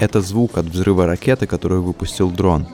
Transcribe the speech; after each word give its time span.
Это 0.00 0.20
звук 0.20 0.58
от 0.58 0.66
взрыва 0.66 1.06
ракеты, 1.06 1.46
которую 1.46 1.82
выпустил 1.82 2.30
дрон. 2.30 2.66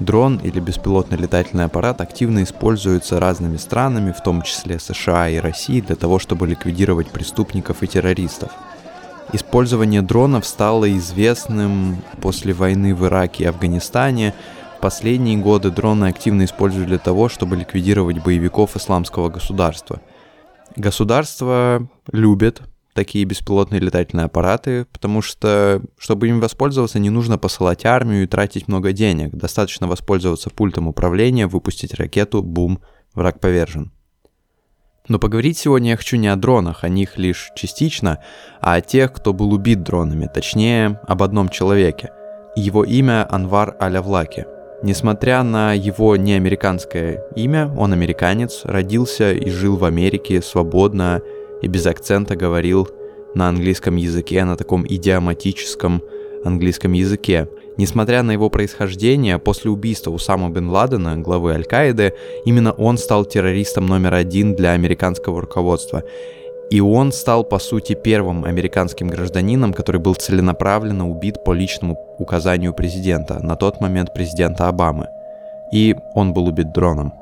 Дрон 0.00 0.38
или 0.38 0.60
беспилотный 0.60 1.16
летательный 1.18 1.64
аппарат 1.64 2.00
активно 2.00 2.42
используется 2.42 3.18
разными 3.18 3.56
странами, 3.56 4.12
в 4.12 4.22
том 4.22 4.42
числе 4.42 4.78
США 4.78 5.28
и 5.28 5.38
России, 5.38 5.80
для 5.80 5.96
того, 5.96 6.18
чтобы 6.18 6.46
ликвидировать 6.46 7.10
преступников 7.10 7.82
и 7.82 7.86
террористов. 7.86 8.52
Использование 9.32 10.02
дронов 10.02 10.46
стало 10.46 10.90
известным 10.96 12.02
после 12.20 12.52
войны 12.52 12.94
в 12.94 13.06
Ираке 13.06 13.44
и 13.44 13.46
Афганистане. 13.46 14.34
В 14.76 14.80
последние 14.80 15.36
годы 15.36 15.70
дроны 15.70 16.06
активно 16.06 16.44
используют 16.44 16.88
для 16.88 16.98
того, 16.98 17.28
чтобы 17.28 17.56
ликвидировать 17.56 18.22
боевиков 18.22 18.76
исламского 18.76 19.28
государства. 19.28 20.00
Государство 20.78 21.88
любит 22.12 22.62
такие 22.94 23.24
беспилотные 23.24 23.80
летательные 23.80 24.26
аппараты, 24.26 24.86
потому 24.92 25.22
что, 25.22 25.82
чтобы 25.98 26.28
им 26.28 26.40
воспользоваться, 26.40 27.00
не 27.00 27.10
нужно 27.10 27.36
посылать 27.36 27.84
армию 27.84 28.22
и 28.22 28.26
тратить 28.28 28.68
много 28.68 28.92
денег. 28.92 29.34
Достаточно 29.34 29.88
воспользоваться 29.88 30.50
пультом 30.50 30.86
управления, 30.86 31.48
выпустить 31.48 31.94
ракету, 31.94 32.44
бум, 32.44 32.80
враг 33.12 33.40
повержен. 33.40 33.90
Но 35.08 35.18
поговорить 35.18 35.58
сегодня 35.58 35.90
я 35.90 35.96
хочу 35.96 36.16
не 36.16 36.28
о 36.28 36.36
дронах, 36.36 36.84
о 36.84 36.88
них 36.88 37.18
лишь 37.18 37.50
частично, 37.56 38.18
а 38.60 38.74
о 38.74 38.80
тех, 38.80 39.12
кто 39.12 39.32
был 39.32 39.52
убит 39.52 39.82
дронами, 39.82 40.30
точнее, 40.32 41.00
об 41.08 41.24
одном 41.24 41.48
человеке. 41.48 42.10
Его 42.54 42.84
имя 42.84 43.26
Анвар 43.28 43.76
Алявлаки. 43.80 44.46
Несмотря 44.80 45.42
на 45.42 45.72
его 45.72 46.14
неамериканское 46.16 47.24
имя, 47.34 47.72
он 47.76 47.92
американец, 47.92 48.60
родился 48.62 49.32
и 49.32 49.50
жил 49.50 49.76
в 49.76 49.84
Америке 49.84 50.40
свободно, 50.40 51.20
и 51.62 51.66
без 51.66 51.84
акцента 51.86 52.36
говорил 52.36 52.88
на 53.34 53.48
английском 53.48 53.96
языке, 53.96 54.44
на 54.44 54.56
таком 54.56 54.86
идиоматическом 54.86 56.02
английском 56.44 56.92
языке. 56.92 57.48
Несмотря 57.76 58.22
на 58.22 58.30
его 58.30 58.50
происхождение, 58.50 59.38
после 59.38 59.70
убийства 59.70 60.12
Усама 60.12 60.48
бен 60.50 60.68
Ладена, 60.68 61.16
главы 61.16 61.54
Аль-Каиды, 61.54 62.14
именно 62.44 62.72
он 62.72 62.98
стал 62.98 63.24
террористом 63.24 63.86
номер 63.86 64.14
один 64.14 64.54
для 64.54 64.72
американского 64.72 65.40
руководства. 65.40 66.04
И 66.70 66.80
он 66.80 67.12
стал, 67.12 67.44
по 67.44 67.58
сути, 67.58 67.94
первым 67.94 68.44
американским 68.44 69.08
гражданином, 69.08 69.72
который 69.72 70.00
был 70.00 70.14
целенаправленно 70.14 71.08
убит 71.08 71.42
по 71.42 71.52
личному 71.52 71.96
указанию 72.18 72.74
президента, 72.74 73.38
на 73.42 73.56
тот 73.56 73.80
момент 73.80 74.12
президента 74.12 74.68
Обамы. 74.68 75.06
И 75.72 75.96
он 76.14 76.34
был 76.34 76.46
убит 76.46 76.72
дроном. 76.72 77.12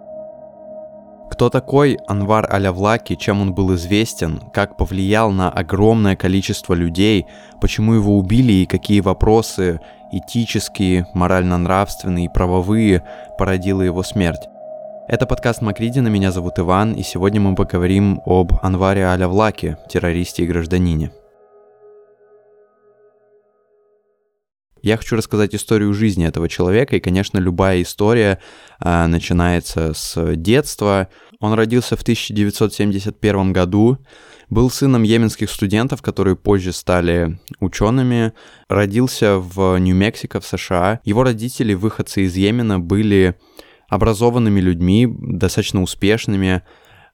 Кто 1.31 1.51
такой 1.51 1.99
Анвар 2.07 2.47
Алявлаки, 2.51 3.17
чем 3.17 3.43
он 3.43 3.55
был 3.55 3.75
известен, 3.75 4.41
как 4.53 4.77
повлиял 4.77 5.31
на 5.31 5.51
огромное 5.51 6.17
количество 6.17 6.75
людей, 6.75 7.27
почему 7.61 7.95
его 7.95 8.17
убили 8.17 8.53
и 8.53 8.67
какие 8.67 9.01
вопросы 9.01 9.81
этические, 10.13 11.07
морально-нравственные 11.15 12.27
и 12.27 12.33
правовые 12.33 13.03
породила 13.39 13.83
его 13.83 14.03
смерть. 14.03 14.49
Это 15.09 15.25
подкаст 15.25 15.63
Макридина, 15.63 16.09
меня 16.09 16.33
зовут 16.33 16.59
Иван, 16.59 16.95
и 16.95 17.05
сегодня 17.05 17.41
мы 17.41 17.55
поговорим 17.55 18.21
об 18.27 18.55
Анваре 18.61 19.07
Алявлаке, 19.07 19.79
террористе 19.89 20.43
и 20.43 20.47
гражданине. 20.49 21.13
Я 24.83 24.97
хочу 24.97 25.15
рассказать 25.15 25.55
историю 25.55 25.95
жизни 25.95 26.27
этого 26.27 26.49
человека, 26.49 26.97
и, 26.97 27.01
конечно, 27.01 27.39
любая 27.39 27.83
история 27.83 28.41
э, 28.81 29.07
начинается 29.07 29.95
с 29.95 30.35
детства. 30.35 31.09
Он 31.39 31.53
родился 31.55 31.97
в 31.97 32.03
1971 32.03 33.53
году, 33.53 33.99
был 34.51 34.71
сыном 34.71 35.05
йеменских 35.05 35.51
студентов, 35.51 36.03
которые 36.03 36.35
позже 36.35 36.73
стали 36.73 37.39
учеными, 37.61 38.33
родился 38.69 39.39
в 39.39 39.79
Нью-Мексико 39.79 40.41
в 40.41 40.47
США. 40.47 41.01
Его 41.05 41.23
родители, 41.23 41.75
выходцы 41.75 42.23
из 42.23 42.37
Йемена, 42.37 42.81
были 42.81 43.37
образованными 43.89 44.61
людьми, 44.61 45.09
достаточно 45.09 45.83
успешными, 45.83 46.63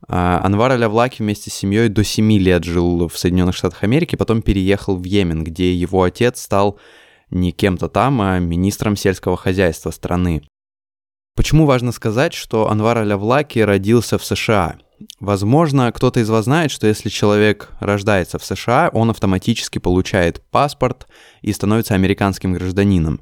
а, 0.09 0.41
Анвар 0.45 0.73
Алявлаки 0.73 1.23
вместе 1.23 1.51
с 1.51 1.55
семьей 1.55 1.89
до 1.89 2.03
7 2.05 2.33
лет 2.39 2.65
жил 2.65 3.09
в 3.09 3.17
Соединенных 3.17 3.55
Штатах 3.55 3.85
Америки, 3.85 4.17
потом 4.17 4.43
переехал 4.43 4.97
в 4.97 5.05
Йемен, 5.05 5.45
где 5.45 5.73
его 5.75 6.03
отец 6.03 6.41
стал 6.41 6.79
не 7.31 7.53
кем-то 7.53 7.89
там, 7.89 8.21
а 8.21 8.39
министром 8.39 8.97
сельского 8.97 9.37
хозяйства 9.37 9.91
страны. 9.91 10.43
Почему 11.35 11.65
важно 11.65 11.93
сказать, 11.93 12.35
что 12.35 12.69
Анвар 12.69 12.99
Алявлаки 12.99 13.61
родился 13.61 14.19
в 14.19 14.25
США? 14.25 14.77
Возможно, 15.19 15.91
кто-то 15.93 16.21
из 16.21 16.29
вас 16.29 16.45
знает, 16.45 16.71
что 16.71 16.87
если 16.87 17.09
человек 17.09 17.71
рождается 17.81 18.39
в 18.39 18.45
США, 18.45 18.91
он 18.93 19.11
автоматически 19.11 19.79
получает 19.79 20.43
паспорт 20.51 21.07
и 21.41 21.53
становится 21.53 21.95
американским 21.95 22.53
гражданином. 22.53 23.21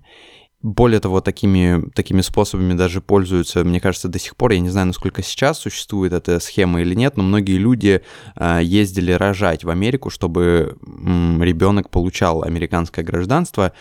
Более 0.62 1.00
того, 1.00 1.22
такими, 1.22 1.90
такими 1.94 2.20
способами 2.20 2.74
даже 2.74 3.00
пользуются, 3.00 3.64
мне 3.64 3.80
кажется, 3.80 4.08
до 4.08 4.18
сих 4.18 4.36
пор. 4.36 4.52
Я 4.52 4.60
не 4.60 4.68
знаю, 4.68 4.88
насколько 4.88 5.22
сейчас 5.22 5.58
существует 5.58 6.12
эта 6.12 6.38
схема 6.38 6.82
или 6.82 6.94
нет, 6.94 7.16
но 7.16 7.22
многие 7.22 7.56
люди 7.56 8.02
э, 8.36 8.60
ездили 8.62 9.12
рожать 9.12 9.64
в 9.64 9.70
Америку, 9.70 10.10
чтобы 10.10 10.76
ребенок 10.82 11.88
получал 11.88 12.42
американское 12.42 13.02
гражданство. 13.02 13.72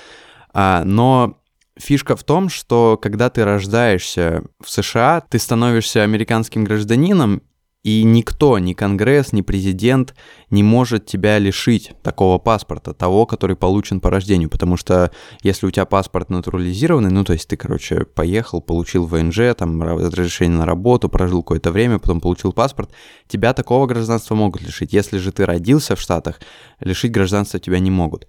А, 0.53 0.83
но 0.85 1.37
фишка 1.77 2.15
в 2.15 2.23
том, 2.23 2.47
что 2.47 2.97
когда 3.01 3.29
ты 3.29 3.43
рождаешься 3.43 4.43
в 4.63 4.69
США, 4.69 5.21
ты 5.29 5.37
становишься 5.37 6.03
американским 6.03 6.63
гражданином, 6.63 7.41
и 7.81 8.03
никто, 8.03 8.59
ни 8.59 8.73
Конгресс, 8.73 9.31
ни 9.31 9.41
президент 9.41 10.13
не 10.49 10.63
может 10.63 11.05
тебя 11.05 11.39
лишить 11.39 11.93
такого 12.03 12.37
паспорта, 12.37 12.93
того, 12.93 13.25
который 13.25 13.55
получен 13.55 14.01
по 14.01 14.09
рождению. 14.09 14.49
Потому 14.49 14.75
что 14.75 15.11
если 15.43 15.65
у 15.65 15.71
тебя 15.71 15.85
паспорт 15.85 16.29
натурализированный, 16.29 17.09
ну 17.09 17.23
то 17.23 17.31
есть 17.33 17.47
ты, 17.47 17.55
короче, 17.55 18.03
поехал, 18.03 18.61
получил 18.61 19.05
ВНЖ, 19.05 19.55
там 19.57 19.81
разрешение 19.81 20.59
на 20.59 20.65
работу, 20.65 21.07
прожил 21.07 21.41
какое-то 21.41 21.71
время, 21.71 21.99
потом 21.99 22.19
получил 22.19 22.51
паспорт, 22.51 22.91
тебя 23.27 23.53
такого 23.53 23.87
гражданства 23.87 24.35
могут 24.35 24.61
лишить. 24.61 24.91
Если 24.91 25.17
же 25.17 25.31
ты 25.31 25.45
родился 25.45 25.95
в 25.95 26.01
Штатах, 26.01 26.41
лишить 26.81 27.11
гражданства 27.11 27.59
тебя 27.59 27.79
не 27.79 27.91
могут. 27.91 28.27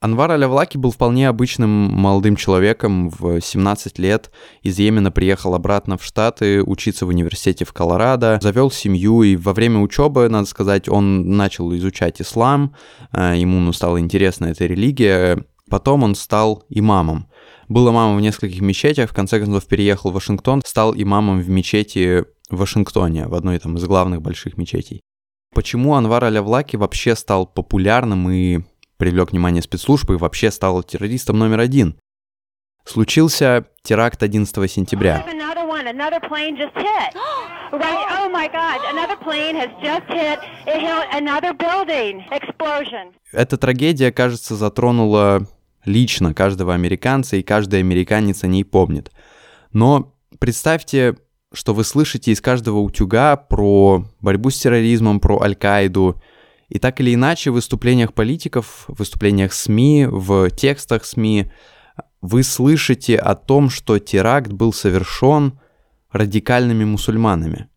Анвар 0.00 0.30
Алявлаки 0.32 0.76
был 0.76 0.90
вполне 0.90 1.26
обычным 1.26 1.70
молодым 1.70 2.36
человеком 2.36 3.08
в 3.08 3.40
17 3.40 3.98
лет. 3.98 4.30
Из 4.62 4.78
Йемена 4.78 5.10
приехал 5.10 5.54
обратно 5.54 5.96
в 5.96 6.04
Штаты 6.04 6.62
учиться 6.62 7.06
в 7.06 7.08
университете 7.08 7.64
в 7.64 7.72
Колорадо, 7.72 8.38
завел 8.42 8.70
семью, 8.70 9.22
и 9.22 9.36
во 9.36 9.54
время 9.54 9.80
учебы, 9.80 10.28
надо 10.28 10.46
сказать, 10.46 10.86
он 10.88 11.36
начал 11.36 11.74
изучать 11.76 12.20
ислам, 12.20 12.74
э, 13.10 13.36
ему 13.38 13.58
ну, 13.58 13.72
стала 13.72 13.98
интересна 13.98 14.46
эта 14.46 14.66
религия, 14.66 15.42
потом 15.70 16.02
он 16.02 16.14
стал 16.14 16.64
имамом. 16.68 17.28
Был 17.68 17.88
имамом 17.90 18.18
в 18.18 18.20
нескольких 18.20 18.60
мечетях, 18.60 19.10
в 19.10 19.14
конце 19.14 19.40
концов 19.40 19.64
переехал 19.64 20.10
в 20.10 20.14
Вашингтон, 20.14 20.60
стал 20.66 20.94
имамом 20.94 21.40
в 21.40 21.48
мечети 21.48 22.26
в 22.50 22.58
Вашингтоне, 22.58 23.28
в 23.28 23.34
одной 23.34 23.58
там 23.58 23.76
из 23.78 23.84
главных 23.84 24.20
больших 24.20 24.58
мечетей. 24.58 25.00
Почему 25.54 25.94
Анвар 25.94 26.24
Алявлаки 26.24 26.76
вообще 26.76 27.16
стал 27.16 27.46
популярным 27.46 28.30
и 28.30 28.60
привлек 28.96 29.32
внимание 29.32 29.62
спецслужб 29.62 30.10
и 30.10 30.14
вообще 30.14 30.50
стал 30.50 30.82
террористом 30.82 31.38
номер 31.38 31.60
один. 31.60 31.98
Случился 32.84 33.66
теракт 33.82 34.22
11 34.22 34.70
сентября. 34.70 35.24
Эта 43.32 43.56
трагедия, 43.56 44.12
кажется, 44.12 44.54
затронула 44.54 45.46
лично 45.84 46.34
каждого 46.34 46.74
американца, 46.74 47.36
и 47.36 47.42
каждый 47.42 47.80
американец 47.80 48.44
о 48.44 48.46
ней 48.46 48.64
помнит. 48.64 49.10
Но 49.72 50.14
представьте, 50.38 51.16
что 51.52 51.74
вы 51.74 51.84
слышите 51.84 52.32
из 52.32 52.40
каждого 52.40 52.78
утюга 52.78 53.36
про 53.36 54.04
борьбу 54.20 54.50
с 54.50 54.58
терроризмом, 54.58 55.20
про 55.20 55.40
Аль-Каиду, 55.40 56.20
и 56.68 56.78
так 56.78 57.00
или 57.00 57.14
иначе 57.14 57.50
в 57.50 57.54
выступлениях 57.54 58.12
политиков, 58.12 58.84
в 58.88 58.98
выступлениях 58.98 59.52
СМИ, 59.52 60.06
в 60.10 60.50
текстах 60.50 61.04
СМИ 61.04 61.50
вы 62.20 62.42
слышите 62.42 63.16
о 63.16 63.34
том, 63.34 63.70
что 63.70 63.98
теракт 63.98 64.50
был 64.50 64.72
совершен 64.72 65.58
радикальными 66.10 66.84
мусульманами. 66.84 67.68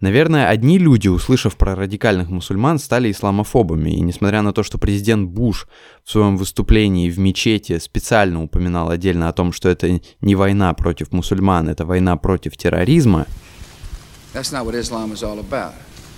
Наверное, 0.00 0.48
одни 0.48 0.78
люди, 0.78 1.08
услышав 1.08 1.56
про 1.56 1.74
радикальных 1.74 2.28
мусульман, 2.28 2.78
стали 2.78 3.10
исламофобами. 3.10 3.90
И 3.90 4.00
несмотря 4.00 4.42
на 4.42 4.52
то, 4.52 4.62
что 4.62 4.76
президент 4.76 5.30
Буш 5.30 5.66
в 6.04 6.10
своем 6.10 6.36
выступлении 6.36 7.08
в 7.08 7.18
мечети 7.18 7.78
специально 7.78 8.42
упоминал 8.42 8.90
отдельно 8.90 9.28
о 9.28 9.32
том, 9.32 9.52
что 9.52 9.70
это 9.70 10.00
не 10.20 10.34
война 10.34 10.74
против 10.74 11.12
мусульман, 11.12 11.70
это 11.70 11.86
война 11.86 12.16
против 12.16 12.58
терроризма. 12.58 13.26
That's 14.34 14.52
not 14.52 14.66
what 14.66 14.74
Islam 14.74 15.12
is 15.12 15.22
all 15.22 15.38
about. 15.38 15.72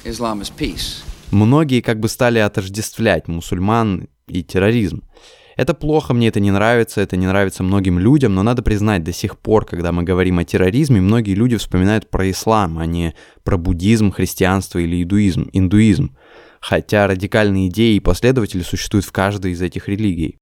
Islam 0.05 0.41
is 0.41 0.51
peace 0.51 1.05
многие 1.31 1.81
как 1.81 2.01
бы 2.01 2.09
стали 2.09 2.39
отождествлять 2.39 3.29
мусульман 3.29 4.09
и 4.27 4.43
терроризм. 4.43 5.03
Это 5.57 5.75
плохо, 5.75 6.15
мне 6.15 6.29
это 6.29 6.39
не 6.39 6.53
нравится, 6.53 7.01
это 7.01 7.17
не 7.17 7.27
нравится 7.27 7.65
многим 7.65 7.99
людям, 7.99 8.33
но 8.33 8.45
надо 8.45 8.63
признать, 8.63 9.03
до 9.03 9.13
сих 9.13 9.37
пор, 9.37 9.65
когда 9.65 9.91
мы 9.91 10.05
говорим 10.05 10.39
о 10.39 10.45
терроризме, 10.45 11.01
многие 11.01 11.35
люди 11.35 11.57
вспоминают 11.57 12.09
про 12.09 12.31
ислам, 12.31 12.79
а 12.79 12.87
не 12.87 13.15
про 13.43 13.57
буддизм, 13.57 14.13
христианство 14.13 14.79
или 14.79 15.03
индуизм. 15.03 15.49
индуизм. 15.53 16.17
Хотя 16.61 17.09
радикальные 17.09 17.69
идеи 17.69 17.97
и 17.97 18.01
последователи 18.01 18.63
существуют 18.63 19.05
в 19.05 19.11
каждой 19.11 19.51
из 19.53 19.61
этих 19.61 19.89
религий. 19.89 20.39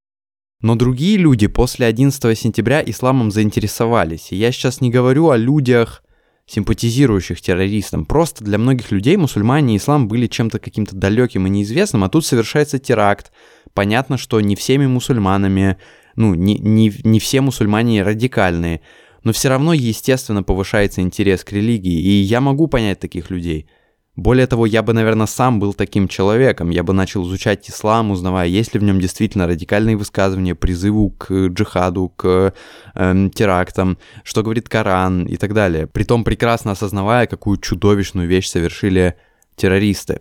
Но 0.60 0.74
другие 0.74 1.16
люди 1.16 1.46
после 1.46 1.86
11 1.86 2.38
сентября 2.38 2.82
исламом 2.84 3.30
заинтересовались. 3.30 4.32
И 4.32 4.36
я 4.36 4.52
сейчас 4.52 4.82
не 4.82 4.90
говорю 4.90 5.30
о 5.30 5.36
людях, 5.38 6.02
симпатизирующих 6.46 7.40
террористам. 7.40 8.04
Просто 8.04 8.44
для 8.44 8.58
многих 8.58 8.90
людей 8.92 9.16
мусульмане 9.16 9.74
и 9.74 9.76
ислам 9.78 10.08
были 10.08 10.26
чем-то 10.26 10.58
каким-то 10.58 10.94
далеким 10.94 11.46
и 11.46 11.50
неизвестным, 11.50 12.04
а 12.04 12.08
тут 12.08 12.24
совершается 12.24 12.78
теракт. 12.78 13.32
Понятно, 13.74 14.16
что 14.16 14.40
не 14.40 14.56
всеми 14.56 14.86
мусульманами, 14.86 15.76
ну, 16.14 16.34
не, 16.34 16.58
не, 16.58 16.92
не 17.02 17.20
все 17.20 17.40
мусульмане 17.40 18.02
радикальные, 18.02 18.80
но 19.24 19.32
все 19.32 19.48
равно, 19.48 19.72
естественно, 19.72 20.42
повышается 20.42 21.00
интерес 21.00 21.42
к 21.44 21.52
религии, 21.52 22.00
и 22.00 22.10
я 22.22 22.40
могу 22.40 22.68
понять 22.68 23.00
таких 23.00 23.30
людей– 23.30 23.68
более 24.16 24.46
того, 24.46 24.64
я 24.64 24.82
бы, 24.82 24.94
наверное, 24.94 25.26
сам 25.26 25.60
был 25.60 25.74
таким 25.74 26.08
человеком. 26.08 26.70
Я 26.70 26.82
бы 26.82 26.94
начал 26.94 27.26
изучать 27.26 27.68
ислам, 27.68 28.10
узнавая, 28.10 28.48
есть 28.48 28.72
ли 28.72 28.80
в 28.80 28.82
нем 28.82 28.98
действительно 28.98 29.46
радикальные 29.46 29.96
высказывания, 29.96 30.54
призыву 30.54 31.10
к 31.10 31.48
джихаду, 31.48 32.08
к 32.16 32.54
э, 32.94 33.28
терактам, 33.34 33.98
что 34.24 34.42
говорит 34.42 34.70
Коран 34.70 35.26
и 35.26 35.36
так 35.36 35.52
далее. 35.52 35.86
Притом 35.86 36.24
прекрасно 36.24 36.72
осознавая, 36.72 37.26
какую 37.26 37.58
чудовищную 37.58 38.26
вещь 38.26 38.48
совершили 38.48 39.16
террористы. 39.54 40.18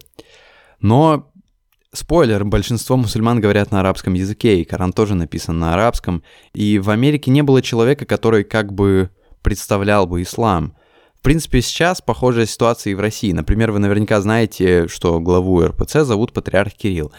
Но 0.82 1.32
Спойлер, 1.94 2.44
большинство 2.44 2.98
мусульман 2.98 3.40
говорят 3.40 3.72
на 3.72 3.80
арабском 3.80 4.14
языке, 4.16 4.60
и 4.60 4.66
Коран 4.66 4.92
тоже 4.92 5.16
написан 5.16 5.58
на 5.58 5.74
арабском, 5.74 6.24
и 6.54 6.78
в 6.80 6.90
Америке 6.90 7.32
не 7.32 7.42
было 7.42 7.62
человека, 7.62 8.06
который 8.06 8.44
как 8.44 8.74
бы 8.74 9.10
представлял 9.42 10.06
бы 10.06 10.22
ислам 10.22 10.76
принципе, 11.26 11.60
сейчас 11.64 12.02
похожая 12.02 12.46
ситуация 12.46 12.92
и 12.92 12.94
в 12.94 13.00
России. 13.00 13.32
Например, 13.32 13.72
вы 13.72 13.80
наверняка 13.80 14.22
знаете, 14.22 14.88
что 14.88 15.20
главу 15.20 15.60
РПЦ 15.60 16.04
зовут 16.04 16.34
Патриарх 16.34 16.74
Кирилл. 16.74 17.12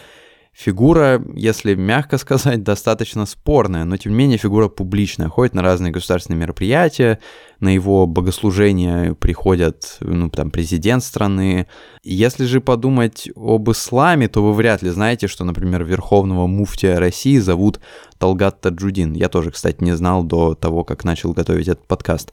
Фигура, 0.53 1.21
если 1.35 1.75
мягко 1.75 2.17
сказать, 2.17 2.63
достаточно 2.63 3.25
спорная, 3.25 3.83
но 3.83 3.97
тем 3.97 4.13
не 4.13 4.19
менее 4.19 4.37
фигура 4.37 4.69
публичная, 4.69 5.27
ходит 5.27 5.53
на 5.55 5.61
разные 5.61 5.91
государственные 5.91 6.39
мероприятия, 6.39 7.19
на 7.59 7.67
его 7.67 8.07
богослужения 8.07 9.13
приходят, 9.13 9.97
ну, 9.99 10.29
там, 10.29 10.51
президент 10.51 11.03
страны. 11.03 11.67
Если 12.01 12.45
же 12.45 12.61
подумать 12.61 13.29
об 13.35 13.69
исламе, 13.69 14.29
то 14.29 14.41
вы 14.41 14.53
вряд 14.53 14.83
ли 14.83 14.89
знаете, 14.89 15.27
что, 15.27 15.43
например, 15.43 15.83
верховного 15.83 16.47
муфтия 16.47 16.97
России 16.97 17.39
зовут 17.39 17.81
Талгат 18.19 18.61
Таджудин. 18.61 19.11
Я 19.15 19.27
тоже, 19.27 19.51
кстати, 19.51 19.83
не 19.83 19.97
знал 19.97 20.23
до 20.23 20.55
того, 20.55 20.85
как 20.85 21.03
начал 21.03 21.33
готовить 21.33 21.67
этот 21.67 21.85
подкаст. 21.87 22.31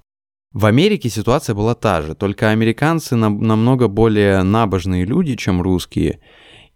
В 0.55 0.67
Америке 0.67 1.11
ситуация 1.11 1.53
была 1.53 1.75
та 1.75 2.01
же, 2.01 2.15
только 2.15 2.51
американцы 2.51 3.17
на, 3.17 3.29
намного 3.29 3.89
более 3.89 4.45
набожные 4.45 5.05
люди, 5.05 5.35
чем 5.35 5.61
русские. 5.61 6.21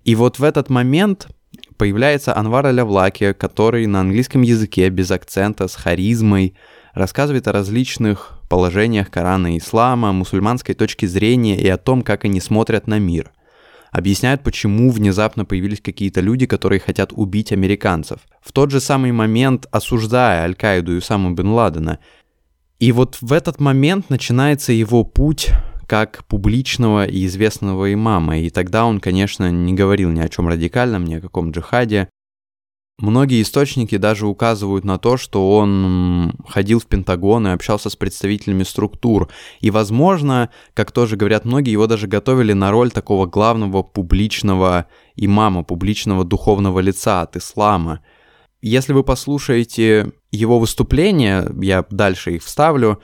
И 0.02 0.16
вот 0.16 0.40
в 0.40 0.42
этот 0.42 0.68
момент 0.68 1.28
появляется 1.76 2.36
Анвар 2.36 2.66
Алявлаки, 2.66 3.32
который 3.34 3.86
на 3.86 4.00
английском 4.00 4.42
языке 4.42 4.88
без 4.88 5.12
акцента, 5.12 5.68
с 5.68 5.76
харизмой, 5.76 6.56
рассказывает 6.92 7.46
о 7.46 7.52
различных 7.52 8.40
положениях 8.48 9.12
Корана 9.12 9.54
и 9.54 9.58
Ислама, 9.58 10.12
мусульманской 10.12 10.74
точки 10.74 11.06
зрения 11.06 11.56
и 11.56 11.68
о 11.68 11.76
том, 11.76 12.02
как 12.02 12.24
они 12.24 12.40
смотрят 12.40 12.88
на 12.88 12.98
мир. 12.98 13.30
Объясняет, 13.92 14.42
почему 14.42 14.90
внезапно 14.90 15.44
появились 15.44 15.80
какие-то 15.80 16.20
люди, 16.20 16.46
которые 16.46 16.80
хотят 16.80 17.12
убить 17.12 17.52
американцев. 17.52 18.22
В 18.42 18.50
тот 18.50 18.72
же 18.72 18.80
самый 18.80 19.12
момент 19.12 19.68
осуждая 19.70 20.42
Аль-Каиду 20.42 20.94
и 20.94 20.98
Усаму 20.98 21.30
бен 21.30 21.50
Ладена– 21.50 22.00
и 22.78 22.92
вот 22.92 23.18
в 23.20 23.32
этот 23.32 23.60
момент 23.60 24.08
начинается 24.08 24.72
его 24.72 25.04
путь 25.04 25.50
как 25.86 26.24
публичного 26.26 27.06
и 27.06 27.26
известного 27.26 27.92
имама, 27.92 28.38
и 28.38 28.50
тогда 28.50 28.84
он, 28.84 29.00
конечно, 29.00 29.50
не 29.50 29.72
говорил 29.72 30.10
ни 30.10 30.20
о 30.20 30.28
чем 30.28 30.48
радикальном, 30.48 31.04
ни 31.04 31.14
о 31.14 31.20
каком 31.20 31.50
джихаде. 31.50 32.08
Многие 33.00 33.42
источники 33.42 33.96
даже 33.96 34.26
указывают 34.26 34.84
на 34.84 34.98
то, 34.98 35.16
что 35.16 35.56
он 35.56 36.34
ходил 36.48 36.80
в 36.80 36.86
Пентагон 36.86 37.46
и 37.46 37.50
общался 37.50 37.90
с 37.90 37.96
представителями 37.96 38.64
структур. 38.64 39.28
И, 39.60 39.70
возможно, 39.70 40.50
как 40.74 40.90
тоже 40.90 41.16
говорят 41.16 41.44
многие, 41.44 41.70
его 41.70 41.86
даже 41.86 42.08
готовили 42.08 42.52
на 42.54 42.72
роль 42.72 42.90
такого 42.90 43.26
главного 43.26 43.84
публичного 43.84 44.86
имама, 45.14 45.62
публичного 45.62 46.24
духовного 46.24 46.80
лица 46.80 47.22
от 47.22 47.36
ислама– 47.36 48.00
если 48.60 48.92
вы 48.92 49.04
послушаете 49.04 50.12
его 50.30 50.58
выступления, 50.58 51.48
я 51.60 51.84
дальше 51.90 52.32
их 52.32 52.42
вставлю, 52.42 53.00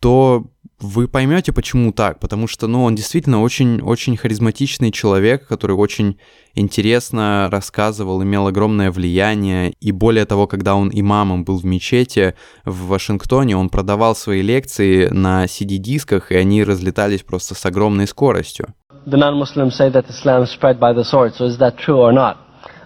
то 0.00 0.46
вы 0.82 1.06
поймете, 1.06 1.52
почему 1.52 1.92
так. 1.92 2.18
Потому 2.18 2.48
что, 2.48 2.66
ну, 2.66 2.82
он 2.82 2.94
действительно 2.94 3.40
очень-очень 3.40 4.16
харизматичный 4.16 4.90
человек, 4.90 5.46
который 5.46 5.76
очень 5.76 6.18
интересно 6.54 7.48
рассказывал, 7.50 8.22
имел 8.22 8.48
огромное 8.48 8.90
влияние. 8.90 9.74
И 9.80 9.92
более 9.92 10.24
того, 10.26 10.46
когда 10.46 10.74
он 10.74 10.90
имамом 10.92 11.44
был 11.44 11.58
в 11.58 11.64
мечети 11.64 12.34
в 12.64 12.88
Вашингтоне, 12.88 13.56
он 13.56 13.68
продавал 13.68 14.16
свои 14.16 14.42
лекции 14.42 15.06
на 15.08 15.44
CD-дисках, 15.44 16.32
и 16.32 16.36
они 16.36 16.64
разлетались 16.64 17.22
просто 17.22 17.54
с 17.54 17.64
огромной 17.64 18.08
скоростью. 18.08 18.74
The 19.06 19.18
non-Muslims 19.18 19.76
say 19.78 19.90
that 19.90 20.08
Islam 20.08 20.46
spread 20.46 20.78
by 20.78 20.92
the 20.92 21.02
sword, 21.04 21.34
so 21.36 21.46
is 21.46 21.58
that 21.58 21.76
true 21.76 21.98
or 21.98 22.12
not? 22.12 22.36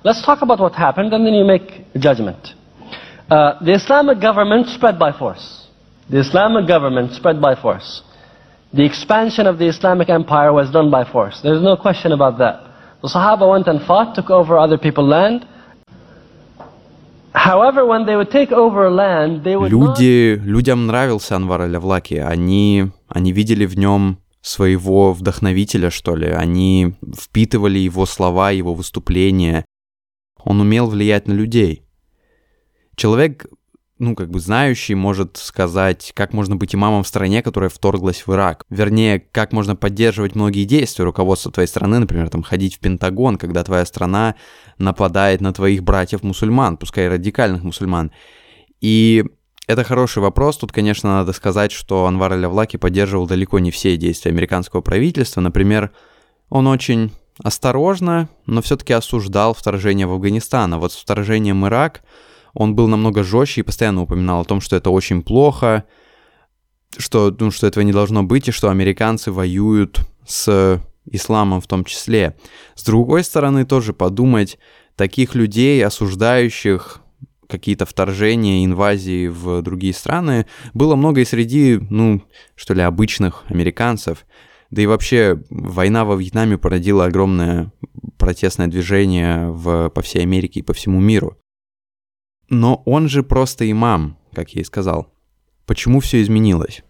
Let's 0.05 0.23
talk 0.25 0.41
about 0.41 0.59
what 0.59 0.73
happened 0.73 1.13
and 1.13 1.25
then 1.25 1.33
you 1.33 1.45
make 1.45 1.85
a 1.93 1.99
judgment. 1.99 2.55
Uh, 3.29 3.63
the 3.63 3.73
Islamic 3.73 4.19
government 4.19 4.67
spread 4.67 4.97
by 4.97 5.11
force. 5.11 5.67
The 6.09 6.19
Islamic 6.19 6.67
government 6.67 7.13
spread 7.13 7.39
by 7.41 7.55
force. 7.55 8.01
The 8.73 8.83
expansion 8.85 9.47
of 9.47 9.57
the 9.57 9.67
Islamic 9.67 10.09
empire 10.09 10.51
was 10.51 10.71
done 10.71 10.89
by 10.89 11.03
force. 11.05 11.41
There's 11.41 11.61
no 11.61 11.75
question 11.77 12.11
about 12.11 12.38
that. 12.39 12.55
The 13.01 13.09
Sahaba 13.09 13.49
went 13.49 13.67
and 13.67 13.81
fought, 13.81 14.15
took 14.15 14.29
over 14.29 14.57
other 14.57 14.77
people's 14.77 15.09
land. 15.09 15.45
However, 17.33 17.85
when 17.85 18.05
they 18.05 18.15
would 18.15 18.29
take 18.29 18.51
over 18.51 18.89
land, 18.89 19.43
they 19.43 19.55
would 19.55 19.71
Люди, 19.71 20.35
людям 20.43 20.85
нравился 20.88 21.35
Анвар 21.35 21.61
аль-Авлаки. 21.61 22.15
Они, 22.15 22.91
они 23.07 23.31
видели 23.31 23.65
в 23.65 23.77
нем 23.77 24.17
своего 24.41 25.13
вдохновителя, 25.13 25.89
что 25.89 26.15
ли. 26.15 26.27
Они 26.27 26.95
впитывали 27.17 27.79
его 27.79 28.05
слова, 28.05 28.51
его 28.51 28.73
выступления. 28.73 29.65
Он 30.46 30.60
умел 30.60 30.87
влиять 30.87 31.26
на 31.26 31.32
людей. 31.32 31.82
Человек, 32.94 33.46
ну, 33.98 34.14
как 34.14 34.31
бы 34.31 34.38
знающий, 34.38 34.94
может 34.94 35.38
сказать, 35.38 36.12
как 36.14 36.32
можно 36.32 36.54
быть 36.54 36.72
имамом 36.72 37.02
в 37.02 37.08
стране, 37.08 37.43
которая 37.43 37.69
вторглась 37.69 38.25
в 38.25 38.32
Ирак. 38.32 38.64
Вернее, 38.70 39.19
как 39.19 39.52
можно 39.52 39.75
поддерживать 39.75 40.37
многие 40.37 40.62
действия 40.64 41.04
руководства 41.04 41.50
твоей 41.50 41.66
страны, 41.66 41.98
например, 41.98 42.31
там, 42.31 42.44
ходить 42.44 42.76
в 42.76 42.78
Пентагон, 42.78 43.38
когда 43.38 43.64
твоя 43.64 43.85
страна 43.85 44.37
нападает 44.78 45.40
на 45.40 45.52
твоих 45.52 45.82
братьев-мусульман, 45.82 46.76
пускай 46.76 47.09
радикальных 47.09 47.64
мусульман. 47.64 48.12
И 48.80 49.25
это 49.66 49.82
хороший 49.82 50.23
вопрос. 50.23 50.59
Тут, 50.59 50.70
конечно, 50.70 51.11
надо 51.11 51.32
сказать, 51.32 51.73
что 51.73 52.06
Анвар 52.06 52.35
Аль-Авлаки 52.35 52.76
поддерживал 52.76 53.26
далеко 53.26 53.59
не 53.59 53.73
все 53.73 53.97
действия 53.97 54.30
американского 54.30 54.80
правительства. 54.80 55.40
Например, 55.40 55.90
он 56.50 56.68
очень 56.68 57.11
осторожно, 57.43 58.28
но 58.47 58.62
все-таки 58.62 58.93
осуждал 58.93 59.55
вторжение 59.55 60.07
в 60.07 60.12
Афганистан. 60.12 60.73
А 60.75 60.78
вот 60.78 60.93
с 60.93 60.97
вторжением 60.97 61.62
в 61.62 61.66
Ирак 61.66 62.02
он 62.55 62.75
был 62.75 62.88
намного 62.88 63.23
жестче 63.23 63.61
и 63.61 63.64
постоянно 63.64 64.02
упоминал 64.02 64.40
о 64.40 64.45
том, 64.45 64.61
что 64.61 64.76
это 64.76 64.90
очень 64.90 65.23
плохо, 65.23 65.85
что, 66.97 67.35
ну, 67.38 67.50
что 67.50 67.66
этого 67.66 67.85
не 67.85 67.93
должно 67.93 68.23
быть, 68.23 68.49
и 68.49 68.52
что 68.52 68.71
американцы 68.71 69.31
воюют 69.31 70.00
с 70.26 70.81
исламом 71.05 71.61
в 71.61 71.66
том 71.66 71.85
числе. 71.85 72.37
С 72.75 72.85
другой 72.85 73.25
стороны, 73.25 73.64
тоже 73.66 73.93
подумать, 73.93 74.59
таких 74.97 75.35
людей, 75.35 75.85
осуждающих 75.85 77.02
какие-то 77.49 77.87
вторжения, 77.87 78.64
инвазии 78.64 79.28
в 79.28 79.62
другие 79.62 79.95
страны, 79.95 80.47
было 80.75 80.97
много 80.97 81.21
и 81.21 81.25
среди, 81.25 81.78
ну, 81.90 82.23
что 82.55 82.75
ли, 82.75 82.83
обычных 82.83 83.45
американцев. 83.49 84.26
Да 84.70 84.82
и 84.82 84.87
вообще 84.87 85.42
война 85.50 86.04
во 86.04 86.16
Вьетнаме 86.16 86.58
породила 86.58 87.04
огромное 87.04 87.73
протестное 88.18 88.66
движение 88.66 89.50
в, 89.50 89.90
по 89.90 90.02
всей 90.02 90.23
Америке 90.23 90.61
и 90.61 90.64
по 90.64 90.73
всему 90.73 91.00
миру. 91.00 91.38
Но 92.49 92.82
он 92.85 93.08
же 93.08 93.23
просто 93.23 93.70
имам, 93.70 94.18
как 94.32 94.50
я 94.50 94.62
и 94.62 94.64
сказал. 94.64 95.12
Почему 95.66 96.00
все 96.00 96.23
изменилось? 96.23 96.82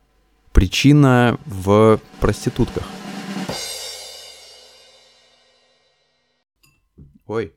Причина 0.53 1.39
в 1.47 2.01
проститутках. 2.21 2.85
Ой. 7.27 7.55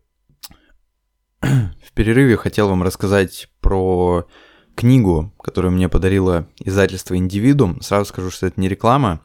В 1.41 1.93
перерыве 1.93 2.37
хотел 2.37 2.69
вам 2.69 2.83
рассказать 2.83 3.49
про 3.61 4.27
книгу, 4.75 5.33
которую 5.41 5.71
мне 5.71 5.89
подарило 5.89 6.47
издательство 6.57 7.15
«Индивидуум». 7.17 7.81
Сразу 7.81 8.05
скажу, 8.05 8.31
что 8.31 8.47
это 8.47 8.59
не 8.59 8.69
реклама. 8.69 9.21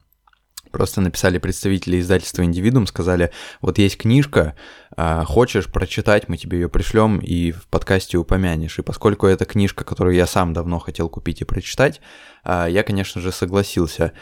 Просто 0.74 1.00
написали 1.00 1.38
представители 1.38 2.00
издательства 2.00 2.42
«Индивидуум», 2.42 2.88
сказали, 2.88 3.30
вот 3.60 3.78
есть 3.78 3.96
книжка, 3.96 4.56
а, 4.96 5.24
хочешь 5.24 5.70
прочитать, 5.70 6.28
мы 6.28 6.36
тебе 6.36 6.58
ее 6.58 6.68
пришлем 6.68 7.18
и 7.18 7.52
в 7.52 7.68
подкасте 7.68 8.18
упомянешь. 8.18 8.80
И 8.80 8.82
поскольку 8.82 9.28
это 9.28 9.44
книжка, 9.44 9.84
которую 9.84 10.16
я 10.16 10.26
сам 10.26 10.52
давно 10.52 10.80
хотел 10.80 11.08
купить 11.08 11.42
и 11.42 11.44
прочитать, 11.44 12.00
а, 12.42 12.66
я, 12.66 12.82
конечно 12.82 13.20
же, 13.20 13.30
согласился. 13.30 14.14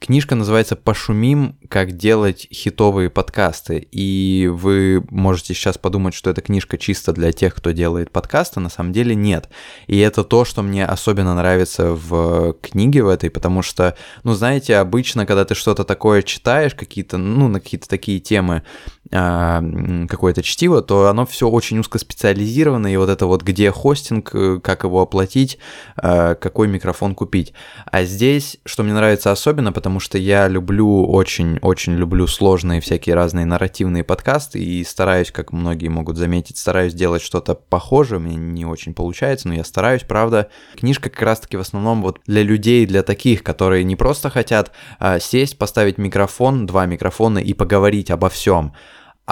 Книжка 0.00 0.34
называется 0.34 0.76
«Пошумим. 0.76 1.58
Как 1.68 1.92
делать 1.92 2.48
хитовые 2.50 3.10
подкасты». 3.10 3.86
И 3.92 4.48
вы 4.50 5.04
можете 5.10 5.52
сейчас 5.52 5.76
подумать, 5.76 6.14
что 6.14 6.30
эта 6.30 6.40
книжка 6.40 6.78
чисто 6.78 7.12
для 7.12 7.32
тех, 7.32 7.54
кто 7.54 7.72
делает 7.72 8.10
подкасты. 8.10 8.60
На 8.60 8.70
самом 8.70 8.94
деле 8.94 9.14
нет. 9.14 9.50
И 9.88 9.98
это 9.98 10.24
то, 10.24 10.46
что 10.46 10.62
мне 10.62 10.86
особенно 10.86 11.34
нравится 11.34 11.92
в 11.92 12.54
книге 12.62 13.02
в 13.02 13.08
этой, 13.08 13.28
потому 13.28 13.60
что, 13.60 13.94
ну, 14.24 14.32
знаете, 14.32 14.76
обычно, 14.76 15.26
когда 15.26 15.44
ты 15.44 15.54
что-то 15.54 15.84
такое 15.84 16.22
читаешь, 16.22 16.74
какие-то, 16.74 17.18
ну, 17.18 17.48
на 17.48 17.60
какие-то 17.60 17.86
такие 17.86 18.20
темы, 18.20 18.62
какое-то 19.10 20.42
чтиво, 20.42 20.82
то 20.82 21.08
оно 21.08 21.26
все 21.26 21.48
очень 21.48 21.80
узкоспециализировано, 21.80 22.92
и 22.92 22.96
вот 22.96 23.08
это 23.08 23.26
вот 23.26 23.42
где 23.42 23.72
хостинг, 23.72 24.30
э, 24.34 24.60
как 24.62 24.84
его 24.84 25.00
оплатить, 25.00 25.58
а, 25.96 26.36
какой 26.36 26.68
микрофон 26.68 27.16
купить. 27.16 27.52
А 27.86 28.04
здесь, 28.04 28.58
что 28.64 28.84
мне 28.84 28.92
нравится 28.92 29.32
особенно, 29.32 29.72
потому 29.72 29.98
что 29.98 30.16
я 30.16 30.46
люблю, 30.46 31.04
очень-очень 31.06 31.94
люблю 31.94 32.28
сложные 32.28 32.80
всякие 32.80 33.16
разные 33.16 33.46
нарративные 33.46 34.04
подкасты, 34.04 34.60
и 34.60 34.84
стараюсь, 34.84 35.32
как 35.32 35.52
многие 35.52 35.88
могут 35.88 36.16
заметить, 36.16 36.58
стараюсь 36.58 36.94
делать 36.94 37.22
что-то 37.22 37.56
похожее, 37.56 38.18
у 38.18 38.22
меня 38.22 38.36
не 38.36 38.64
очень 38.64 38.94
получается, 38.94 39.48
но 39.48 39.54
я 39.54 39.64
стараюсь, 39.64 40.02
правда. 40.02 40.50
Книжка 40.78 41.10
как 41.10 41.22
раз-таки 41.22 41.56
в 41.56 41.60
основном 41.60 42.02
вот 42.02 42.20
для 42.26 42.44
людей, 42.44 42.86
для 42.86 43.02
таких, 43.02 43.42
которые 43.42 43.82
не 43.82 43.96
просто 43.96 44.30
хотят 44.30 44.70
а, 45.00 45.18
сесть, 45.18 45.58
поставить 45.58 45.98
микрофон, 45.98 46.66
два 46.66 46.86
микрофона 46.86 47.38
и 47.38 47.54
поговорить 47.54 48.12
обо 48.12 48.28
всем, 48.28 48.72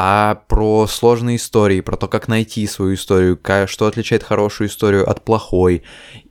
а 0.00 0.44
про 0.46 0.86
сложные 0.86 1.38
истории, 1.38 1.80
про 1.80 1.96
то, 1.96 2.06
как 2.06 2.28
найти 2.28 2.68
свою 2.68 2.94
историю, 2.94 3.36
что 3.66 3.88
отличает 3.88 4.22
хорошую 4.22 4.68
историю 4.68 5.10
от 5.10 5.24
плохой. 5.24 5.82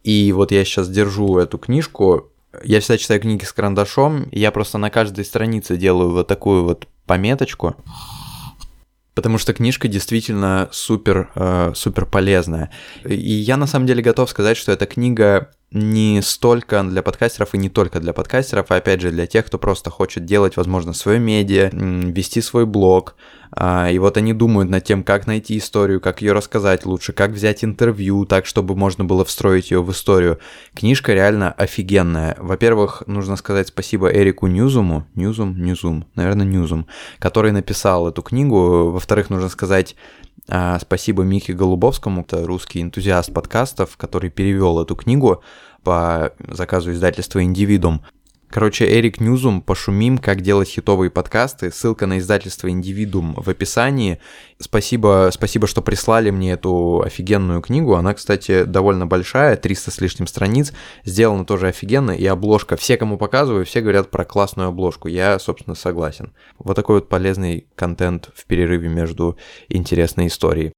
И 0.06 0.32
вот 0.32 0.54
я 0.54 0.64
сейчас 0.64 0.88
держу 0.88 1.38
эту 1.38 1.58
книжку, 1.58 2.32
я 2.64 2.80
всегда 2.80 2.98
читаю 2.98 3.20
книги 3.20 3.44
с 3.44 3.52
карандашом, 3.52 4.24
и 4.32 4.40
я 4.40 4.54
просто 4.54 4.78
на 4.78 4.90
каждой 4.90 5.26
странице 5.26 5.76
делаю 5.76 6.12
вот 6.12 6.30
такую 6.30 6.64
вот 6.64 6.88
пометочку, 7.06 7.76
потому 9.16 9.38
что 9.38 9.54
книжка 9.54 9.90
действительно 9.90 10.70
супер, 10.72 11.30
э, 11.36 11.74
супер 11.76 12.06
полезная. 12.06 12.72
И 13.04 13.34
я 13.34 13.58
на 13.58 13.68
самом 13.68 13.86
деле 13.86 14.02
готов 14.02 14.30
сказать, 14.30 14.56
что 14.56 14.72
эта 14.72 14.86
книга 14.86 15.52
не 15.72 16.22
столько 16.22 16.82
для 16.84 17.02
подкастеров 17.02 17.54
и 17.54 17.58
не 17.58 17.70
только 17.70 18.00
для 18.00 18.14
подкастеров, 18.14 18.68
а 18.70 18.78
опять 18.78 19.02
же 19.02 19.12
для 19.12 19.28
тех, 19.28 19.46
кто 19.46 19.58
просто 19.58 19.90
хочет 19.90 20.26
делать, 20.26 20.56
возможно, 20.56 20.94
свое 20.94 21.20
медиа, 21.20 21.70
вести 21.74 22.42
свой 22.42 22.66
блог. 22.66 23.16
А, 23.52 23.90
и 23.90 23.98
вот 24.00 24.18
они 24.18 24.34
думают 24.34 24.70
над 24.70 24.84
тем, 24.84 25.04
как 25.04 25.28
найти 25.28 25.58
историю, 25.58 26.00
как 26.00 26.22
ее 26.22 26.34
рассказать 26.34 26.86
лучше, 26.86 27.14
как 27.14 27.32
взять 27.32 27.64
интервью 27.64 28.26
так, 28.26 28.46
чтобы 28.46 28.76
можно 28.76 29.04
было 29.04 29.26
встроить 29.26 29.72
ее 29.72 29.82
в 29.82 29.92
историю. 29.92 30.40
Книжка 30.74 31.14
реально 31.14 31.52
офигенная. 31.52 32.36
Во-первых, 32.40 33.04
нужно 33.08 33.36
сказать 33.36 33.70
спасибо 33.70 34.10
Эрику 34.10 34.48
Ньюзуму, 34.48 35.06
Ньюзум, 35.16 35.62
Ньюзум, 35.62 36.06
наверное, 36.16 36.46
Ньюзум, 36.46 36.88
который 37.20 37.52
написал 37.52 38.08
эту 38.08 38.22
книгу. 38.22 38.92
Во-вторых, 38.92 39.30
нужно 39.30 39.50
сказать 39.50 39.96
а, 40.50 40.80
спасибо 40.80 41.24
Мике 41.24 41.54
Голубовскому, 41.54 42.22
это 42.22 42.46
русский 42.46 42.82
энтузиаст 42.82 43.34
подкастов, 43.34 43.98
который 43.98 44.30
перевел 44.30 44.82
эту 44.82 44.96
книгу 44.96 45.44
по 45.88 46.34
заказу 46.50 46.92
издательства 46.92 47.42
«Индивидуум». 47.42 48.04
Короче, 48.50 48.86
Эрик 48.86 49.22
Ньюзум, 49.22 49.62
пошумим, 49.62 50.18
как 50.18 50.42
делать 50.42 50.68
хитовые 50.68 51.10
подкасты. 51.10 51.72
Ссылка 51.72 52.08
на 52.08 52.20
издательство 52.20 52.70
Индивидуум 52.70 53.36
в 53.36 53.50
описании. 53.50 54.20
Спасибо, 54.60 55.30
спасибо, 55.32 55.66
что 55.66 55.82
прислали 55.82 56.30
мне 56.30 56.52
эту 56.52 57.04
офигенную 57.06 57.62
книгу. 57.62 57.96
Она, 57.96 58.14
кстати, 58.14 58.66
довольно 58.66 59.08
большая, 59.08 59.56
300 59.56 59.92
с 59.92 60.02
лишним 60.02 60.28
страниц. 60.28 60.74
Сделана 61.06 61.46
тоже 61.46 61.68
офигенно, 61.68 62.12
и 62.12 62.26
обложка. 62.26 62.76
Все, 62.76 62.98
кому 62.98 63.18
показываю, 63.18 63.64
все 63.64 63.80
говорят 63.80 64.12
про 64.12 64.26
классную 64.26 64.68
обложку. 64.68 65.08
Я, 65.08 65.40
собственно, 65.40 65.76
согласен. 65.76 66.34
Вот 66.60 66.76
такой 66.76 66.96
вот 66.96 67.08
полезный 67.08 67.70
контент 67.76 68.30
в 68.36 68.46
перерыве 68.46 68.90
между 68.90 69.38
интересной 69.70 70.28
историей. 70.28 70.74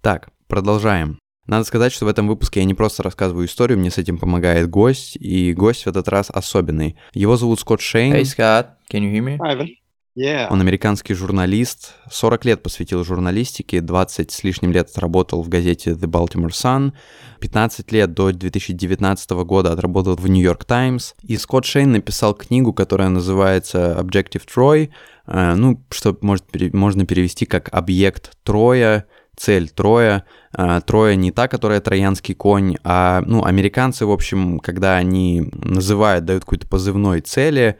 Так, 0.00 0.30
продолжаем. 0.48 1.18
Надо 1.46 1.64
сказать, 1.64 1.92
что 1.92 2.06
в 2.06 2.08
этом 2.08 2.26
выпуске 2.26 2.60
я 2.60 2.66
не 2.66 2.74
просто 2.74 3.02
рассказываю 3.02 3.46
историю, 3.46 3.78
мне 3.78 3.90
с 3.90 3.98
этим 3.98 4.18
помогает 4.18 4.70
гость, 4.70 5.16
и 5.16 5.52
гость 5.52 5.84
в 5.84 5.86
этот 5.88 6.08
раз 6.08 6.30
особенный. 6.30 6.96
Его 7.12 7.36
зовут 7.36 7.60
Скотт 7.60 7.80
Шейн. 7.80 8.14
Hey, 8.14 8.22
Scott, 8.22 8.66
can 8.90 9.02
you 9.02 9.12
hear 9.12 9.22
me? 9.22 9.38
Ivan. 9.38 9.68
Yeah. 10.16 10.46
Он 10.48 10.60
американский 10.60 11.12
журналист, 11.12 11.94
40 12.08 12.44
лет 12.44 12.62
посвятил 12.62 13.02
журналистике, 13.02 13.80
20 13.80 14.30
с 14.30 14.44
лишним 14.44 14.70
лет 14.70 14.88
отработал 14.88 15.42
в 15.42 15.48
газете 15.48 15.90
The 15.90 16.06
Baltimore 16.06 16.50
Sun, 16.50 16.92
15 17.40 17.90
лет 17.90 18.14
до 18.14 18.30
2019 18.32 19.30
года 19.44 19.72
отработал 19.72 20.14
в 20.14 20.28
New 20.28 20.42
York 20.42 20.64
Times, 20.66 21.16
и 21.22 21.36
Скотт 21.36 21.64
Шейн 21.64 21.90
написал 21.90 22.34
книгу, 22.34 22.72
которая 22.72 23.08
называется 23.08 23.96
Objective 23.98 24.42
Troy, 24.46 24.90
э, 25.26 25.54
ну, 25.56 25.82
что 25.90 26.16
может, 26.20 26.44
можно 26.72 27.04
перевести 27.06 27.44
как 27.44 27.68
«Объект 27.72 28.36
Троя», 28.44 29.06
цель 29.36 29.70
Троя. 29.70 30.24
А, 30.52 30.80
Троя 30.80 31.14
не 31.14 31.32
та, 31.32 31.48
которая 31.48 31.80
троянский 31.80 32.34
конь, 32.34 32.76
а, 32.84 33.22
ну, 33.26 33.44
американцы, 33.44 34.06
в 34.06 34.10
общем, 34.10 34.58
когда 34.60 34.96
они 34.96 35.50
называют, 35.52 36.24
дают 36.24 36.44
какой-то 36.44 36.66
позывной 36.68 37.20
цели, 37.20 37.78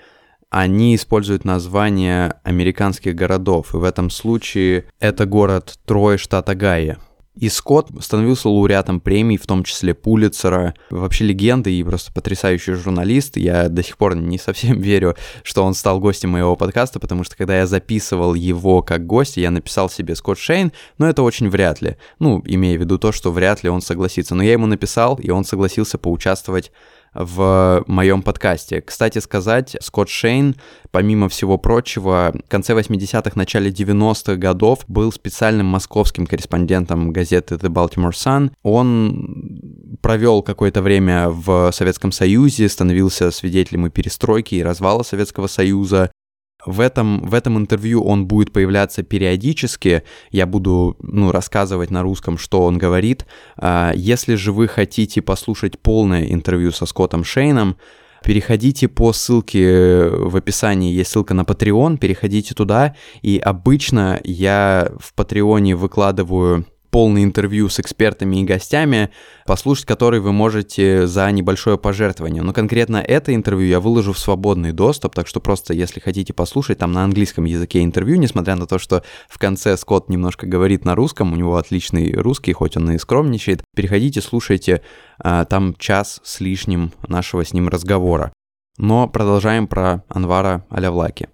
они 0.50 0.94
используют 0.94 1.44
название 1.44 2.34
американских 2.44 3.14
городов, 3.14 3.74
и 3.74 3.76
в 3.76 3.84
этом 3.84 4.10
случае 4.10 4.84
это 5.00 5.26
город 5.26 5.78
Трой, 5.84 6.16
штат 6.16 6.48
Огайо. 6.48 6.98
И 7.36 7.48
Скотт 7.48 7.88
становился 8.00 8.48
лауреатом 8.48 9.00
премий, 9.00 9.36
в 9.36 9.46
том 9.46 9.64
числе 9.64 9.92
Пулицера. 9.92 10.74
Вообще 10.90 11.24
легенда 11.24 11.68
и 11.68 11.82
просто 11.82 12.12
потрясающий 12.12 12.74
журналист. 12.74 13.36
Я 13.36 13.68
до 13.68 13.82
сих 13.82 13.96
пор 13.96 14.14
не 14.14 14.38
совсем 14.38 14.80
верю, 14.80 15.16
что 15.42 15.64
он 15.64 15.74
стал 15.74 15.98
гостем 15.98 16.30
моего 16.30 16.54
подкаста, 16.54 17.00
потому 17.00 17.24
что 17.24 17.36
когда 17.36 17.58
я 17.58 17.66
записывал 17.66 18.34
его 18.34 18.82
как 18.82 19.04
гость, 19.06 19.36
я 19.36 19.50
написал 19.50 19.90
себе 19.90 20.14
Скотт 20.14 20.38
Шейн, 20.38 20.72
но 20.98 21.08
это 21.08 21.22
очень 21.22 21.48
вряд 21.48 21.82
ли. 21.82 21.96
Ну, 22.20 22.40
имея 22.46 22.78
в 22.78 22.80
виду 22.80 22.98
то, 22.98 23.10
что 23.10 23.32
вряд 23.32 23.64
ли 23.64 23.68
он 23.68 23.82
согласится. 23.82 24.36
Но 24.36 24.42
я 24.44 24.52
ему 24.52 24.66
написал, 24.66 25.16
и 25.16 25.30
он 25.30 25.44
согласился 25.44 25.98
поучаствовать 25.98 26.70
в 27.14 27.84
моем 27.86 28.22
подкасте. 28.22 28.80
Кстати 28.80 29.18
сказать, 29.18 29.76
Скотт 29.80 30.08
Шейн, 30.08 30.56
помимо 30.90 31.28
всего 31.28 31.58
прочего, 31.58 32.34
в 32.46 32.48
конце 32.48 32.74
80-х, 32.74 33.32
начале 33.34 33.70
90-х 33.70 34.36
годов 34.36 34.80
был 34.88 35.12
специальным 35.12 35.66
московским 35.66 36.26
корреспондентом 36.26 37.12
газеты 37.12 37.54
The 37.54 37.68
Baltimore 37.68 38.10
Sun. 38.10 38.52
Он 38.62 39.98
провел 40.02 40.42
какое-то 40.42 40.82
время 40.82 41.28
в 41.30 41.70
Советском 41.72 42.12
Союзе, 42.12 42.68
становился 42.68 43.30
свидетелем 43.30 43.86
и 43.86 43.90
перестройки, 43.90 44.56
и 44.56 44.62
развала 44.62 45.02
Советского 45.02 45.46
Союза, 45.46 46.10
в 46.66 46.80
этом, 46.80 47.26
в 47.26 47.34
этом 47.34 47.58
интервью 47.58 48.02
он 48.02 48.26
будет 48.26 48.52
появляться 48.52 49.02
периодически. 49.02 50.02
Я 50.30 50.46
буду 50.46 50.96
ну, 51.00 51.32
рассказывать 51.32 51.90
на 51.90 52.02
русском, 52.02 52.38
что 52.38 52.64
он 52.64 52.78
говорит. 52.78 53.26
А, 53.56 53.92
если 53.94 54.34
же 54.34 54.52
вы 54.52 54.68
хотите 54.68 55.22
послушать 55.22 55.78
полное 55.78 56.24
интервью 56.26 56.72
со 56.72 56.86
Скоттом 56.86 57.24
Шейном, 57.24 57.76
переходите 58.22 58.88
по 58.88 59.12
ссылке 59.12 60.08
в 60.08 60.36
описании, 60.36 60.94
есть 60.94 61.10
ссылка 61.10 61.34
на 61.34 61.42
Patreon, 61.42 61.98
переходите 61.98 62.54
туда, 62.54 62.96
и 63.22 63.38
обычно 63.38 64.20
я 64.24 64.90
в 64.98 65.12
Патреоне 65.14 65.76
выкладываю 65.76 66.64
полное 66.94 67.24
интервью 67.24 67.68
с 67.68 67.80
экспертами 67.80 68.36
и 68.36 68.44
гостями, 68.44 69.10
послушать 69.46 69.84
которые 69.84 70.20
вы 70.20 70.30
можете 70.30 71.08
за 71.08 71.28
небольшое 71.32 71.76
пожертвование. 71.76 72.40
Но 72.40 72.52
конкретно 72.52 72.98
это 72.98 73.34
интервью 73.34 73.66
я 73.66 73.80
выложу 73.80 74.12
в 74.12 74.18
свободный 74.20 74.70
доступ, 74.70 75.12
так 75.12 75.26
что 75.26 75.40
просто 75.40 75.74
если 75.74 75.98
хотите 75.98 76.32
послушать 76.32 76.78
там 76.78 76.92
на 76.92 77.02
английском 77.02 77.46
языке 77.46 77.82
интервью, 77.82 78.16
несмотря 78.16 78.54
на 78.54 78.68
то, 78.68 78.78
что 78.78 79.02
в 79.28 79.40
конце 79.40 79.76
Скотт 79.76 80.08
немножко 80.08 80.46
говорит 80.46 80.84
на 80.84 80.94
русском, 80.94 81.32
у 81.32 81.36
него 81.36 81.56
отличный 81.56 82.12
русский, 82.12 82.52
хоть 82.52 82.76
он 82.76 82.88
и 82.92 82.98
скромничает, 82.98 83.64
переходите, 83.74 84.20
слушайте, 84.20 84.80
а, 85.18 85.46
там 85.46 85.74
час 85.74 86.20
с 86.22 86.38
лишним 86.38 86.92
нашего 87.08 87.44
с 87.44 87.52
ним 87.52 87.68
разговора. 87.68 88.32
Но 88.78 89.08
продолжаем 89.08 89.66
про 89.66 90.04
Анвара 90.08 90.64
Алявлаки. 90.70 91.28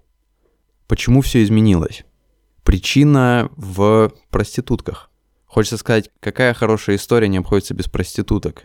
Почему 0.87 1.21
все 1.21 1.43
изменилось? 1.43 2.03
Причина 2.63 3.51
в 3.55 4.11
проститутках. 4.31 5.10
Хочется 5.51 5.75
сказать, 5.75 6.09
какая 6.21 6.53
хорошая 6.53 6.95
история 6.95 7.27
не 7.27 7.37
обходится 7.37 7.73
без 7.73 7.89
проституток. 7.89 8.63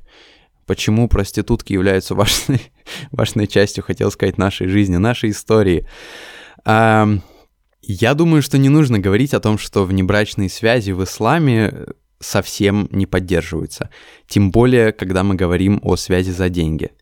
Почему 0.66 1.08
проститутки 1.08 1.72
являются 1.72 2.14
важной, 2.16 2.62
важной 3.10 3.48
частью, 3.48 3.82
хотел 3.82 4.12
сказать, 4.12 4.38
нашей 4.38 4.68
жизни, 4.68 4.94
нашей 4.94 5.30
истории. 5.30 5.88
А, 6.64 7.08
я 7.82 8.14
думаю, 8.14 8.40
что 8.40 8.56
не 8.56 8.68
нужно 8.68 9.00
говорить 9.00 9.34
о 9.34 9.40
том, 9.40 9.58
что 9.58 9.84
внебрачные 9.84 10.48
связи 10.48 10.92
в 10.92 11.02
исламе 11.02 11.86
совсем 12.20 12.88
не 12.92 13.06
поддерживаются. 13.06 13.90
Тем 14.28 14.52
более, 14.52 14.92
когда 14.92 15.24
мы 15.24 15.34
говорим 15.34 15.80
о 15.82 15.96
связи 15.96 16.30
за 16.30 16.48
деньги. 16.48 16.92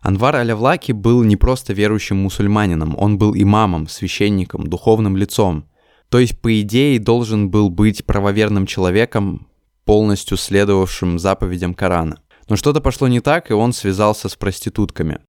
Анвар 0.00 0.36
Алявлаки 0.36 0.92
был 0.92 1.24
не 1.24 1.36
просто 1.36 1.74
верующим 1.74 2.16
мусульманином, 2.16 2.96
он 2.96 3.18
был 3.18 3.34
имамом, 3.34 3.86
священником, 3.86 4.66
духовным 4.66 5.14
лицом. 5.18 5.66
То 6.10 6.18
есть, 6.18 6.40
по 6.40 6.60
идее, 6.60 6.98
должен 6.98 7.50
был 7.50 7.70
быть 7.70 8.04
правоверным 8.04 8.66
человеком, 8.66 9.46
полностью 9.84 10.36
следовавшим 10.36 11.18
заповедям 11.18 11.72
Корана. 11.72 12.20
Но 12.48 12.56
что-то 12.56 12.80
пошло 12.80 13.06
не 13.06 13.20
так, 13.20 13.50
и 13.50 13.54
он 13.54 13.72
связался 13.72 14.28
с 14.28 14.34
проститутками. 14.34 15.20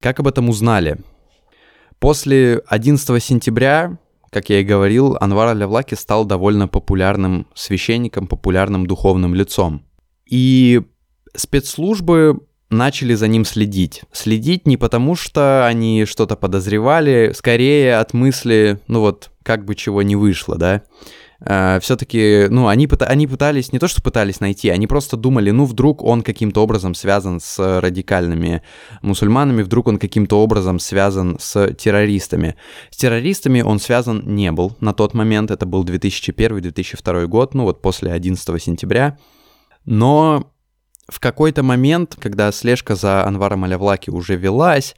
Как 0.00 0.20
об 0.20 0.28
этом 0.28 0.48
узнали? 0.48 0.98
После 1.98 2.62
11 2.68 3.22
сентября, 3.22 3.98
как 4.30 4.48
я 4.48 4.60
и 4.60 4.64
говорил, 4.64 5.16
Анвар 5.20 5.48
Алявлаки 5.48 5.96
стал 5.96 6.24
довольно 6.24 6.68
популярным 6.68 7.48
священником, 7.54 8.28
популярным 8.28 8.86
духовным 8.86 9.34
лицом. 9.34 9.84
И 10.24 10.82
спецслужбы 11.34 12.40
начали 12.70 13.14
за 13.14 13.26
ним 13.26 13.44
следить. 13.44 14.02
Следить 14.12 14.68
не 14.68 14.76
потому, 14.76 15.16
что 15.16 15.66
они 15.66 16.04
что-то 16.04 16.36
подозревали, 16.36 17.32
скорее 17.34 17.96
от 17.96 18.14
мысли, 18.14 18.80
ну 18.86 19.00
вот, 19.00 19.31
как 19.44 19.64
бы 19.64 19.74
чего 19.74 20.02
не 20.02 20.16
вышло, 20.16 20.56
да. 20.56 20.82
Uh, 21.44 21.80
все-таки, 21.80 22.46
ну, 22.50 22.68
они, 22.68 22.88
они 23.00 23.26
пытались, 23.26 23.72
не 23.72 23.80
то 23.80 23.88
что 23.88 24.00
пытались 24.00 24.38
найти, 24.38 24.68
они 24.68 24.86
просто 24.86 25.16
думали, 25.16 25.50
ну, 25.50 25.64
вдруг 25.64 26.00
он 26.04 26.22
каким-то 26.22 26.62
образом 26.62 26.94
связан 26.94 27.40
с 27.40 27.80
радикальными 27.80 28.62
мусульманами, 29.02 29.62
вдруг 29.62 29.88
он 29.88 29.98
каким-то 29.98 30.40
образом 30.40 30.78
связан 30.78 31.38
с 31.40 31.74
террористами. 31.74 32.54
С 32.90 32.96
террористами 32.96 33.60
он 33.60 33.80
связан 33.80 34.22
не 34.24 34.52
был 34.52 34.76
на 34.78 34.92
тот 34.92 35.14
момент, 35.14 35.50
это 35.50 35.66
был 35.66 35.84
2001-2002 35.84 37.26
год, 37.26 37.54
ну, 37.54 37.64
вот 37.64 37.82
после 37.82 38.12
11 38.12 38.62
сентября. 38.62 39.18
Но 39.84 40.52
в 41.08 41.18
какой-то 41.18 41.62
момент, 41.62 42.16
когда 42.20 42.52
слежка 42.52 42.94
за 42.94 43.26
Анваром 43.26 43.64
Алявлаки 43.64 44.10
уже 44.10 44.36
велась, 44.36 44.94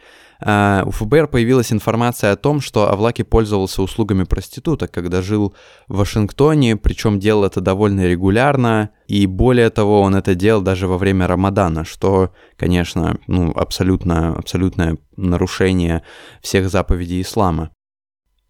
у 0.46 0.90
ФБР 0.90 1.28
появилась 1.28 1.72
информация 1.72 2.32
о 2.32 2.36
том, 2.36 2.60
что 2.60 2.90
Авлаки 2.90 3.22
пользовался 3.22 3.80
услугами 3.80 4.24
проституток, 4.24 4.90
когда 4.90 5.22
жил 5.22 5.54
в 5.88 5.96
Вашингтоне, 5.96 6.76
причем 6.76 7.18
делал 7.18 7.44
это 7.44 7.62
довольно 7.62 8.06
регулярно, 8.06 8.90
и 9.06 9.26
более 9.26 9.70
того, 9.70 10.02
он 10.02 10.14
это 10.14 10.34
делал 10.34 10.60
даже 10.60 10.86
во 10.86 10.98
время 10.98 11.26
Рамадана, 11.26 11.84
что, 11.84 12.34
конечно, 12.56 13.18
ну, 13.26 13.52
абсолютно, 13.52 14.36
абсолютное 14.36 14.98
нарушение 15.16 16.02
всех 16.42 16.68
заповедей 16.68 17.22
ислама. 17.22 17.70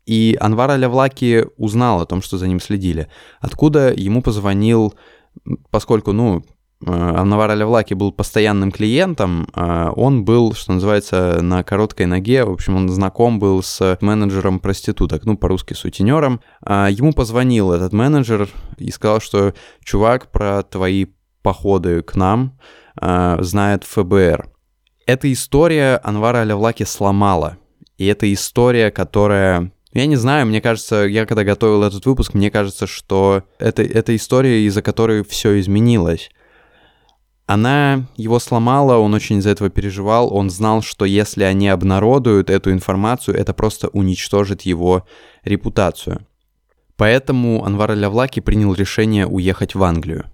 И 0.04 0.36
Анвар 0.40 0.72
Алявлаки 0.72 1.46
узнал 1.56 2.00
о 2.00 2.06
том, 2.06 2.22
что 2.22 2.38
за 2.38 2.48
ним 2.48 2.60
следили. 2.60 3.08
Откуда 3.40 3.92
ему 3.92 4.20
позвонил 4.20 4.94
поскольку, 5.70 6.12
ну, 6.12 6.44
Анвар 6.86 7.50
Алявлаки 7.50 7.94
был 7.94 8.12
постоянным 8.12 8.70
клиентом, 8.70 9.48
а 9.54 9.92
он 9.92 10.24
был, 10.24 10.54
что 10.54 10.72
называется, 10.72 11.40
на 11.40 11.62
короткой 11.62 12.06
ноге, 12.06 12.44
в 12.44 12.50
общем, 12.50 12.76
он 12.76 12.88
знаком 12.88 13.38
был 13.38 13.62
с 13.62 13.98
менеджером 14.00 14.60
проституток, 14.60 15.24
ну, 15.24 15.36
по-русски 15.36 15.74
сутенером. 15.74 16.40
А 16.62 16.88
ему 16.88 17.12
позвонил 17.12 17.72
этот 17.72 17.92
менеджер 17.92 18.48
и 18.78 18.90
сказал, 18.90 19.20
что 19.20 19.54
чувак 19.82 20.30
про 20.30 20.62
твои 20.62 21.06
походы 21.42 22.02
к 22.02 22.16
нам 22.16 22.58
а, 22.96 23.38
знает 23.42 23.84
ФБР. 23.84 24.48
Эта 25.06 25.32
история 25.32 26.00
Анвара 26.02 26.38
Алявлаки 26.38 26.84
сломала. 26.84 27.58
И 27.98 28.06
это 28.06 28.32
история, 28.32 28.90
которая 28.90 29.70
я 29.94 30.06
не 30.06 30.16
знаю, 30.16 30.46
мне 30.46 30.60
кажется, 30.60 31.04
я 31.04 31.24
когда 31.24 31.44
готовил 31.44 31.84
этот 31.84 32.04
выпуск, 32.04 32.34
мне 32.34 32.50
кажется, 32.50 32.88
что 32.88 33.44
это, 33.60 33.82
это 33.82 34.16
история, 34.16 34.66
из-за 34.66 34.82
которой 34.82 35.22
все 35.22 35.60
изменилось. 35.60 36.30
Она 37.46 38.06
его 38.16 38.38
сломала, 38.38 38.96
он 38.96 39.12
очень 39.12 39.38
из-за 39.38 39.50
этого 39.50 39.68
переживал, 39.68 40.34
он 40.34 40.48
знал, 40.48 40.80
что 40.80 41.04
если 41.04 41.44
они 41.44 41.68
обнародуют 41.68 42.48
эту 42.48 42.72
информацию, 42.72 43.36
это 43.36 43.52
просто 43.52 43.88
уничтожит 43.88 44.62
его 44.62 45.06
репутацию. 45.42 46.26
Поэтому 46.96 47.64
Анвар 47.64 47.94
Лявлаки 47.94 48.40
принял 48.40 48.72
решение 48.72 49.26
уехать 49.26 49.74
в 49.74 49.82
Англию. 49.82 50.30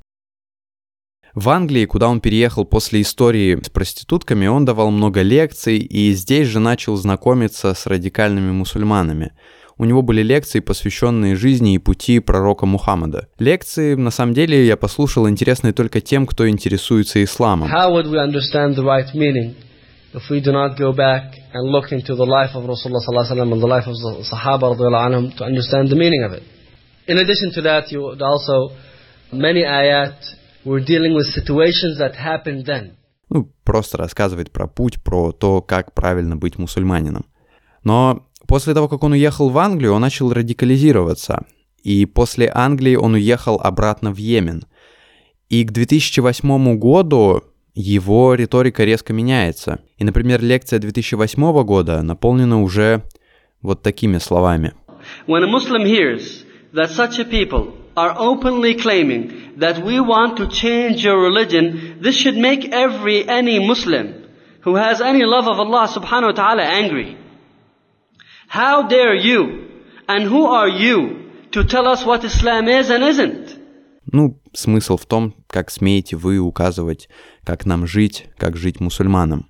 В 1.34 1.48
Англии, 1.48 1.84
куда 1.84 2.08
он 2.08 2.20
переехал 2.20 2.64
после 2.64 3.02
истории 3.02 3.60
с 3.60 3.70
проститутками, 3.70 4.46
он 4.46 4.64
давал 4.64 4.90
много 4.90 5.22
лекций 5.22 5.78
и 5.78 6.12
здесь 6.12 6.48
же 6.48 6.58
начал 6.58 6.96
знакомиться 6.96 7.74
с 7.74 7.86
радикальными 7.86 8.52
мусульманами– 8.52 9.32
у 9.80 9.86
него 9.86 10.02
были 10.02 10.22
лекции, 10.22 10.60
посвященные 10.60 11.36
жизни 11.36 11.74
и 11.74 11.78
пути 11.78 12.20
пророка 12.20 12.66
Мухаммада. 12.66 13.28
Лекции, 13.38 13.94
на 13.94 14.10
самом 14.10 14.34
деле, 14.34 14.66
я 14.66 14.76
послушал 14.76 15.26
интересные 15.26 15.72
только 15.72 16.02
тем, 16.02 16.26
кто 16.26 16.46
интересуется 16.46 17.24
исламом. 17.24 17.72
How 17.72 17.90
would 17.90 18.06
we 18.06 18.18
understand 18.18 18.76
the 18.76 18.84
right 18.84 19.14
meaning 19.14 19.54
if 20.12 20.20
we 20.28 20.42
do 20.42 20.52
not 20.52 20.76
go 20.76 20.92
back 20.92 21.32
and 21.54 21.70
look 21.70 21.92
into 21.92 22.14
the 22.14 22.26
life 22.26 22.54
of 22.54 22.64
Rasulullah 22.66 23.00
sallallahu 23.00 23.24
alaihi 23.24 23.38
wasallam 23.38 23.52
and 23.54 23.62
the 23.62 23.66
life 23.66 23.86
of 23.86 23.94
the 23.94 24.22
Sahaba 24.30 24.76
anhum 24.76 25.34
to 25.38 25.44
understand 25.44 25.88
the 25.88 25.96
meaning 25.96 26.24
of 26.24 26.34
it? 26.34 26.42
In 27.06 27.16
addition 27.16 27.50
to 27.54 27.62
that, 27.62 27.90
you 27.90 28.02
would 28.02 28.20
also 28.20 28.72
many 29.32 29.62
ayat 29.62 30.12
were 30.66 30.80
dealing 30.80 31.14
with 31.14 31.26
situations 31.32 31.96
that 31.96 32.14
happened 32.16 32.66
then. 32.66 32.98
Ну, 33.30 33.48
просто 33.64 33.96
рассказывает 33.96 34.50
про 34.50 34.66
путь, 34.66 35.00
про 35.02 35.32
то, 35.32 35.62
как 35.62 35.94
правильно 35.94 36.36
быть 36.36 36.58
мусульманином. 36.58 37.24
Но 37.82 38.26
После 38.50 38.74
того, 38.74 38.88
как 38.88 39.04
он 39.04 39.12
уехал 39.12 39.48
в 39.48 39.58
Англию, 39.58 39.92
он 39.92 40.00
начал 40.00 40.32
радикализироваться. 40.32 41.46
И 41.84 42.04
после 42.04 42.50
Англии 42.52 42.96
он 42.96 43.14
уехал 43.14 43.60
обратно 43.62 44.12
в 44.12 44.16
Йемен. 44.16 44.64
И 45.48 45.62
к 45.62 45.70
2008 45.70 46.76
году 46.76 47.44
его 47.76 48.34
риторика 48.34 48.82
резко 48.82 49.12
меняется. 49.12 49.78
И, 49.98 50.04
например, 50.04 50.42
лекция 50.42 50.80
2008 50.80 51.62
года 51.62 52.02
наполнена 52.02 52.60
уже 52.60 53.04
вот 53.62 53.82
такими 53.82 54.18
словами. 54.18 54.72
When 55.28 55.44
a 55.44 55.46
Muslim 55.46 55.84
hears 55.84 56.44
that 56.74 56.90
such 56.90 57.20
a 57.20 57.24
people 57.24 57.74
are 57.94 58.16
openly 58.18 58.74
claiming 58.74 59.30
that 59.60 59.84
we 59.84 60.00
want 60.00 60.36
to 60.38 60.48
change 60.48 61.04
your 61.04 61.20
religion, 61.20 62.00
this 62.02 62.16
should 62.16 62.36
make 62.36 62.68
every 62.72 63.24
any 63.28 63.64
Muslim 63.64 64.24
who 64.64 64.74
has 64.74 65.00
any 65.00 65.22
love 65.24 65.46
of 65.46 65.60
Allah 65.60 65.86
subhanahu 65.86 66.30
wa 66.30 66.32
ta'ala 66.32 66.62
angry. 66.62 67.19
How 68.52 68.82
dare 68.82 69.14
you? 69.14 69.68
And 70.08 70.28
who 70.28 70.44
are 70.44 70.68
you 70.68 71.30
to 71.52 71.62
tell 71.62 71.86
us 71.86 72.04
what 72.04 72.24
Islam 72.24 72.66
is 72.66 72.90
and 72.90 73.04
isn't? 73.04 73.56
Ну, 74.10 74.42
смысл 74.52 74.96
в 74.96 75.06
том, 75.06 75.36
как 75.46 75.70
смеете 75.70 76.16
вы 76.16 76.38
указывать, 76.38 77.08
как 77.44 77.64
нам 77.64 77.86
жить, 77.86 78.26
как 78.36 78.56
жить 78.56 78.80
мусульманам. 78.80 79.48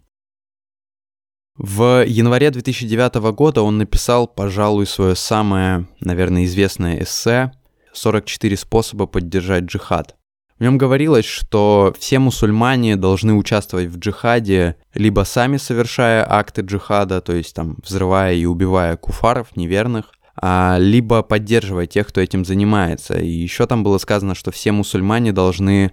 В 1.56 2.04
январе 2.06 2.50
2009 2.50 3.14
года 3.32 3.62
он 3.62 3.78
написал, 3.78 4.28
пожалуй, 4.28 4.86
свое 4.86 5.14
самое, 5.14 5.88
наверное, 6.00 6.44
известное 6.44 7.02
эссе 7.02 7.52
«44 7.94 8.54
способа 8.56 9.06
поддержать 9.06 9.64
джихад». 9.64 10.19
В 10.60 10.62
нем 10.62 10.76
говорилось, 10.76 11.24
что 11.24 11.94
все 11.98 12.18
мусульмане 12.18 12.96
должны 12.96 13.32
участвовать 13.32 13.88
в 13.88 13.98
джихаде, 13.98 14.76
либо 14.92 15.22
сами 15.24 15.56
совершая 15.56 16.30
акты 16.30 16.60
джихада, 16.60 17.22
то 17.22 17.32
есть 17.32 17.54
там 17.54 17.78
взрывая 17.82 18.34
и 18.34 18.44
убивая 18.44 18.98
куфаров, 18.98 19.56
неверных, 19.56 20.12
а, 20.36 20.76
либо 20.78 21.22
поддерживая 21.22 21.86
тех, 21.86 22.08
кто 22.08 22.20
этим 22.20 22.44
занимается. 22.44 23.18
И 23.18 23.26
еще 23.26 23.66
там 23.66 23.82
было 23.82 23.96
сказано, 23.96 24.34
что 24.34 24.50
все 24.50 24.70
мусульмане 24.70 25.32
должны 25.32 25.92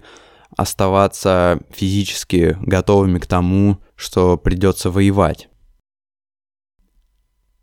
оставаться 0.54 1.60
физически 1.70 2.58
готовыми 2.60 3.20
к 3.20 3.26
тому, 3.26 3.78
что 3.96 4.36
придется 4.36 4.90
воевать. 4.90 5.48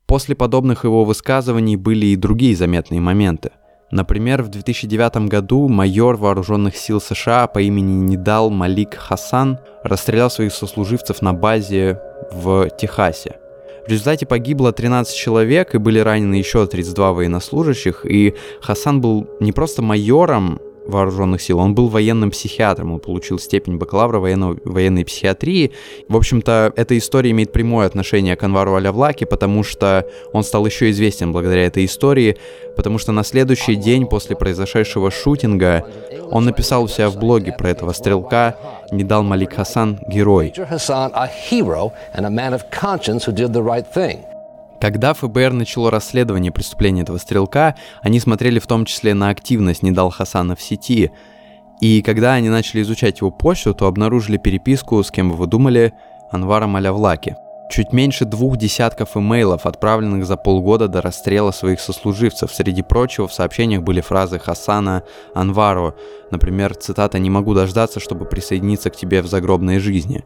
После 0.07 0.33
подобных 0.33 0.85
его 0.85 1.05
высказываний 1.05 1.75
были 1.75 2.07
и 2.07 2.15
другие 2.15 2.55
заметные 2.55 2.99
моменты– 2.99 3.51
Например, 3.95 4.43
в 4.43 4.49
2009 4.49 5.29
году 5.29 5.69
майор 5.69 6.17
вооруженных 6.17 6.75
сил 6.75 6.99
США 6.99 7.47
по 7.47 7.59
имени 7.59 7.93
Нидал 7.93 8.49
Малик 8.49 8.95
Хасан 8.95 9.57
расстрелял 9.83 10.29
своих 10.29 10.53
сослуживцев 10.53 11.21
на 11.21 11.33
базе 11.33 12.01
в 12.29 12.69
Техасе. 12.71 13.37
В 13.87 13.89
результате 13.89 14.25
погибло 14.25 14.73
13 14.73 15.15
человек 15.15 15.75
и 15.75 15.77
были 15.77 15.99
ранены 15.99 16.35
еще 16.35 16.67
32 16.67 17.13
военнослужащих, 17.13 18.05
и 18.05 18.35
Хасан 18.59 18.99
был 18.99 19.29
не 19.39 19.53
просто 19.53 19.81
майором, 19.81 20.59
вооруженных 20.87 21.41
сил. 21.41 21.59
Он 21.59 21.73
был 21.73 21.87
военным 21.87 22.31
психиатром, 22.31 22.93
он 22.93 22.99
получил 22.99 23.39
степень 23.39 23.77
бакалавра 23.77 24.19
военного, 24.19 24.57
военной 24.65 25.05
психиатрии. 25.05 25.71
В 26.07 26.17
общем-то, 26.17 26.73
эта 26.75 26.97
история 26.97 27.31
имеет 27.31 27.51
прямое 27.51 27.87
отношение 27.87 28.35
к 28.35 28.43
Анвару 28.43 28.75
Алявлаке, 28.75 29.25
потому 29.25 29.63
что 29.63 30.05
он 30.33 30.43
стал 30.43 30.65
еще 30.65 30.89
известен 30.91 31.31
благодаря 31.31 31.65
этой 31.65 31.85
истории, 31.85 32.37
потому 32.75 32.97
что 32.97 33.11
на 33.11 33.23
следующий 33.23 33.75
день 33.75 34.05
после 34.05 34.35
произошедшего 34.35 35.11
шутинга 35.11 35.85
он 36.29 36.45
написал 36.45 36.83
у 36.83 36.87
себя 36.87 37.09
в 37.09 37.17
блоге 37.17 37.53
про 37.57 37.69
этого 37.69 37.93
стрелка 37.93 38.57
Нидал 38.91 39.23
Малик 39.23 39.53
Хасан 39.53 39.99
«Герой». 40.07 40.53
Когда 44.85 45.15
ФБР 45.15 45.51
начало 45.53 45.89
расследование 45.89 46.51
преступления 46.51 47.01
этого 47.01 47.17
стрелка, 47.17 47.73
они 48.03 48.19
смотрели 48.19 48.59
в 48.59 48.67
том 48.67 48.85
числе 48.85 49.15
на 49.15 49.29
активность 49.29 49.81
Нидал 49.81 50.11
Хасана 50.11 50.55
в 50.55 50.61
сети. 50.61 51.09
И 51.81 52.03
когда 52.03 52.35
они 52.35 52.49
начали 52.49 52.83
изучать 52.83 53.19
его 53.19 53.31
почту, 53.31 53.73
то 53.73 53.87
обнаружили 53.87 54.37
переписку, 54.37 55.01
с 55.03 55.09
кем 55.09 55.31
бы 55.31 55.37
вы 55.37 55.47
думали, 55.47 55.93
Анваром 56.29 56.75
Алявлаки. 56.75 57.35
Чуть 57.71 57.93
меньше 57.93 58.25
двух 58.25 58.57
десятков 58.57 59.17
имейлов, 59.17 59.65
отправленных 59.65 60.23
за 60.23 60.37
полгода 60.37 60.87
до 60.87 61.01
расстрела 61.01 61.49
своих 61.49 61.79
сослуживцев. 61.79 62.53
Среди 62.53 62.83
прочего 62.83 63.27
в 63.27 63.33
сообщениях 63.33 63.81
были 63.81 64.01
фразы 64.01 64.37
Хасана 64.37 65.01
Анвару, 65.33 65.95
например, 66.29 66.75
цитата 66.75 67.17
«Не 67.17 67.31
могу 67.31 67.55
дождаться, 67.55 67.99
чтобы 67.99 68.25
присоединиться 68.25 68.91
к 68.91 68.95
тебе 68.95 69.23
в 69.23 69.25
загробной 69.25 69.79
жизни». 69.79 70.23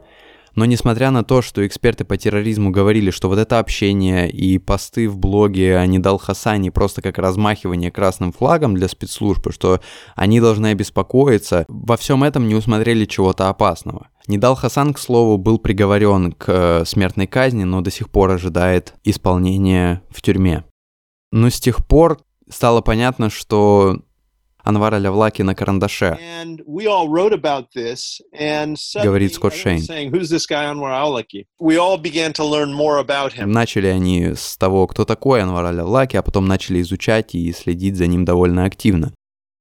Но 0.56 0.66
несмотря 0.66 1.12
на 1.12 1.24
то, 1.24 1.42
что 1.42 1.66
эксперты 1.66 2.06
по 2.06 2.18
терроризму 2.18 2.72
говорили, 2.72 3.12
что 3.12 3.30
вот 3.30 3.40
это 3.40 3.60
общение 3.60 4.30
и 4.30 4.58
посты 4.58 5.08
в 5.08 5.18
блоге 5.18 5.78
о 5.78 5.86
Нидал 5.86 6.18
Хасане 6.18 6.72
просто 6.72 7.02
как 7.02 7.18
размахивание 7.18 7.92
красным 7.92 8.32
флагом 8.32 8.76
для 8.76 8.88
спецслужб, 8.88 9.48
что 9.52 9.80
они 10.16 10.40
должны 10.40 10.68
обеспокоиться, 10.68 11.66
во 11.68 11.98
всем 11.98 12.24
этом 12.24 12.48
не 12.48 12.56
усмотрели 12.56 13.06
чего-то 13.06 13.50
опасного. 13.50 14.08
Нидал 14.28 14.56
Хасан, 14.56 14.94
к 14.94 15.00
слову, 15.00 15.38
был 15.38 15.58
приговорен 15.58 16.34
к 16.34 16.46
э, 16.48 16.86
смертной 16.86 17.26
казни, 17.26 17.64
но 17.64 17.82
до 17.82 17.90
сих 17.90 18.10
пор 18.10 18.32
ожидает 18.32 18.94
исполнения 19.04 20.04
в 20.10 20.22
тюрьме. 20.22 20.66
Но 21.32 21.50
с 21.50 21.60
тех 21.60 21.86
пор 21.88 22.20
стало 22.48 22.82
понятно, 22.82 23.30
что 23.30 24.02
Анвара 24.70 24.98
Лявлаки 24.98 25.42
на 25.42 25.56
карандаше. 25.56 26.18
Говорит 29.04 29.34
Скотт 29.34 29.56
Шейн. 29.56 29.82
Начали 33.46 33.88
они 33.88 34.36
с 34.36 34.58
того, 34.58 34.86
кто 34.88 35.06
такой 35.06 35.42
Анвар 35.42 35.74
Лявлаки, 35.74 36.18
а 36.18 36.22
потом 36.22 36.46
начали 36.46 36.82
изучать 36.82 37.34
и 37.34 37.52
следить 37.52 37.98
за 37.98 38.06
ним 38.06 38.26
довольно 38.26 38.66
активно. 38.66 39.12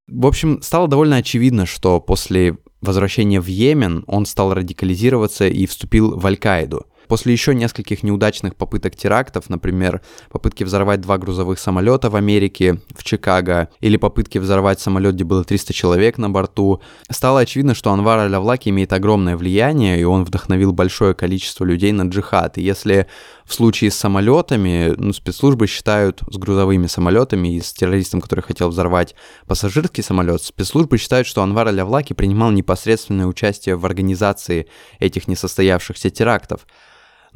В 0.07 0.27
общем, 0.27 0.61
стало 0.62 0.88
довольно 0.88 1.16
очевидно, 1.16 1.64
что 1.64 2.01
после 2.01 2.59
возвращения 2.83 3.40
в 3.40 3.47
Йемен 3.47 4.05
он 4.07 4.27
стал 4.27 4.53
радикализироваться 4.53 5.49
и 5.49 5.66
вступил 5.66 6.18
в 6.18 6.27
Аль-Каиду– 6.27 6.87
После 7.09 7.33
еще 7.33 7.55
нескольких 7.55 8.03
неудачных 8.03 8.55
попыток 8.55 8.94
терактов, 8.94 9.49
например, 9.49 10.03
попытки 10.31 10.62
взорвать 10.62 11.01
два 11.01 11.16
грузовых 11.16 11.59
самолета 11.59 12.11
в 12.11 12.16
Америке, 12.16 12.81
в 12.94 13.03
Чикаго, 13.03 13.71
или 13.81 13.97
попытки 13.97 14.37
взорвать 14.38 14.79
самолет, 14.79 15.14
где 15.14 15.25
было 15.25 15.42
300 15.42 15.73
человек 15.73 16.18
на 16.18 16.29
борту, 16.29 16.83
стало 17.11 17.40
очевидно, 17.40 17.75
что 17.75 17.90
Анвар 17.92 18.21
Аль-Авлаки 18.21 18.68
имеет 18.68 18.92
огромное 18.92 19.37
влияние, 19.37 19.99
и 19.99 20.05
он 20.05 20.25
вдохновил 20.25 20.73
большое 20.73 21.14
количество 21.14 21.64
людей 21.64 21.92
на 21.92 22.03
джихад. 22.03 22.59
И 22.59 22.62
если 22.62 23.07
в 23.47 23.55
случае 23.55 23.90
с 23.90 23.94
самолетами, 23.94 24.92
ну, 24.99 25.14
спецслужбы 25.14 25.66
считают 25.66 26.21
с 26.31 26.37
грузовыми 26.37 26.87
самолетами 26.87 27.57
и 27.57 27.62
с 27.62 27.73
террористом, 27.73 28.21
который 28.21 28.42
хотел 28.42 28.68
взорвать 28.68 29.14
пассажирский 29.47 30.03
самолет, 30.03 30.42
спецслужбы 30.42 30.99
считают, 30.99 31.27
что 31.27 31.42
Анвар 31.42 31.68
Аль-Авлаки 31.68 32.12
принимал 32.12 32.51
непосредственное 32.51 33.27
участие 33.27 33.77
в 33.77 33.87
организации 33.87 34.66
этих 34.99 35.27
несостоявшихся 35.27 36.11
терактов. 36.11 36.66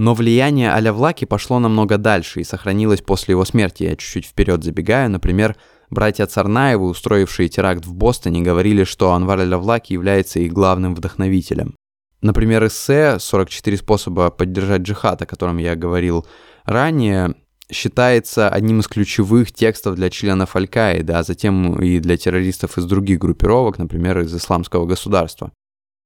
Но 0.02 0.14
влияние 0.14 0.72
Аля 0.72 0.92
Влаки 0.92 1.26
пошло 1.26 1.60
намного 1.60 1.96
дальше 1.96 2.40
и 2.40 2.44
сохранилось 2.44 3.00
после 3.00 3.34
его 3.34 3.44
смерти. 3.44 3.84
Я 3.84 3.94
чуть-чуть 3.94 4.26
вперед 4.26 4.64
забегаю. 4.64 5.08
Например, 5.08 5.54
братья 5.90 6.26
Царнаевы, 6.26 6.88
устроившие 6.88 7.48
теракт 7.48 7.86
в 7.86 7.94
Бостоне, 7.94 8.42
говорили, 8.42 8.82
что 8.82 9.12
Анвар 9.12 9.38
Аля 9.38 9.58
Влаки 9.58 9.92
является 9.92 10.40
их 10.40 10.52
главным 10.52 10.96
вдохновителем. 10.96 11.76
Например, 12.20 12.66
эссе 12.66 13.18
«44 13.20 13.76
способа 13.76 14.30
поддержать 14.30 14.80
джихад», 14.80 15.22
о 15.22 15.26
котором 15.26 15.58
я 15.58 15.76
говорил 15.76 16.26
ранее, 16.64 17.36
считается 17.70 18.48
одним 18.48 18.80
из 18.80 18.88
ключевых 18.88 19.52
текстов 19.52 19.94
для 19.94 20.10
членов 20.10 20.56
Аль-Каиды, 20.56 21.12
а 21.12 21.22
затем 21.22 21.80
и 21.80 22.00
для 22.00 22.16
террористов 22.16 22.76
из 22.76 22.86
других 22.86 23.20
группировок, 23.20 23.78
например, 23.78 24.18
из 24.18 24.34
исламского 24.34 24.84
государства. 24.84 25.52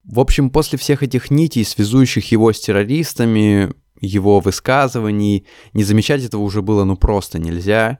В 0.04 0.20
общем, 0.20 0.50
после 0.50 0.78
всех 0.78 1.02
этих 1.02 1.30
нитей, 1.30 1.64
связующих 1.64 2.30
его 2.30 2.52
с 2.52 2.60
террористами, 2.60 3.72
его 4.00 4.40
высказываний, 4.40 5.46
не 5.72 5.84
замечать 5.84 6.24
этого 6.24 6.42
уже 6.42 6.62
было 6.62 6.84
ну 6.84 6.96
просто 6.96 7.38
нельзя. 7.38 7.98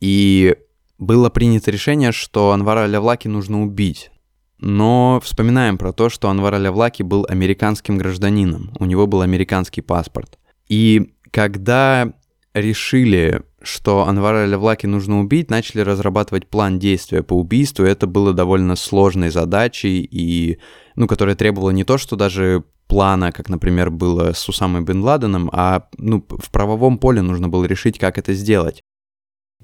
И 0.00 0.56
было 0.98 1.30
принято 1.30 1.70
решение, 1.70 2.12
что 2.12 2.52
Анвара 2.52 2.86
Лявлаки 2.86 3.28
нужно 3.28 3.62
убить. 3.62 4.10
Но 4.58 5.20
вспоминаем 5.22 5.78
про 5.78 5.92
то, 5.92 6.10
что 6.10 6.28
Анвар 6.28 6.58
Лявлаки 6.60 7.02
был 7.02 7.26
американским 7.28 7.96
гражданином, 7.96 8.72
у 8.78 8.84
него 8.84 9.06
был 9.06 9.22
американский 9.22 9.80
паспорт. 9.80 10.38
И 10.68 11.14
когда 11.30 12.12
решили, 12.54 13.42
что 13.62 14.06
Анвара 14.06 14.46
Левлаки 14.46 14.86
нужно 14.86 15.20
убить, 15.20 15.50
начали 15.50 15.80
разрабатывать 15.80 16.48
план 16.48 16.78
действия 16.78 17.22
по 17.22 17.34
убийству. 17.34 17.84
Это 17.84 18.06
было 18.06 18.32
довольно 18.32 18.76
сложной 18.76 19.30
задачей, 19.30 20.00
и, 20.10 20.58
ну, 20.96 21.06
которая 21.06 21.36
требовала 21.36 21.70
не 21.70 21.84
то, 21.84 21.98
что 21.98 22.16
даже 22.16 22.64
плана, 22.90 23.30
как, 23.30 23.48
например, 23.48 23.90
было 23.90 24.32
с 24.32 24.48
Усамой 24.48 24.82
Бен 24.82 25.02
Ладеном, 25.02 25.48
а 25.52 25.88
ну, 25.96 26.26
в 26.28 26.50
правовом 26.50 26.98
поле 26.98 27.22
нужно 27.22 27.48
было 27.48 27.64
решить, 27.64 27.98
как 27.98 28.18
это 28.18 28.34
сделать. 28.34 28.82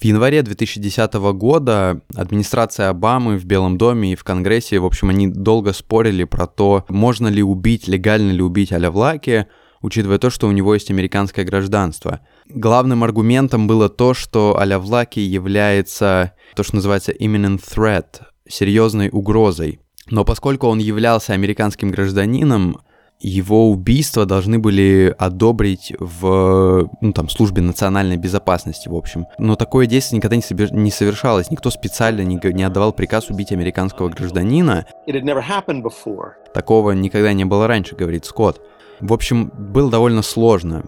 В 0.00 0.04
январе 0.04 0.42
2010 0.42 1.14
года 1.34 2.02
администрация 2.14 2.88
Обамы 2.88 3.36
в 3.36 3.44
Белом 3.44 3.78
доме 3.78 4.12
и 4.12 4.14
в 4.14 4.22
Конгрессе, 4.22 4.78
в 4.78 4.84
общем, 4.84 5.08
они 5.10 5.26
долго 5.26 5.72
спорили 5.72 6.22
про 6.24 6.46
то, 6.46 6.84
можно 6.88 7.26
ли 7.26 7.42
убить, 7.42 7.88
легально 7.88 8.30
ли 8.30 8.42
убить 8.42 8.72
Аля 8.72 8.90
Влаки, 8.90 9.46
учитывая 9.82 10.18
то, 10.18 10.30
что 10.30 10.46
у 10.46 10.52
него 10.52 10.74
есть 10.74 10.90
американское 10.90 11.44
гражданство. 11.44 12.20
Главным 12.48 13.02
аргументом 13.02 13.66
было 13.66 13.88
то, 13.88 14.14
что 14.14 14.56
Аля 14.58 14.78
Влаки 14.78 15.20
является 15.20 16.32
то, 16.54 16.62
что 16.62 16.76
называется 16.76 17.10
imminent 17.10 17.60
threat, 17.60 18.22
серьезной 18.48 19.08
угрозой. 19.10 19.80
Но 20.10 20.24
поскольку 20.24 20.68
он 20.68 20.78
являлся 20.78 21.32
американским 21.32 21.90
гражданином, 21.90 22.78
его 23.18 23.70
убийство 23.70 24.26
должны 24.26 24.58
были 24.58 25.14
одобрить 25.18 25.92
в 25.98 26.90
ну, 27.00 27.12
там, 27.12 27.28
службе 27.28 27.62
национальной 27.62 28.16
безопасности, 28.16 28.88
в 28.88 28.94
общем. 28.94 29.26
Но 29.38 29.56
такое 29.56 29.86
действие 29.86 30.18
никогда 30.18 30.36
не, 30.36 30.42
собер... 30.42 30.72
не 30.72 30.90
совершалось. 30.90 31.50
Никто 31.50 31.70
специально 31.70 32.20
не, 32.20 32.38
не 32.52 32.62
отдавал 32.62 32.92
приказ 32.92 33.30
убить 33.30 33.52
американского 33.52 34.08
гражданина. 34.10 34.86
Такого 36.52 36.92
никогда 36.92 37.32
не 37.32 37.44
было 37.44 37.66
раньше, 37.66 37.96
говорит 37.96 38.26
Скотт. 38.26 38.60
В 39.00 39.12
общем, 39.12 39.50
было 39.56 39.90
довольно 39.90 40.22
сложно. 40.22 40.84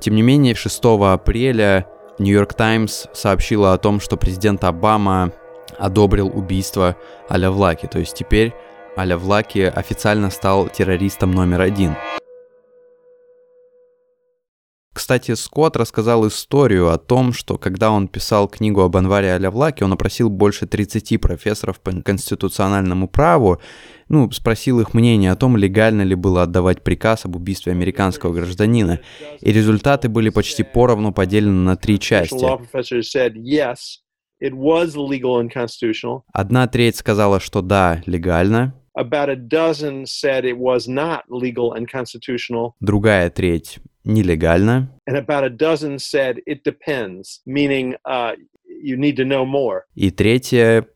Тем 0.00 0.14
не 0.16 0.22
менее, 0.22 0.54
6 0.54 0.80
апреля 0.84 1.86
Нью-Йорк 2.18 2.54
Таймс 2.54 3.06
сообщила 3.12 3.72
о 3.72 3.78
том, 3.78 4.00
что 4.00 4.16
президент 4.16 4.64
Обама 4.64 5.32
одобрил 5.78 6.28
убийство 6.28 6.96
Аля 7.30 7.50
Влаки. 7.50 7.86
То 7.86 7.98
есть 7.98 8.14
теперь 8.16 8.52
Аля 8.98 9.16
Влаки 9.16 9.60
официально 9.60 10.28
стал 10.28 10.68
террористом 10.68 11.30
номер 11.30 11.60
один. 11.60 11.94
Кстати, 14.92 15.36
Скотт 15.36 15.76
рассказал 15.76 16.26
историю 16.26 16.90
о 16.90 16.98
том, 16.98 17.32
что 17.32 17.58
когда 17.58 17.92
он 17.92 18.08
писал 18.08 18.48
книгу 18.48 18.80
об 18.80 18.96
Анваре 18.96 19.32
Алявлаке, 19.34 19.84
он 19.84 19.92
опросил 19.92 20.28
больше 20.28 20.66
30 20.66 21.20
профессоров 21.20 21.78
по 21.78 21.92
конституциональному 21.92 23.06
праву, 23.06 23.60
ну, 24.08 24.28
спросил 24.32 24.80
их 24.80 24.94
мнение 24.94 25.30
о 25.30 25.36
том, 25.36 25.56
легально 25.56 26.02
ли 26.02 26.16
было 26.16 26.42
отдавать 26.42 26.82
приказ 26.82 27.24
об 27.24 27.36
убийстве 27.36 27.70
американского 27.70 28.32
гражданина. 28.32 28.98
И 29.40 29.52
результаты 29.52 30.08
были 30.08 30.30
почти 30.30 30.64
поровну 30.64 31.12
поделены 31.12 31.62
на 31.62 31.76
три 31.76 32.00
части. 32.00 32.34
Одна 36.32 36.66
треть 36.66 36.96
сказала, 36.96 37.38
что 37.38 37.62
да, 37.62 38.02
легально. 38.06 38.74
Другая 42.80 43.30
треть 43.30 43.78
нелегально. 44.04 44.90
Uh, 48.04 48.36
И 49.94 50.10
третье, 50.10 50.86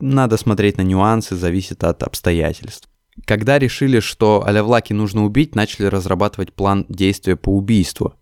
надо 0.00 0.36
смотреть 0.36 0.78
на 0.78 0.82
нюансы, 0.82 1.36
зависит 1.36 1.84
от 1.84 2.02
обстоятельств. 2.02 2.88
Когда 3.26 3.58
решили, 3.58 4.00
что 4.00 4.42
Алявлаки 4.44 4.92
нужно 4.92 5.24
убить, 5.24 5.54
начали 5.54 5.86
разрабатывать 5.86 6.52
план 6.52 6.86
действия 6.88 7.36
по 7.36 7.50
убийству. 7.50 8.14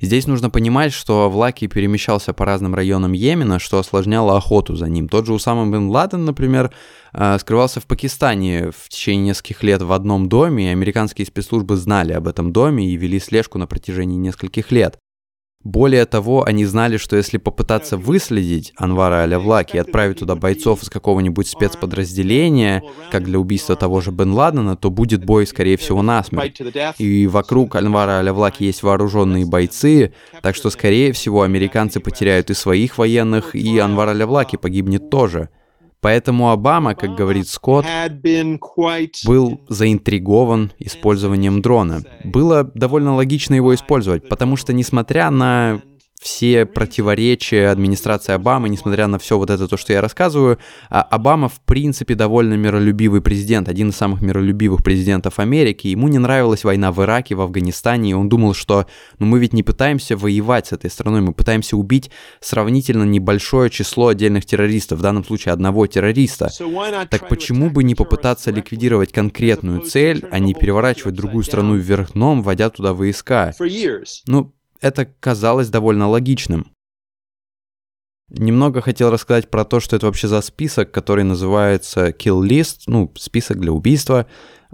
Здесь 0.00 0.26
нужно 0.26 0.50
понимать, 0.50 0.92
что 0.92 1.28
Влаки 1.30 1.66
перемещался 1.66 2.32
по 2.32 2.44
разным 2.44 2.74
районам 2.74 3.12
Йемена, 3.12 3.58
что 3.58 3.78
осложняло 3.78 4.36
охоту 4.36 4.76
за 4.76 4.88
ним. 4.88 5.08
Тот 5.08 5.26
же 5.26 5.34
Усама 5.34 5.70
бен 5.70 5.88
Ладен, 5.88 6.24
например, 6.24 6.72
э, 7.12 7.38
скрывался 7.38 7.80
в 7.80 7.86
Пакистане 7.86 8.70
в 8.70 8.88
течение 8.88 9.28
нескольких 9.28 9.62
лет 9.62 9.82
в 9.82 9.92
одном 9.92 10.28
доме, 10.28 10.66
и 10.66 10.72
американские 10.72 11.26
спецслужбы 11.26 11.76
знали 11.76 12.12
об 12.12 12.28
этом 12.28 12.52
доме 12.52 12.88
и 12.88 12.96
вели 12.96 13.20
слежку 13.20 13.58
на 13.58 13.66
протяжении 13.66 14.16
нескольких 14.16 14.70
лет. 14.72 14.98
Более 15.64 16.04
того, 16.04 16.44
они 16.44 16.66
знали, 16.66 16.98
что 16.98 17.16
если 17.16 17.38
попытаться 17.38 17.96
выследить 17.96 18.74
Анвара 18.76 19.22
Алявлаки 19.22 19.76
и 19.76 19.78
отправить 19.78 20.18
туда 20.18 20.34
бойцов 20.34 20.82
из 20.82 20.90
какого-нибудь 20.90 21.48
спецподразделения, 21.48 22.82
как 23.10 23.24
для 23.24 23.38
убийства 23.38 23.74
того 23.74 24.02
же 24.02 24.10
Бен 24.10 24.34
Ладена, 24.34 24.76
то 24.76 24.90
будет 24.90 25.24
бой, 25.24 25.46
скорее 25.46 25.78
всего, 25.78 26.02
насмерть. 26.02 26.60
И 26.98 27.26
вокруг 27.26 27.76
Анвара 27.76 28.18
Алявлаки 28.18 28.64
есть 28.64 28.82
вооруженные 28.82 29.46
бойцы, 29.46 30.12
так 30.42 30.54
что, 30.54 30.68
скорее 30.68 31.12
всего, 31.12 31.40
американцы 31.40 31.98
потеряют 31.98 32.50
и 32.50 32.54
своих 32.54 32.98
военных, 32.98 33.54
и 33.54 33.78
Анвар 33.78 34.10
Алявлаки 34.10 34.56
погибнет 34.56 35.08
тоже. 35.08 35.48
Поэтому 36.04 36.50
Обама, 36.50 36.94
как 36.94 37.14
говорит 37.14 37.48
Скотт, 37.48 37.86
был 39.24 39.60
заинтригован 39.70 40.72
использованием 40.78 41.62
дрона. 41.62 42.02
Было 42.22 42.70
довольно 42.74 43.14
логично 43.14 43.54
его 43.54 43.74
использовать, 43.74 44.28
потому 44.28 44.56
что, 44.56 44.74
несмотря 44.74 45.30
на 45.30 45.80
все 46.24 46.64
противоречия 46.64 47.68
администрации 47.68 48.32
Обамы, 48.32 48.70
несмотря 48.70 49.08
на 49.08 49.18
все 49.18 49.36
вот 49.36 49.50
это 49.50 49.68
то, 49.68 49.76
что 49.76 49.92
я 49.92 50.00
рассказываю, 50.00 50.58
а 50.88 51.02
Обама 51.02 51.50
в 51.50 51.60
принципе 51.60 52.14
довольно 52.14 52.54
миролюбивый 52.54 53.20
президент, 53.20 53.68
один 53.68 53.90
из 53.90 53.96
самых 53.96 54.22
миролюбивых 54.22 54.82
президентов 54.82 55.38
Америки. 55.38 55.88
Ему 55.88 56.08
не 56.08 56.18
нравилась 56.18 56.64
война 56.64 56.92
в 56.92 57.02
Ираке, 57.02 57.34
в 57.34 57.42
Афганистане, 57.42 58.12
и 58.12 58.14
он 58.14 58.30
думал, 58.30 58.54
что 58.54 58.86
ну 59.18 59.26
мы 59.26 59.38
ведь 59.38 59.52
не 59.52 59.62
пытаемся 59.62 60.16
воевать 60.16 60.68
с 60.68 60.72
этой 60.72 60.90
страной, 60.90 61.20
мы 61.20 61.34
пытаемся 61.34 61.76
убить 61.76 62.10
сравнительно 62.40 63.04
небольшое 63.04 63.68
число 63.68 64.08
отдельных 64.08 64.46
террористов, 64.46 65.00
в 65.00 65.02
данном 65.02 65.26
случае 65.26 65.52
одного 65.52 65.86
террориста. 65.86 66.48
Так 67.10 67.28
почему 67.28 67.68
бы 67.68 67.84
не 67.84 67.94
попытаться 67.94 68.50
ликвидировать 68.50 69.12
конкретную 69.12 69.82
цель, 69.82 70.24
а 70.30 70.38
не 70.38 70.54
переворачивать 70.54 71.16
другую 71.16 71.44
страну 71.44 71.76
вверх 71.76 72.14
дном, 72.14 72.42
вводя 72.42 72.70
туда 72.70 72.94
войска? 72.94 73.52
Ну, 74.26 74.54
это 74.84 75.06
казалось 75.06 75.70
довольно 75.70 76.08
логичным. 76.08 76.70
Немного 78.28 78.82
хотел 78.82 79.10
рассказать 79.10 79.50
про 79.50 79.64
то, 79.64 79.80
что 79.80 79.96
это 79.96 80.06
вообще 80.06 80.28
за 80.28 80.42
список, 80.42 80.90
который 80.90 81.24
называется 81.24 82.08
Kill 82.08 82.42
List, 82.42 82.82
ну, 82.86 83.10
список 83.16 83.60
для 83.60 83.72
убийства. 83.72 84.26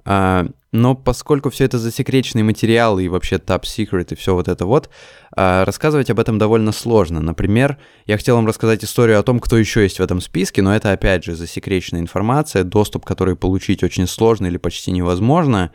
А, 0.05 0.46
но 0.73 0.94
поскольку 0.94 1.51
все 1.51 1.64
это 1.64 1.79
засекреченные 1.79 2.42
материалы 2.42 3.05
и 3.05 3.09
вообще 3.09 3.37
top 3.37 3.62
secret 3.62 4.12
и 4.12 4.14
все 4.16 4.35
вот 4.35 4.49
это 4.49 4.66
вот, 4.66 4.90
а, 5.37 5.64
рассказывать 5.64 6.11
об 6.11 6.18
этом 6.18 6.38
довольно 6.38 6.73
сложно. 6.73 7.20
Например, 7.20 7.77
я 8.07 8.16
хотел 8.16 8.37
вам 8.37 8.46
рассказать 8.46 8.83
историю 8.83 9.20
о 9.20 9.23
том, 9.23 9.38
кто 9.38 9.59
еще 9.59 9.83
есть 9.83 9.99
в 9.99 10.03
этом 10.03 10.20
списке, 10.20 10.62
но 10.62 10.75
это 10.75 10.90
опять 10.90 11.25
же 11.25 11.37
засекреченная 11.37 12.01
информация, 12.01 12.64
доступ 12.64 13.05
к 13.05 13.09
которой 13.09 13.37
получить 13.37 13.85
очень 13.85 14.09
сложно 14.09 14.46
или 14.46 14.57
почти 14.57 14.90
невозможно 14.90 15.70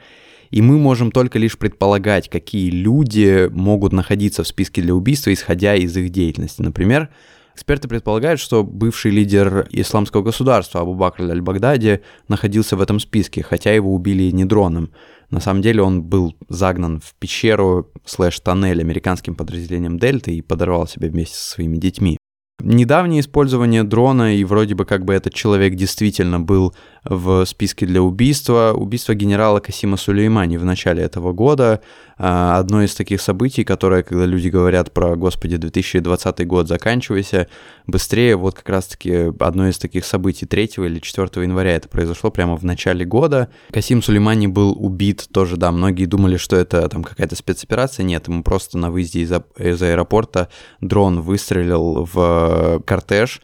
и 0.51 0.61
мы 0.61 0.77
можем 0.77 1.11
только 1.11 1.39
лишь 1.39 1.57
предполагать, 1.57 2.29
какие 2.29 2.69
люди 2.69 3.49
могут 3.51 3.93
находиться 3.93 4.43
в 4.43 4.47
списке 4.47 4.81
для 4.81 4.95
убийства, 4.95 5.33
исходя 5.33 5.75
из 5.75 5.95
их 5.97 6.09
деятельности. 6.09 6.61
Например, 6.61 7.09
Эксперты 7.55 7.87
предполагают, 7.87 8.41
что 8.41 8.65
бывший 8.65 9.11
лидер 9.11 9.65
исламского 9.71 10.23
государства 10.23 10.81
Абу 10.81 10.93
Бакр 10.93 11.23
аль-Багдади 11.23 12.01
находился 12.27 12.75
в 12.75 12.81
этом 12.81 12.99
списке, 12.99 13.43
хотя 13.43 13.71
его 13.71 13.95
убили 13.95 14.29
не 14.31 14.43
дроном. 14.43 14.91
На 15.29 15.39
самом 15.39 15.61
деле 15.61 15.81
он 15.81 16.03
был 16.03 16.35
загнан 16.49 16.99
в 16.99 17.15
пещеру 17.15 17.89
слэш-тоннель 18.03 18.81
американским 18.81 19.35
подразделением 19.35 19.97
Дельты 19.97 20.35
и 20.35 20.41
подорвал 20.41 20.85
себя 20.85 21.07
вместе 21.07 21.37
со 21.37 21.51
своими 21.51 21.77
детьми. 21.77 22.17
Недавнее 22.61 23.19
использование 23.19 23.83
дрона, 23.83 24.35
и 24.35 24.43
вроде 24.45 24.75
бы 24.75 24.85
как 24.85 25.03
бы 25.03 25.13
этот 25.13 25.33
человек 25.33 25.75
действительно 25.75 26.39
был 26.39 26.73
в 27.03 27.45
списке 27.45 27.85
для 27.85 28.01
убийства, 28.01 28.73
убийство 28.75 29.13
генерала 29.13 29.59
Касима 29.59 29.97
Сулеймани 29.97 30.57
в 30.57 30.65
начале 30.65 31.03
этого 31.03 31.33
года, 31.33 31.81
а, 32.17 32.57
одно 32.57 32.81
из 32.81 32.95
таких 32.95 33.21
событий, 33.21 33.63
которое, 33.63 34.01
когда 34.01 34.25
люди 34.25 34.47
говорят 34.47 34.91
про, 34.93 35.15
господи, 35.15 35.57
2020 35.57 36.47
год, 36.47 36.67
заканчивайся, 36.67 37.47
быстрее, 37.87 38.37
вот 38.37 38.55
как 38.55 38.69
раз-таки 38.69 39.31
одно 39.37 39.67
из 39.67 39.77
таких 39.77 40.05
событий 40.05 40.45
3 40.45 40.71
или 40.77 40.99
4 40.99 41.43
января 41.43 41.75
это 41.75 41.89
произошло 41.89 42.31
прямо 42.31 42.55
в 42.55 42.63
начале 42.63 43.05
года. 43.05 43.49
Касим 43.71 44.01
Сулеймани 44.01 44.47
был 44.47 44.71
убит 44.71 45.27
тоже, 45.31 45.57
да, 45.57 45.71
многие 45.71 46.05
думали, 46.05 46.37
что 46.37 46.55
это 46.55 46.87
там 46.89 47.03
какая-то 47.03 47.35
спецоперация, 47.35 48.03
нет, 48.03 48.27
ему 48.27 48.43
просто 48.43 48.77
на 48.77 48.89
выезде 48.89 49.21
из, 49.21 49.31
из 49.59 49.81
аэропорта 49.81 50.49
дрон 50.79 51.21
выстрелил 51.21 52.07
в 52.11 52.44
кортеж, 52.85 53.41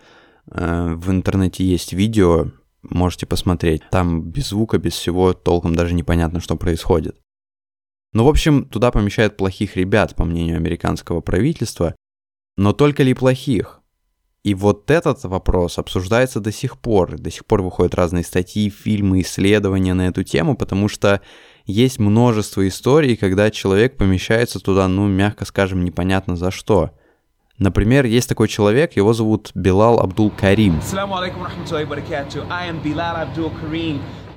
э, 0.51 0.93
в 0.95 1.11
интернете 1.11 1.63
есть 1.63 1.93
видео, 1.93 2.47
можете 2.83 3.25
посмотреть. 3.25 3.81
Там 3.91 4.21
без 4.21 4.49
звука, 4.49 4.77
без 4.77 4.93
всего, 4.93 5.33
толком 5.33 5.75
даже 5.75 5.93
непонятно, 5.93 6.39
что 6.39 6.55
происходит. 6.55 7.17
Ну, 8.13 8.25
в 8.25 8.27
общем, 8.27 8.65
туда 8.65 8.91
помещают 8.91 9.37
плохих 9.37 9.77
ребят, 9.77 10.15
по 10.15 10.25
мнению 10.25 10.57
американского 10.57 11.21
правительства, 11.21 11.95
но 12.57 12.73
только 12.73 13.03
ли 13.03 13.13
плохих? 13.13 13.81
И 14.43 14.55
вот 14.55 14.89
этот 14.89 15.23
вопрос 15.23 15.77
обсуждается 15.77 16.39
до 16.39 16.51
сих 16.51 16.79
пор. 16.79 17.17
До 17.17 17.29
сих 17.29 17.45
пор 17.45 17.61
выходят 17.61 17.93
разные 17.93 18.23
статьи, 18.23 18.69
фильмы, 18.69 19.21
исследования 19.21 19.93
на 19.93 20.07
эту 20.07 20.23
тему, 20.23 20.57
потому 20.57 20.87
что 20.87 21.21
есть 21.65 21.99
множество 21.99 22.67
историй, 22.67 23.15
когда 23.15 23.51
человек 23.51 23.97
помещается 23.97 24.59
туда, 24.59 24.87
ну, 24.87 25.07
мягко 25.07 25.45
скажем, 25.45 25.85
непонятно 25.85 26.35
за 26.35 26.49
что. 26.49 26.91
Например, 27.57 28.05
есть 28.05 28.29
такой 28.29 28.47
человек, 28.47 28.95
его 28.95 29.13
зовут 29.13 29.51
Билал 29.53 29.99
Абдул 29.99 30.31
Карим. 30.31 30.81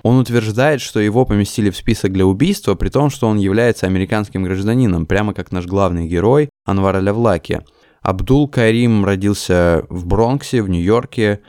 Он 0.02 0.18
утверждает, 0.18 0.82
что 0.82 1.00
его 1.00 1.24
поместили 1.24 1.70
в 1.70 1.76
список 1.76 2.12
для 2.12 2.26
убийства, 2.26 2.74
при 2.74 2.90
том, 2.90 3.08
что 3.08 3.26
он 3.26 3.38
является 3.38 3.86
американским 3.86 4.44
гражданином, 4.44 5.06
прямо 5.06 5.32
как 5.32 5.50
наш 5.50 5.64
главный 5.64 6.06
герой 6.06 6.50
Анвар 6.66 6.96
Алявлаки. 6.96 7.62
Абдул 8.02 8.46
Карим 8.46 9.02
родился 9.06 9.86
в 9.88 10.04
Бронксе, 10.06 10.60
в 10.60 10.68
Нью-Йорке, 10.68 11.40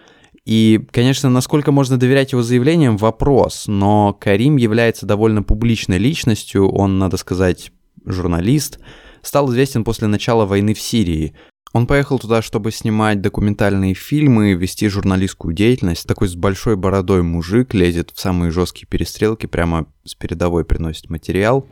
и, 0.46 0.88
конечно, 0.92 1.30
насколько 1.30 1.72
можно 1.72 1.98
доверять 1.98 2.32
его 2.32 2.44
заявлениям, 2.44 2.98
вопрос, 2.98 3.66
но 3.68 4.14
Карим 4.14 4.58
является 4.58 5.06
довольно 5.06 5.44
публичной 5.44 5.98
личностью, 5.98 6.70
он, 6.70 7.00
надо 7.00 7.18
сказать, 7.18 7.72
журналист, 8.06 8.80
стал 9.22 9.50
известен 9.50 9.84
после 9.84 10.08
начала 10.08 10.46
войны 10.46 10.74
в 10.74 10.80
Сирии. 10.80 11.34
Он 11.76 11.88
поехал 11.88 12.20
туда, 12.20 12.42
чтобы 12.42 12.72
снимать 12.72 13.20
документальные 13.20 13.96
фильмы, 13.96 14.54
вести 14.54 14.88
журналистскую 14.88 15.54
деятельность. 15.54 16.08
Такой 16.08 16.30
с 16.30 16.36
большой 16.36 16.78
бородой 16.78 17.22
мужик 17.22 17.74
лезет 17.74 18.12
в 18.12 18.20
самые 18.22 18.50
жесткие 18.50 18.88
перестрелки, 18.88 19.46
прямо 19.46 19.86
с 20.06 20.16
передовой 20.16 20.64
приносит 20.64 21.10
материал. 21.10 21.68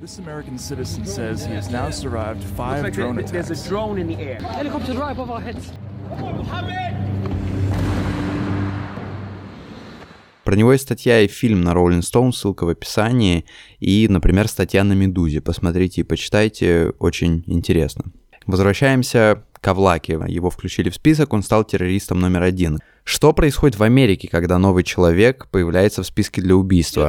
Про 10.43 10.55
него 10.57 10.73
есть 10.73 10.83
статья 10.83 11.21
и 11.21 11.27
фильм 11.29 11.61
на 11.61 11.69
Rolling 11.69 12.01
Stone, 12.01 12.33
ссылка 12.33 12.65
в 12.65 12.67
описании, 12.67 13.45
и, 13.79 14.09
например, 14.09 14.49
статья 14.49 14.83
на 14.83 14.91
Медузе. 14.91 15.39
Посмотрите 15.39 16.01
и 16.01 16.03
почитайте, 16.03 16.91
очень 16.99 17.45
интересно. 17.47 18.03
Возвращаемся 18.45 19.45
к 19.63 19.67
Авлаке. 19.69 20.19
Его 20.27 20.49
включили 20.49 20.89
в 20.89 20.95
список, 20.95 21.33
он 21.33 21.41
стал 21.41 21.63
террористом 21.63 22.19
номер 22.19 22.43
один. 22.43 22.79
Что 23.05 23.31
происходит 23.31 23.79
в 23.79 23.83
Америке, 23.83 24.27
когда 24.27 24.57
новый 24.59 24.83
человек 24.83 25.47
появляется 25.49 26.03
в 26.03 26.05
списке 26.05 26.41
для 26.41 26.55
убийства? 26.55 27.07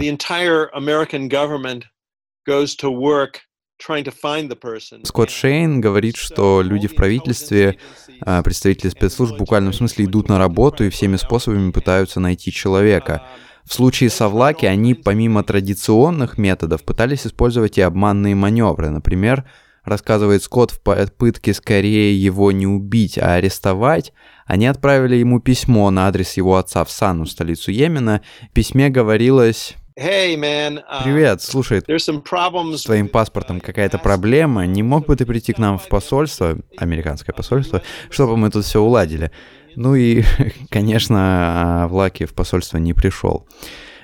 Скотт 5.04 5.30
Шейн 5.30 5.80
говорит, 5.80 6.16
что 6.16 6.62
люди 6.62 6.86
в 6.86 6.94
правительстве, 6.94 7.78
а, 8.20 8.42
представители 8.42 8.88
спецслужб 8.88 9.34
в 9.34 9.38
буквальном 9.38 9.72
смысле 9.72 10.04
идут 10.04 10.28
на 10.28 10.38
работу 10.38 10.84
и 10.84 10.90
всеми 10.90 11.16
способами 11.16 11.72
пытаются 11.72 12.20
найти 12.20 12.52
человека. 12.52 13.26
В 13.64 13.74
случае 13.74 14.10
с 14.10 14.20
Авлаки 14.20 14.66
они 14.66 14.94
помимо 14.94 15.42
традиционных 15.42 16.38
методов 16.38 16.84
пытались 16.84 17.26
использовать 17.26 17.78
и 17.78 17.80
обманные 17.80 18.34
маневры. 18.36 18.90
Например, 18.90 19.44
рассказывает 19.84 20.42
Скотт, 20.42 20.70
в 20.70 20.80
попытке 20.80 21.54
скорее 21.54 22.20
его 22.20 22.52
не 22.52 22.66
убить, 22.66 23.18
а 23.18 23.34
арестовать, 23.34 24.12
они 24.46 24.66
отправили 24.66 25.16
ему 25.16 25.40
письмо 25.40 25.90
на 25.90 26.08
адрес 26.08 26.36
его 26.36 26.56
отца 26.56 26.84
в 26.84 26.90
Сану, 26.90 27.26
столицу 27.26 27.70
Йемена. 27.70 28.22
В 28.50 28.52
письме 28.52 28.88
говорилось... 28.90 29.74
Hey, 29.96 30.34
man, 30.34 30.82
uh, 30.90 31.04
Привет, 31.04 31.40
слушай, 31.40 31.80
с 31.80 32.82
твоим 32.82 33.06
паспортом 33.06 33.60
какая-то 33.60 33.98
проблема, 33.98 34.66
не 34.66 34.82
мог 34.82 35.06
бы 35.06 35.14
ты 35.14 35.24
прийти 35.24 35.52
к 35.52 35.58
нам 35.58 35.78
в 35.78 35.86
посольство, 35.86 36.58
американское 36.76 37.32
посольство, 37.32 37.80
чтобы 38.10 38.36
мы 38.36 38.50
тут 38.50 38.64
все 38.64 38.80
уладили? 38.80 39.30
Ну 39.76 39.94
и, 39.94 40.24
конечно, 40.70 41.86
Влаки 41.90 42.24
в 42.24 42.34
посольство 42.34 42.78
не 42.78 42.92
пришел. 42.92 43.46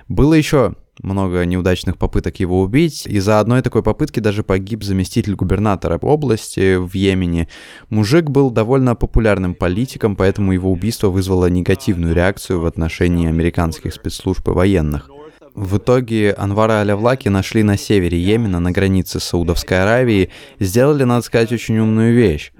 Было 0.06 0.34
еще 0.34 0.76
много 1.02 1.44
неудачных 1.44 1.96
попыток 1.98 2.40
его 2.40 2.60
убить. 2.60 3.06
Из-за 3.06 3.40
одной 3.40 3.62
такой 3.62 3.82
попытки 3.82 4.20
даже 4.20 4.42
погиб 4.42 4.82
заместитель 4.82 5.34
губернатора 5.34 5.98
области 5.98 6.76
в 6.76 6.94
Йемене. 6.94 7.48
Мужик 7.88 8.30
был 8.30 8.50
довольно 8.50 8.94
популярным 8.94 9.54
политиком, 9.54 10.16
поэтому 10.16 10.52
его 10.52 10.70
убийство 10.70 11.08
вызвало 11.08 11.50
негативную 11.50 12.14
реакцию 12.14 12.60
в 12.60 12.66
отношении 12.66 13.28
американских 13.28 13.94
спецслужб 13.94 14.48
и 14.48 14.52
военных. 14.52 15.10
В 15.54 15.78
итоге 15.78 16.32
Анвара 16.32 16.80
Алявлаки 16.80 17.28
нашли 17.28 17.62
на 17.62 17.76
севере 17.76 18.18
Йемена, 18.18 18.60
на 18.60 18.70
границе 18.70 19.18
с 19.18 19.24
Саудовской 19.24 19.82
Аравией. 19.82 20.30
Сделали, 20.60 21.04
надо 21.04 21.22
сказать, 21.22 21.52
очень 21.52 21.78
умную 21.78 22.14
вещь. 22.14 22.52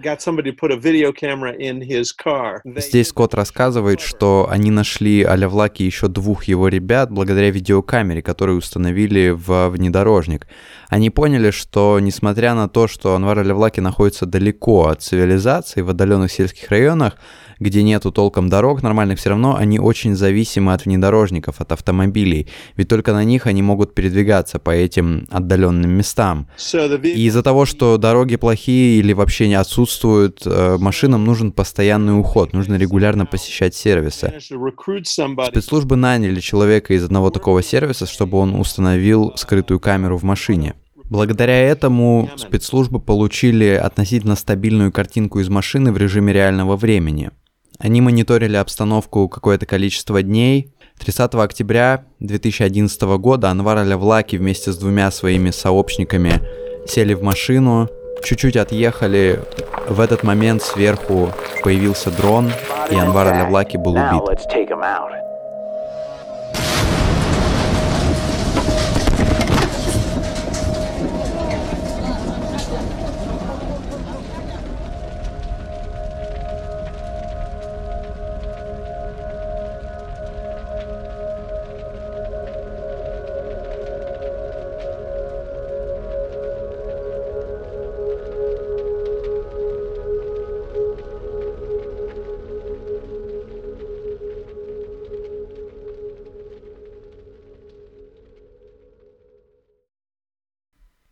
Здесь 2.65 3.09
Скотт 3.09 3.35
рассказывает, 3.35 4.01
что 4.01 4.49
они 4.51 4.71
нашли 4.71 5.23
Алявлаки 5.23 5.83
еще 5.83 6.09
двух 6.09 6.45
его 6.45 6.69
ребят 6.69 7.11
благодаря 7.11 7.51
видеокамере, 7.51 8.23
которую 8.23 8.59
установили 8.59 9.31
в 9.31 9.69
внедорожник. 9.69 10.49
Они 10.89 11.11
поняли, 11.11 11.51
что 11.51 12.01
несмотря 12.01 12.55
на 12.55 12.69
то, 12.69 12.89
что 12.89 13.15
Анвар 13.15 13.39
Алявлаки 13.39 13.81
находится 13.81 14.27
далеко 14.27 14.89
от 14.89 15.03
цивилизации, 15.03 15.83
в 15.83 15.91
отдаленных 15.91 16.33
сельских 16.33 16.69
районах, 16.71 17.17
где 17.61 17.83
нету 17.83 18.11
толком 18.11 18.49
дорог 18.49 18.83
нормальных, 18.83 19.19
все 19.19 19.31
равно 19.31 19.55
они 19.55 19.79
очень 19.79 20.17
зависимы 20.17 20.73
от 20.73 20.85
внедорожников, 20.85 21.61
от 21.61 21.73
автомобилей, 21.73 22.49
ведь 22.77 22.89
только 22.89 23.13
на 23.13 23.23
них 23.23 23.47
они 23.47 23.63
могут 23.63 23.95
передвигаться 23.95 24.59
по 24.59 24.71
этим 24.71 25.29
отдаленным 25.31 25.91
местам. 25.91 26.49
И 26.75 27.27
из-за 27.27 27.43
того, 27.43 27.67
что 27.67 27.99
дороги 27.99 28.37
плохие 28.37 28.99
или 28.99 29.13
вообще 29.13 29.49
не 29.49 29.55
отсутствуют, 29.55 30.43
э, 30.47 30.79
машинам 30.79 31.25
нужен 31.25 31.53
постоянный 31.53 32.19
уход, 32.19 32.53
нужно 32.53 32.77
регулярно 32.77 33.27
посещать 33.27 33.75
сервисы. 33.75 34.33
Спецслужбы 34.41 35.97
наняли 35.97 36.41
человека 36.41 36.95
из 36.95 37.05
одного 37.05 37.31
такого 37.31 37.63
сервиса, 37.63 38.07
чтобы 38.07 38.39
он 38.39 38.55
установил 38.55 39.33
скрытую 39.37 39.81
камеру 39.81 40.17
в 40.17 40.23
машине. 40.23 40.75
Благодаря 41.11 41.59
этому 41.59 42.31
спецслужбы 42.37 43.01
получили 43.01 43.67
относительно 43.67 44.37
стабильную 44.37 44.93
картинку 44.93 45.41
из 45.41 45.49
машины 45.49 45.91
в 45.91 45.97
режиме 45.97 46.33
реального 46.33 46.77
времени. 46.77 47.33
Они 47.81 48.03
мониторили 48.03 48.57
обстановку 48.57 49.29
какое-то 49.29 49.65
количество 49.65 50.23
дней. 50.23 50.71
30 50.99 51.35
октября 51.37 52.05
2011 52.21 53.03
года 53.19 53.49
Анвар 53.49 53.79
Алявлаки 53.79 54.37
вместе 54.37 54.71
с 54.71 54.77
двумя 54.77 55.11
своими 55.11 55.51
сообщниками 55.51 56.43
сели 56.87 57.15
в 57.15 57.23
машину, 57.23 57.89
чуть-чуть 58.23 58.57
отъехали. 58.57 59.41
В 59.89 60.01
этот 60.01 60.23
момент 60.23 60.63
сверху 60.63 61.33
появился 61.65 62.11
дрон, 62.11 62.51
и 62.91 62.97
Анвар 62.97 63.29
Алявлаки 63.29 63.79
был 63.79 63.93
убит. 63.93 64.41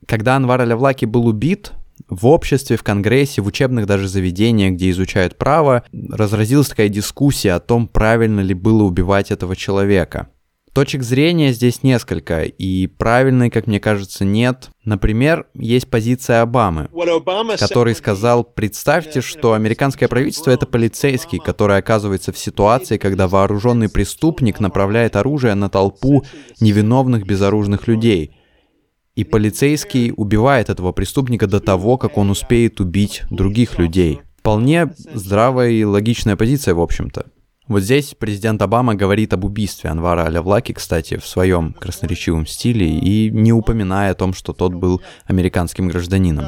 Когда 0.08 0.36
Анвар 0.36 0.62
Алявлаки 0.62 1.04
был 1.04 1.26
убит, 1.26 1.72
в 2.08 2.26
обществе, 2.28 2.78
в 2.78 2.82
Конгрессе, 2.82 3.42
в 3.42 3.46
учебных 3.46 3.84
даже 3.84 4.08
заведениях, 4.08 4.72
где 4.72 4.88
изучают 4.88 5.36
право, 5.36 5.84
разразилась 5.92 6.68
такая 6.68 6.88
дискуссия 6.88 7.52
о 7.52 7.60
том, 7.60 7.86
правильно 7.86 8.40
ли 8.40 8.54
было 8.54 8.84
убивать 8.84 9.30
этого 9.30 9.54
человека. 9.54 10.30
Точек 10.72 11.02
зрения 11.02 11.52
здесь 11.52 11.82
несколько, 11.82 12.44
и 12.44 12.86
правильной, 12.86 13.50
как 13.50 13.66
мне 13.66 13.80
кажется, 13.80 14.24
нет. 14.24 14.70
Например, 14.82 15.46
есть 15.52 15.90
позиция 15.90 16.40
Обамы, 16.40 16.88
который 17.58 17.94
сказал, 17.94 18.44
представьте, 18.44 19.20
что 19.20 19.52
американское 19.52 20.08
правительство— 20.08 20.50
это 20.52 20.64
полицейский, 20.64 21.38
который 21.38 21.76
оказывается 21.76 22.32
в 22.32 22.38
ситуации, 22.38 22.96
когда 22.96 23.28
вооруженный 23.28 23.90
преступник 23.90 24.58
направляет 24.58 25.16
оружие 25.16 25.54
на 25.54 25.68
толпу 25.68 26.24
невиновных 26.60 27.26
безоружных 27.26 27.86
людей— 27.88 28.36
и 29.18 29.24
полицейский 29.24 30.12
убивает 30.16 30.70
этого 30.70 30.92
преступника 30.92 31.48
до 31.48 31.58
того, 31.58 31.98
как 31.98 32.16
он 32.18 32.30
успеет 32.30 32.78
убить 32.78 33.24
других 33.30 33.76
людей. 33.76 34.20
Вполне 34.38 34.94
здравая 35.12 35.70
и 35.70 35.82
логичная 35.82 36.36
позиция, 36.36 36.74
в 36.74 36.80
общем-то. 36.80 37.26
Вот 37.66 37.80
здесь 37.80 38.14
президент 38.16 38.62
Обама 38.62 38.94
говорит 38.94 39.32
об 39.32 39.44
убийстве 39.44 39.90
Анвара 39.90 40.26
Алявлаки, 40.26 40.70
кстати, 40.72 41.16
в 41.16 41.26
своем 41.26 41.72
красноречивом 41.72 42.46
стиле 42.46 42.96
и 42.96 43.28
не 43.32 43.52
упоминая 43.52 44.12
о 44.12 44.14
том, 44.14 44.32
что 44.34 44.52
тот 44.52 44.74
был 44.74 45.02
американским 45.26 45.88
гражданином. 45.88 46.46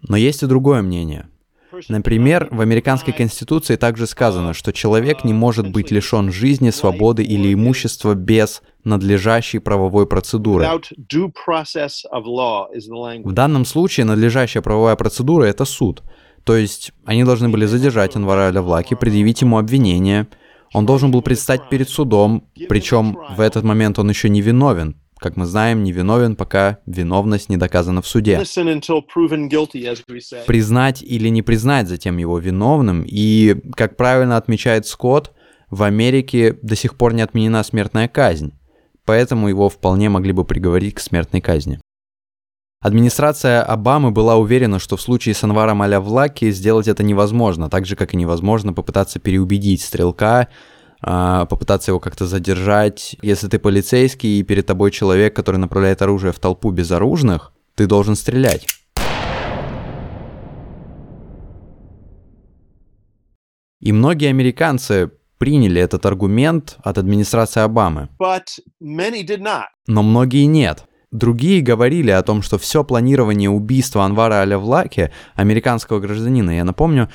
Но 0.00 0.16
есть 0.16 0.42
и 0.42 0.46
другое 0.46 0.80
мнение. 0.80 1.28
Например, 1.88 2.48
в 2.50 2.60
американской 2.60 3.12
конституции 3.12 3.76
также 3.76 4.06
сказано, 4.06 4.54
что 4.54 4.72
человек 4.72 5.24
не 5.24 5.32
может 5.32 5.70
быть 5.70 5.90
лишен 5.90 6.32
жизни, 6.32 6.70
свободы 6.70 7.22
или 7.22 7.52
имущества 7.52 8.14
без 8.14 8.62
надлежащей 8.84 9.60
правовой 9.60 10.06
процедуры. 10.06 10.66
В 13.24 13.32
данном 13.32 13.64
случае 13.64 14.06
надлежащая 14.06 14.62
правовая 14.62 14.96
процедура— 14.96 15.44
это 15.46 15.64
суд. 15.64 16.02
То 16.44 16.56
есть 16.56 16.92
они 17.04 17.24
должны 17.24 17.48
были 17.48 17.66
задержать 17.66 18.16
Анвара 18.16 18.48
Алявлаки, 18.48 18.94
предъявить 18.94 19.42
ему 19.42 19.58
обвинение, 19.58 20.28
он 20.72 20.86
должен 20.86 21.10
был 21.10 21.22
предстать 21.22 21.68
перед 21.68 21.88
судом, 21.88 22.44
причем 22.68 23.18
в 23.36 23.40
этот 23.40 23.64
момент 23.64 23.98
он 23.98 24.08
еще 24.08 24.28
не 24.28 24.40
виновен, 24.40 24.96
как 25.18 25.36
мы 25.36 25.46
знаем, 25.46 25.82
невиновен, 25.82 26.36
пока 26.36 26.78
виновность 26.86 27.48
не 27.48 27.56
доказана 27.56 28.02
в 28.02 28.06
суде. 28.06 28.36
Признать 30.46 31.02
или 31.02 31.28
не 31.28 31.42
признать 31.42 31.88
затем 31.88 32.16
его 32.18 32.38
виновным, 32.38 33.04
и, 33.06 33.56
как 33.74 33.96
правильно 33.96 34.36
отмечает 34.36 34.86
Скотт, 34.86 35.32
в 35.70 35.82
Америке 35.82 36.58
до 36.62 36.76
сих 36.76 36.96
пор 36.96 37.14
не 37.14 37.22
отменена 37.22 37.62
смертная 37.62 38.08
казнь, 38.08 38.52
поэтому 39.04 39.48
его 39.48 39.68
вполне 39.68 40.08
могли 40.08 40.32
бы 40.32 40.44
приговорить 40.44 40.94
к 40.94 41.00
смертной 41.00 41.40
казни. 41.40 41.80
Администрация 42.80 43.62
Обамы 43.62 44.12
была 44.12 44.36
уверена, 44.36 44.78
что 44.78 44.96
в 44.96 45.02
случае 45.02 45.34
с 45.34 45.42
Анваром 45.42 45.82
Алявлаки 45.82 46.50
сделать 46.52 46.86
это 46.86 47.02
невозможно, 47.02 47.68
так 47.68 47.86
же, 47.86 47.96
как 47.96 48.14
и 48.14 48.16
невозможно 48.16 48.72
попытаться 48.72 49.18
переубедить 49.18 49.82
стрелка, 49.82 50.48
попытаться 51.00 51.90
его 51.90 52.00
как-то 52.00 52.26
задержать. 52.26 53.16
Если 53.22 53.48
ты 53.48 53.58
полицейский 53.58 54.40
и 54.40 54.42
перед 54.42 54.66
тобой 54.66 54.90
человек, 54.90 55.34
который 55.34 55.56
направляет 55.56 56.02
оружие 56.02 56.32
в 56.32 56.38
толпу 56.38 56.70
безоружных, 56.70 57.52
ты 57.74 57.86
должен 57.86 58.16
стрелять. 58.16 58.66
И 63.80 63.92
многие 63.92 64.28
американцы 64.28 65.12
приняли 65.38 65.80
этот 65.80 66.04
аргумент 66.04 66.76
от 66.82 66.98
администрации 66.98 67.60
Обамы. 67.60 68.08
Но 69.86 70.02
многие 70.02 70.44
нет. 70.46 70.84
Другие 71.10 71.62
говорили 71.62 72.10
о 72.10 72.22
том, 72.22 72.42
что 72.42 72.58
все 72.58 72.84
планирование 72.84 73.48
убийства 73.48 74.04
Анвара 74.04 74.42
Алявлаки, 74.42 75.10
американского 75.34 76.00
гражданина, 76.00 76.50
я 76.50 76.64
напомню, 76.64 77.08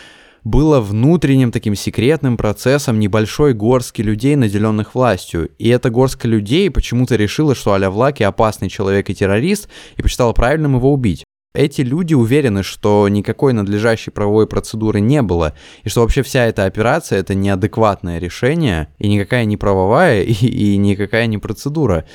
было 0.43 0.81
внутренним 0.81 1.51
таким 1.51 1.75
секретным 1.75 2.37
процессом 2.37 2.99
небольшой 2.99 3.53
горстки 3.53 4.01
людей, 4.01 4.35
наделенных 4.35 4.95
властью. 4.95 5.49
И 5.57 5.69
эта 5.69 5.89
горстка 5.89 6.27
людей 6.27 6.69
почему-то 6.69 7.15
решила, 7.15 7.55
что 7.55 7.73
Аля 7.73 7.89
Влаки 7.89 8.23
опасный 8.23 8.69
человек 8.69 9.09
и 9.09 9.15
террорист, 9.15 9.69
и 9.95 10.01
посчитала 10.01 10.33
правильным 10.33 10.75
его 10.75 10.91
убить. 10.91 11.23
Эти 11.55 11.81
люди 11.81 12.15
уверены, 12.15 12.63
что 12.63 13.07
никакой 13.07 13.53
надлежащей 13.53 14.11
правовой 14.11 14.47
процедуры 14.47 14.99
не 14.99 15.21
было, 15.21 15.53
и 15.83 15.89
что 15.89 16.01
вообще 16.01 16.23
вся 16.23 16.45
эта 16.45 16.65
операция— 16.65 17.19
это 17.19 17.35
неадекватное 17.35 18.17
решение, 18.17 18.87
и 18.97 19.07
никакая 19.07 19.45
не 19.45 19.55
правовая, 19.55 20.23
и, 20.23 20.33
и 20.33 20.77
никакая 20.77 21.27
не 21.27 21.37
процедура. 21.37 22.05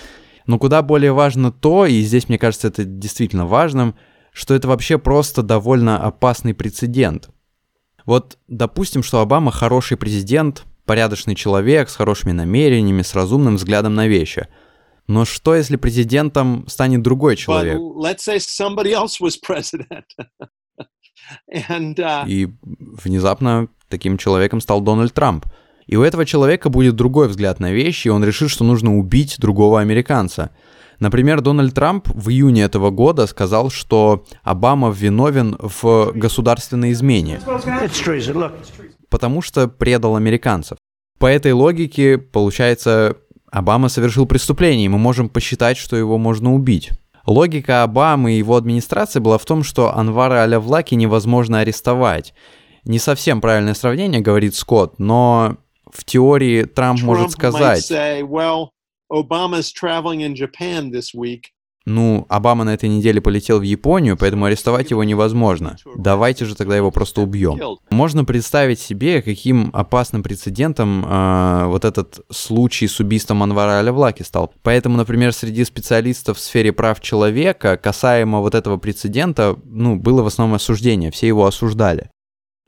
Но 0.47 0.59
куда 0.59 0.83
более 0.83 1.13
важно 1.13 1.53
то, 1.53 1.87
и 1.87 2.01
здесь, 2.01 2.29
мне 2.29 2.39
кажется, 2.39 2.69
это 2.69 2.85
действительно 2.85 3.47
важным, 3.47 3.95
что 4.33 4.55
это 4.55 4.67
вообще 4.67 4.99
просто 4.99 5.43
довольно 5.43 6.03
опасный 6.03 6.55
прецедент. 6.55 7.31
Вот 8.09 8.39
допустим, 8.49 9.03
что 9.03 9.21
Обама 9.21 9.53
хороший 9.53 9.99
президент, 9.99 10.65
порядочный 10.87 11.35
человек 11.35 11.91
с 11.91 11.97
хорошими 11.97 12.33
намерениями, 12.33 13.03
с 13.03 13.15
разумным 13.15 13.57
взглядом 13.57 13.95
на 13.95 14.09
вещи. 14.09 14.49
Но 15.09 15.27
что, 15.27 15.55
если 15.55 15.77
президентом 15.77 16.65
станет 16.69 17.03
другой 17.03 17.37
человек? 17.37 17.77
Uh, 21.53 22.27
И 22.27 22.49
внезапно 23.05 23.69
таким 23.91 24.17
человеком 24.17 24.63
стал 24.63 24.81
Дональд 24.81 25.13
Трамп. 25.13 25.45
И 25.87 25.95
у 25.95 26.03
этого 26.03 26.25
человека 26.25 26.71
будет 26.71 26.97
другой 26.97 27.29
взгляд 27.29 27.61
на 27.61 27.71
вещи, 27.71 28.07
и 28.07 28.11
он 28.11 28.25
решит, 28.25 28.49
что 28.49 28.65
нужно 28.65 28.97
убить 28.97 29.37
другого 29.39 29.83
американца. 29.83 30.53
Например, 31.01 31.41
Дональд 31.41 31.75
Трамп 31.75 32.09
в 32.09 32.29
июне 32.29 32.63
этого 32.63 32.91
года 32.91 33.27
сказал, 33.27 33.71
что 33.71 34.25
Обама 34.43 34.91
виновен 34.91 35.57
в 35.61 36.13
государственной 36.13 36.93
измене, 36.93 37.41
потому 39.09 39.43
что 39.43 39.69
предал 39.69 40.17
американцев. 40.17 40.79
По 41.19 41.27
этой 41.27 41.53
логике, 41.53 42.19
получается, 42.19 43.17
Обама 43.51 43.89
совершил 43.89 44.27
преступление, 44.27 44.87
и 44.87 44.89
мы 44.89 44.99
можем 44.99 45.29
посчитать, 45.29 45.77
что 45.77 45.97
его 45.97 46.19
можно 46.19 46.55
убить. 46.55 46.91
Логика 47.27 47.83
Обамы 47.83 48.33
и 48.33 48.39
его 48.39 48.57
администрации 48.57 49.21
была 49.21 49.39
в 49.39 49.45
том, 49.45 49.63
что 49.63 49.97
Анвара 49.97 50.43
Алявлаки 50.43 50.95
невозможно 50.95 51.61
арестовать. 51.61 52.35
Не 52.85 52.99
совсем 52.99 53.41
правильное 53.41 53.75
сравнение, 53.75 54.21
говорит 54.21 54.55
Скотт, 54.55 54.99
но 54.99 55.59
в 55.93 56.05
теории 56.05 56.65
Трамп, 56.65 57.01
Trump 57.01 57.05
может 57.05 57.31
сказать... 57.33 57.91
Say, 57.91 58.23
well, 58.23 58.69
ну, 61.89 62.27
Обама 62.29 62.65
на 62.65 62.75
этой 62.75 62.89
неделе 62.89 63.21
полетел 63.21 63.59
в 63.59 63.63
Японию, 63.63 64.17
поэтому 64.17 64.45
арестовать 64.45 64.91
его 64.91 65.03
невозможно. 65.05 65.77
Давайте 65.97 66.45
же 66.45 66.55
тогда 66.55 66.77
его 66.77 66.91
просто 66.91 67.23
убьем. 67.23 67.79
Можно 67.91 68.25
представить 68.25 68.79
себе, 68.79 69.23
каким 69.23 69.71
опасным 69.73 70.23
прецедентом 70.23 71.05
э, 71.05 71.65
вот 71.67 71.85
этот 71.85 72.21
случай 72.31 72.87
с 72.87 73.01
убийством 73.01 73.43
Анвара 73.43 73.79
Алявлаки 73.79 74.23
стал. 74.23 74.53
Поэтому, 74.63 74.97
например, 74.97 75.33
среди 75.33 75.65
специалистов 75.65 76.37
в 76.37 76.41
сфере 76.41 76.73
прав 76.73 77.01
человека, 77.01 77.77
касаемо 77.77 78.41
вот 78.41 78.55
этого 78.55 78.77
прецедента, 78.77 79.57
ну, 79.65 79.97
было 79.97 80.23
в 80.23 80.27
основном 80.27 80.57
осуждение, 80.57 81.11
все 81.11 81.27
его 81.27 81.47
осуждали. 81.47 82.11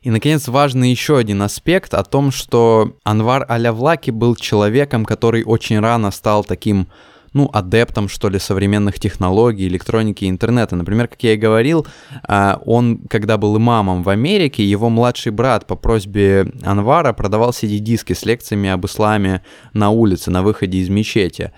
И, 0.01 0.09
наконец, 0.09 0.47
важный 0.47 0.89
еще 0.89 1.17
один 1.17 1.43
аспект 1.43 1.93
о 1.93 2.03
том, 2.03 2.31
что 2.31 2.97
Анвар 3.03 3.45
Алявлаки 3.47 4.09
был 4.09 4.35
человеком, 4.35 5.05
который 5.05 5.43
очень 5.43 5.79
рано 5.79 6.09
стал 6.09 6.43
таким 6.43 6.87
ну, 7.33 7.49
адептом, 7.53 8.09
что 8.09 8.27
ли, 8.27 8.39
современных 8.39 8.99
технологий, 8.99 9.67
электроники 9.67 10.25
и 10.25 10.29
интернета. 10.29 10.75
Например, 10.75 11.07
как 11.07 11.23
я 11.23 11.33
и 11.33 11.37
говорил, 11.37 11.85
а, 12.27 12.61
он, 12.65 12.99
когда 13.09 13.37
был 13.37 13.55
имамом 13.57 14.03
в 14.03 14.09
Америке, 14.09 14.65
его 14.65 14.89
младший 14.89 15.31
брат 15.31 15.65
по 15.67 15.75
просьбе 15.75 16.51
Анвара 16.63 17.13
продавал 17.13 17.51
CD-диски 17.51 18.13
с 18.13 18.25
лекциями 18.25 18.69
об 18.69 18.85
исламе 18.85 19.43
на 19.73 19.91
улице, 19.91 20.31
на 20.31 20.41
выходе 20.41 20.79
из 20.79 20.89
мечети. 20.89 21.51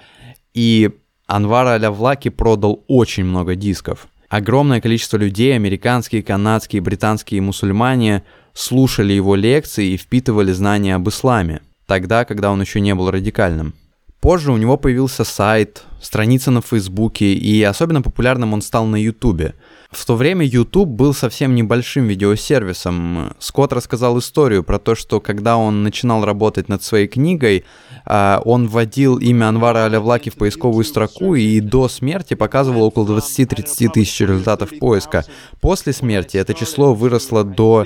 И 0.53 0.91
Анвар 1.25 1.67
Алявлаки 1.67 2.29
продал 2.29 2.83
очень 2.87 3.23
много 3.23 3.55
дисков. 3.55 4.07
Огромное 4.33 4.81
количество 4.81 5.17
людей, 5.17 5.55
американские, 5.55 6.23
канадские, 6.23 6.81
британские 6.81 7.39
мусульмане, 7.39 8.23
слушали 8.55 9.13
его 9.13 9.35
лекции 9.35 9.89
и 9.89 9.97
впитывали 9.97 10.51
знания 10.51 10.95
об 10.95 11.07
исламе, 11.07 11.61
тогда, 11.85 12.25
когда 12.25 12.51
он 12.51 12.59
еще 12.59 12.79
не 12.79 12.95
был 12.95 13.11
радикальным. 13.11 13.75
Позже 14.23 14.53
у 14.53 14.57
него 14.57 14.77
появился 14.77 15.25
сайт, 15.25 15.83
страница 15.99 16.49
на 16.49 16.61
Фейсбуке, 16.61 17.33
и 17.33 17.61
особенно 17.61 18.01
популярным 18.01 18.53
он 18.53 18.61
стал 18.61 18.85
на 18.85 18.95
Ютубе. 18.95 19.53
В 19.91 20.05
то 20.05 20.15
время 20.15 20.45
YouTube 20.45 20.87
был 20.87 21.13
совсем 21.13 21.55
небольшим 21.55 22.07
видеосервисом. 22.07 23.35
Скотт 23.39 23.73
рассказал 23.73 24.17
историю 24.17 24.63
про 24.63 24.79
то, 24.79 24.95
что 24.95 25.19
когда 25.19 25.57
он 25.57 25.83
начинал 25.83 26.23
работать 26.23 26.69
над 26.69 26.81
своей 26.81 27.07
книгой, 27.07 27.65
а, 28.05 28.41
он 28.45 28.69
вводил 28.69 29.17
имя 29.17 29.49
Анвара 29.49 29.83
Алявлаки 29.83 30.29
в 30.29 30.35
поисковую 30.35 30.85
строку 30.85 31.35
и 31.35 31.59
до 31.59 31.89
смерти 31.89 32.33
показывал 32.33 32.83
около 32.83 33.19
20-30 33.19 33.89
тысяч 33.89 34.21
результатов 34.21 34.69
поиска. 34.79 35.25
После 35.59 35.91
смерти 35.91 36.37
это 36.37 36.53
число 36.53 36.93
выросло 36.93 37.43
до 37.43 37.85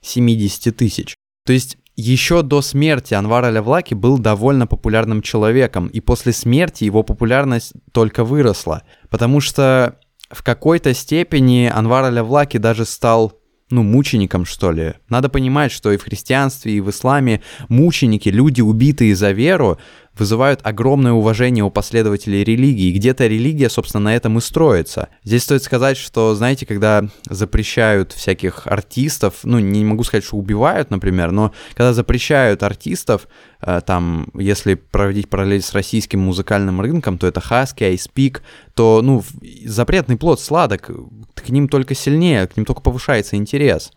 70 0.00 0.74
тысяч. 0.74 1.16
То 1.44 1.52
есть 1.52 1.76
еще 1.96 2.42
до 2.42 2.60
смерти 2.60 3.14
Анвар 3.14 3.44
Алявлаки 3.44 3.94
был 3.94 4.18
довольно 4.18 4.66
популярным 4.66 5.22
человеком, 5.22 5.86
и 5.86 6.00
после 6.00 6.32
смерти 6.32 6.84
его 6.84 7.02
популярность 7.02 7.72
только 7.92 8.24
выросла, 8.24 8.82
потому 9.10 9.40
что 9.40 9.98
в 10.30 10.42
какой-то 10.42 10.94
степени 10.94 11.70
Анвар 11.72 12.04
Алявлаки 12.04 12.56
даже 12.56 12.84
стал 12.84 13.38
ну, 13.70 13.82
мучеником, 13.82 14.44
что 14.44 14.72
ли. 14.72 14.94
Надо 15.08 15.28
понимать, 15.28 15.72
что 15.72 15.90
и 15.90 15.96
в 15.96 16.02
христианстве, 16.02 16.74
и 16.74 16.80
в 16.80 16.90
исламе 16.90 17.42
мученики, 17.68 18.28
люди, 18.28 18.60
убитые 18.60 19.16
за 19.16 19.32
веру, 19.32 19.78
вызывают 20.18 20.60
огромное 20.62 21.12
уважение 21.12 21.64
у 21.64 21.70
последователей 21.70 22.44
религии. 22.44 22.92
Где-то 22.92 23.26
религия, 23.26 23.68
собственно, 23.68 24.04
на 24.04 24.16
этом 24.16 24.38
и 24.38 24.40
строится. 24.40 25.08
Здесь 25.24 25.42
стоит 25.42 25.62
сказать, 25.62 25.96
что, 25.96 26.34
знаете, 26.34 26.66
когда 26.66 27.04
запрещают 27.28 28.12
всяких 28.12 28.66
артистов, 28.66 29.40
ну, 29.42 29.58
не 29.58 29.84
могу 29.84 30.04
сказать, 30.04 30.24
что 30.24 30.36
убивают, 30.36 30.90
например, 30.90 31.32
но 31.32 31.52
когда 31.74 31.92
запрещают 31.92 32.62
артистов, 32.62 33.28
э, 33.60 33.80
там, 33.84 34.28
если 34.34 34.74
проводить 34.74 35.28
параллель 35.28 35.62
с 35.62 35.72
российским 35.72 36.20
музыкальным 36.20 36.80
рынком, 36.80 37.18
то 37.18 37.26
это 37.26 37.40
Ice 37.40 38.08
Peak, 38.14 38.40
то, 38.74 39.00
ну, 39.02 39.22
запретный 39.64 40.16
плод 40.16 40.40
сладок, 40.40 40.90
к 41.34 41.48
ним 41.48 41.68
только 41.68 41.94
сильнее, 41.94 42.46
к 42.46 42.56
ним 42.56 42.66
только 42.66 42.80
повышается 42.80 43.36
интерес 43.36 43.92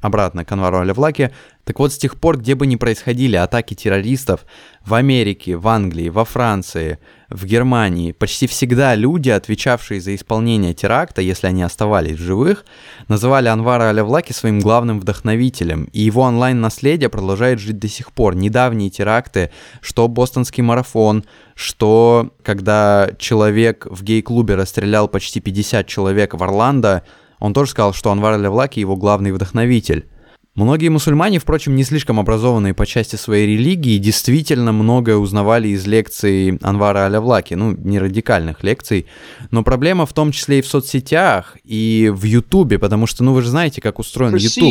обратно 0.00 0.44
к 0.44 0.52
Анвару 0.52 0.78
Алявлаке. 0.78 1.32
Так 1.64 1.78
вот, 1.78 1.92
с 1.92 1.98
тех 1.98 2.16
пор, 2.16 2.38
где 2.38 2.54
бы 2.54 2.66
ни 2.66 2.76
происходили 2.76 3.36
атаки 3.36 3.74
террористов, 3.74 4.44
в 4.84 4.94
Америке, 4.94 5.56
в 5.56 5.68
Англии, 5.68 6.08
во 6.08 6.24
Франции, 6.24 6.98
в 7.28 7.44
Германии, 7.44 8.12
почти 8.12 8.46
всегда 8.46 8.94
люди, 8.94 9.28
отвечавшие 9.28 10.00
за 10.00 10.14
исполнение 10.14 10.74
теракта, 10.74 11.20
если 11.20 11.46
они 11.46 11.62
оставались 11.62 12.16
в 12.16 12.22
живых, 12.22 12.64
называли 13.08 13.48
Анвара 13.48 13.90
Алявлаки 13.90 14.32
своим 14.32 14.58
главным 14.58 14.98
вдохновителем, 14.98 15.84
и 15.92 16.00
его 16.00 16.22
онлайн-наследие 16.22 17.08
продолжает 17.08 17.60
жить 17.60 17.78
до 17.78 17.88
сих 17.88 18.12
пор. 18.12 18.34
Недавние 18.34 18.90
теракты, 18.90 19.50
что 19.80 20.08
бостонский 20.08 20.62
марафон, 20.62 21.24
что 21.54 22.32
когда 22.42 23.10
человек 23.18 23.86
в 23.88 24.02
гей-клубе 24.02 24.56
расстрелял 24.56 25.06
почти 25.06 25.40
50 25.40 25.86
человек 25.86 26.34
в 26.34 26.42
Орландо, 26.42 27.04
он 27.40 27.52
тоже 27.52 27.72
сказал, 27.72 27.92
что 27.92 28.12
Анвар 28.12 28.40
Левлаки 28.40 28.78
его 28.78 28.96
главный 28.96 29.32
вдохновитель. 29.32 30.06
Многие 30.54 30.88
мусульмане, 30.88 31.38
впрочем, 31.38 31.76
не 31.76 31.84
слишком 31.84 32.18
образованные 32.18 32.74
по 32.74 32.84
части 32.84 33.16
своей 33.16 33.46
религии, 33.46 33.98
действительно 33.98 34.72
многое 34.72 35.16
узнавали 35.16 35.68
из 35.68 35.86
лекций 35.86 36.58
Анвара 36.60 37.06
Алявлаки, 37.06 37.54
ну, 37.54 37.70
не 37.76 38.00
радикальных 38.00 38.64
лекций, 38.64 39.06
но 39.52 39.62
проблема 39.62 40.06
в 40.06 40.12
том 40.12 40.32
числе 40.32 40.58
и 40.58 40.62
в 40.62 40.66
соцсетях, 40.66 41.56
и 41.62 42.10
в 42.12 42.24
Ютубе, 42.24 42.78
потому 42.80 43.06
что, 43.06 43.22
ну, 43.22 43.32
вы 43.32 43.42
же 43.42 43.48
знаете, 43.48 43.80
как 43.80 44.00
устроен 44.00 44.32
YouTube. 44.36 44.64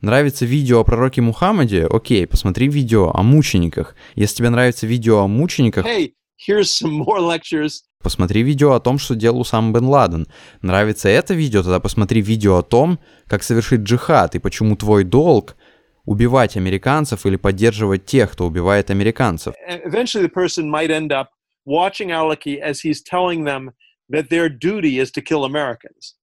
Нравится 0.00 0.44
видео 0.44 0.80
о 0.80 0.84
пророке 0.84 1.20
Мухаммаде? 1.22 1.86
Окей, 1.86 2.26
посмотри 2.26 2.68
видео 2.68 3.10
о 3.12 3.22
мучениках. 3.22 3.96
Если 4.14 4.36
тебе 4.36 4.50
нравится 4.50 4.86
видео 4.86 5.20
о 5.20 5.26
мучениках... 5.26 5.86
Hey, 5.86 6.12
here's 6.36 6.70
some 6.70 7.04
more 7.04 7.20
lectures 7.20 7.82
Посмотри 8.02 8.42
видео 8.42 8.74
о 8.74 8.80
том, 8.80 8.98
что 8.98 9.16
делал 9.16 9.44
сам 9.44 9.72
Бен 9.72 9.86
Ладен. 9.86 10.28
Нравится 10.62 11.08
это 11.08 11.34
видео, 11.34 11.62
тогда 11.62 11.80
посмотри 11.80 12.20
видео 12.20 12.58
о 12.58 12.62
том, 12.62 13.00
как 13.26 13.42
совершить 13.42 13.80
джихад 13.80 14.36
и 14.36 14.38
почему 14.38 14.76
твой 14.76 15.02
долг 15.02 15.56
убивать 16.04 16.56
американцев 16.56 17.26
или 17.26 17.34
поддерживать 17.34 18.06
тех, 18.06 18.30
кто 18.30 18.46
убивает 18.46 18.90
американцев. 18.90 19.54
Eventually 19.68 20.22
the 20.22 20.32
person 20.32 20.70
might 20.70 20.90
end 20.90 21.10
up 21.10 21.30
watching 21.66 22.10
Alaki 22.10 22.60
as 22.60 22.80
he's 22.80 23.02
telling 23.02 23.44
them 23.44 23.72
that 24.08 24.28
their 24.30 24.48
duty 24.48 24.98
is 24.98 25.10
to 25.10 25.20
kill 25.20 25.44
Americans. 25.44 26.14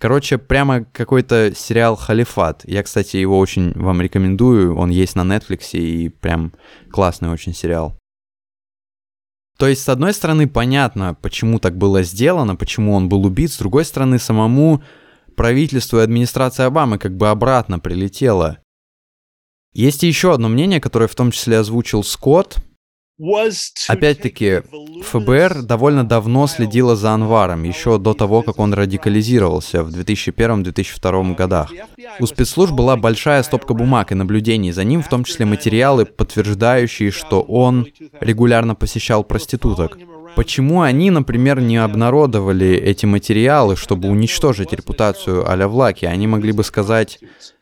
Короче, 0.00 0.38
прямо 0.38 0.86
какой-то 0.86 1.54
сериал 1.54 1.94
«Халифат». 1.94 2.62
Я, 2.64 2.82
кстати, 2.82 3.18
его 3.18 3.38
очень 3.38 3.72
вам 3.74 4.00
рекомендую. 4.00 4.74
Он 4.76 4.88
есть 4.88 5.14
на 5.14 5.20
Netflix 5.20 5.72
и 5.72 6.08
прям 6.08 6.54
классный 6.90 7.28
очень 7.28 7.54
сериал. 7.54 7.99
То 9.60 9.68
есть, 9.68 9.82
с 9.82 9.90
одной 9.90 10.14
стороны, 10.14 10.48
понятно, 10.48 11.14
почему 11.20 11.58
так 11.58 11.76
было 11.76 12.02
сделано, 12.02 12.56
почему 12.56 12.94
он 12.94 13.10
был 13.10 13.26
убит, 13.26 13.52
с 13.52 13.58
другой 13.58 13.84
стороны, 13.84 14.18
самому 14.18 14.82
правительству 15.36 15.98
и 15.98 16.02
администрации 16.02 16.62
Обамы 16.62 16.96
как 16.96 17.14
бы 17.14 17.28
обратно 17.28 17.78
прилетело. 17.78 18.56
Есть 19.74 20.02
еще 20.02 20.32
одно 20.32 20.48
мнение, 20.48 20.80
которое 20.80 21.08
в 21.08 21.14
том 21.14 21.30
числе 21.30 21.58
озвучил 21.58 22.02
Скотт, 22.04 22.56
Опять-таки, 23.88 24.62
ФБР 25.02 25.62
довольно 25.62 26.04
давно 26.04 26.46
следило 26.46 26.96
за 26.96 27.10
Анваром, 27.10 27.64
еще 27.64 27.98
до 27.98 28.14
того, 28.14 28.42
как 28.42 28.58
он 28.58 28.72
радикализировался 28.72 29.82
в 29.82 29.90
2001-2002 29.90 31.34
годах. 31.34 31.70
У 32.18 32.26
спецслужб 32.26 32.72
была 32.72 32.96
большая 32.96 33.42
стопка 33.42 33.74
бумаг 33.74 34.10
и 34.12 34.14
наблюдений 34.14 34.72
за 34.72 34.84
ним, 34.84 35.02
в 35.02 35.08
том 35.08 35.24
числе 35.24 35.44
материалы, 35.44 36.06
подтверждающие, 36.06 37.10
что 37.10 37.42
он 37.42 37.86
регулярно 38.20 38.74
посещал 38.74 39.22
проституток. 39.22 39.98
Почему 40.34 40.80
они, 40.80 41.10
например, 41.10 41.60
не 41.60 41.76
обнародовали 41.76 42.74
эти 42.74 43.04
материалы, 43.04 43.76
чтобы 43.76 44.08
уничтожить 44.08 44.72
репутацию 44.72 45.50
а-ля 45.50 45.68
Влаки? 45.68 46.06
Они 46.06 46.26
могли 46.26 46.52
бы 46.52 46.64
сказать, 46.64 47.18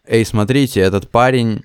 эй, 0.07 0.25
смотрите, 0.25 0.81
этот 0.81 1.11
парень 1.11 1.63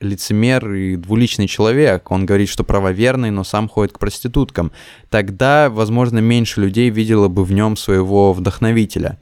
лицемер 0.00 0.72
и 0.72 0.96
двуличный 0.96 1.46
человек. 1.46 2.10
Он 2.10 2.24
говорит, 2.26 2.48
что 2.48 2.64
правоверный, 2.64 3.30
но 3.30 3.44
сам 3.44 3.68
ходит 3.68 3.92
к 3.92 3.98
проституткам. 3.98 4.72
Тогда, 5.10 5.68
возможно, 5.70 6.18
меньше 6.18 6.60
людей 6.60 6.90
видело 6.90 7.28
бы 7.28 7.44
в 7.44 7.52
нем 7.52 7.76
своего 7.76 8.32
вдохновителя. 8.32 9.20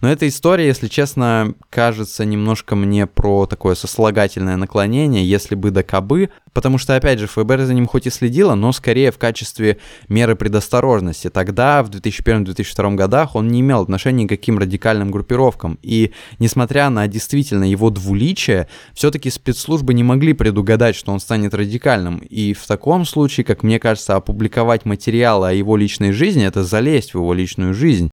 Но 0.00 0.10
эта 0.10 0.28
история, 0.28 0.66
если 0.66 0.88
честно, 0.88 1.54
кажется 1.70 2.24
немножко 2.24 2.76
мне 2.76 3.06
про 3.06 3.46
такое 3.46 3.74
сослагательное 3.74 4.56
наклонение, 4.56 5.28
если 5.28 5.54
бы 5.54 5.70
да 5.70 5.82
кабы, 5.82 6.28
потому 6.52 6.78
что, 6.78 6.96
опять 6.96 7.18
же, 7.18 7.26
ФБР 7.26 7.62
за 7.62 7.74
ним 7.74 7.86
хоть 7.86 8.06
и 8.06 8.10
следило, 8.10 8.54
но 8.54 8.72
скорее 8.72 9.12
в 9.12 9.18
качестве 9.18 9.78
меры 10.08 10.36
предосторожности. 10.36 11.30
Тогда, 11.30 11.82
в 11.82 11.90
2001-2002 11.90 12.94
годах, 12.96 13.34
он 13.34 13.48
не 13.48 13.60
имел 13.60 13.82
отношения 13.82 14.26
к 14.26 14.30
каким 14.30 14.58
радикальным 14.58 15.10
группировкам. 15.10 15.78
И, 15.82 16.12
несмотря 16.38 16.90
на 16.90 17.06
действительно 17.06 17.64
его 17.64 17.90
двуличие, 17.90 18.68
все-таки 18.92 19.30
спецслужбы 19.30 19.94
не 19.94 20.02
могли 20.02 20.17
предугадать, 20.32 20.96
что 20.96 21.12
он 21.12 21.20
станет 21.20 21.54
радикальным. 21.54 22.18
И 22.18 22.52
в 22.52 22.66
таком 22.66 23.04
случае, 23.04 23.44
как 23.44 23.62
мне 23.62 23.78
кажется, 23.78 24.16
опубликовать 24.16 24.84
материалы 24.84 25.48
о 25.48 25.52
его 25.52 25.76
личной 25.76 26.12
жизни— 26.12 26.44
это 26.46 26.64
залезть 26.64 27.12
в 27.12 27.16
его 27.16 27.32
личную 27.32 27.74
жизнь. 27.74 28.10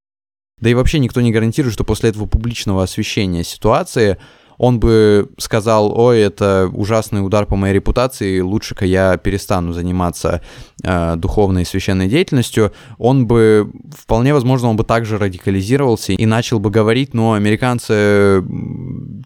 Да 0.59 0.69
и 0.69 0.73
вообще 0.73 0.99
никто 0.99 1.21
не 1.21 1.31
гарантирует, 1.31 1.73
что 1.73 1.83
после 1.83 2.09
этого 2.09 2.25
публичного 2.27 2.83
освещения 2.83 3.43
ситуации 3.43 4.17
он 4.57 4.79
бы 4.79 5.29
сказал, 5.37 5.97
ой, 5.97 6.19
это 6.19 6.69
ужасный 6.73 7.25
удар 7.25 7.45
по 7.45 7.55
моей 7.55 7.73
репутации, 7.73 8.39
лучше-ка 8.39 8.85
я 8.85 9.17
перестану 9.17 9.73
заниматься 9.73 10.41
э, 10.83 11.15
духовной 11.15 11.63
и 11.63 11.65
священной 11.65 12.07
деятельностью, 12.07 12.71
он 12.97 13.27
бы, 13.27 13.71
вполне 13.97 14.33
возможно, 14.33 14.69
он 14.69 14.77
бы 14.77 14.83
также 14.83 15.17
радикализировался 15.17 16.13
и 16.13 16.25
начал 16.25 16.59
бы 16.59 16.69
говорить, 16.69 17.13
но 17.13 17.33
американцы 17.33 18.43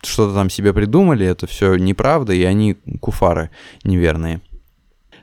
что-то 0.04 0.34
там 0.34 0.50
себе 0.50 0.74
придумали, 0.74 1.26
это 1.26 1.48
все 1.48 1.76
неправда, 1.76 2.34
и 2.34 2.44
они 2.44 2.78
куфары 3.00 3.50
неверные. 3.84 4.42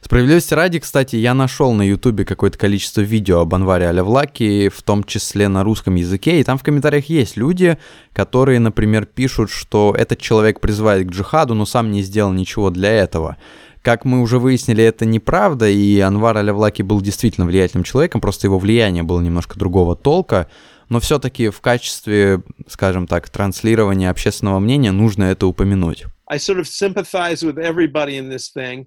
Справедливости 0.06 0.54
ради, 0.54 0.78
кстати, 0.78 1.16
я 1.16 1.34
нашел 1.34 1.72
на 1.72 1.82
ютубе 1.82 2.24
какое-то 2.24 2.56
количество 2.56 3.00
видео 3.00 3.40
об 3.40 3.52
Анваре 3.56 3.88
Алявлаке, 3.88 4.70
в 4.70 4.80
том 4.84 5.02
числе 5.02 5.48
на 5.48 5.64
русском 5.64 5.96
языке, 5.96 6.38
и 6.38 6.44
там 6.44 6.58
в 6.58 6.62
комментариях 6.62 7.06
есть 7.06 7.36
люди, 7.36 7.76
которые, 8.12 8.60
например, 8.60 9.04
пишут, 9.06 9.50
что 9.50 9.92
этот 9.98 10.20
человек 10.20 10.60
призывает 10.60 11.08
к 11.08 11.10
джихаду, 11.10 11.54
но 11.54 11.66
сам 11.66 11.90
не 11.90 12.02
сделал 12.02 12.32
ничего 12.32 12.70
для 12.70 12.92
этого. 12.92 13.36
Как 13.82 14.04
мы 14.04 14.20
уже 14.20 14.38
выяснили, 14.38 14.84
это 14.84 15.04
неправда, 15.04 15.68
и 15.68 15.98
Анвар 15.98 16.36
Алявлаки 16.36 16.82
был 16.82 17.00
действительно 17.00 17.44
влиятельным 17.44 17.82
человеком, 17.82 18.20
просто 18.20 18.46
его 18.46 18.60
влияние 18.60 19.02
было 19.02 19.20
немножко 19.20 19.58
другого 19.58 19.96
толка, 19.96 20.48
но 20.88 21.00
все-таки 21.00 21.48
в 21.48 21.60
качестве, 21.60 22.44
скажем 22.68 23.08
так, 23.08 23.28
транслирования 23.28 24.08
общественного 24.08 24.60
мнения 24.60 24.92
нужно 24.92 25.24
это 25.24 25.48
упомянуть. 25.48 26.04
I 26.30 26.38
sort 26.38 26.60
of 26.60 26.68
sympathize 26.68 27.42
with 27.42 27.58
everybody 27.58 28.16
in 28.16 28.30
this 28.30 28.52
thing. 28.54 28.86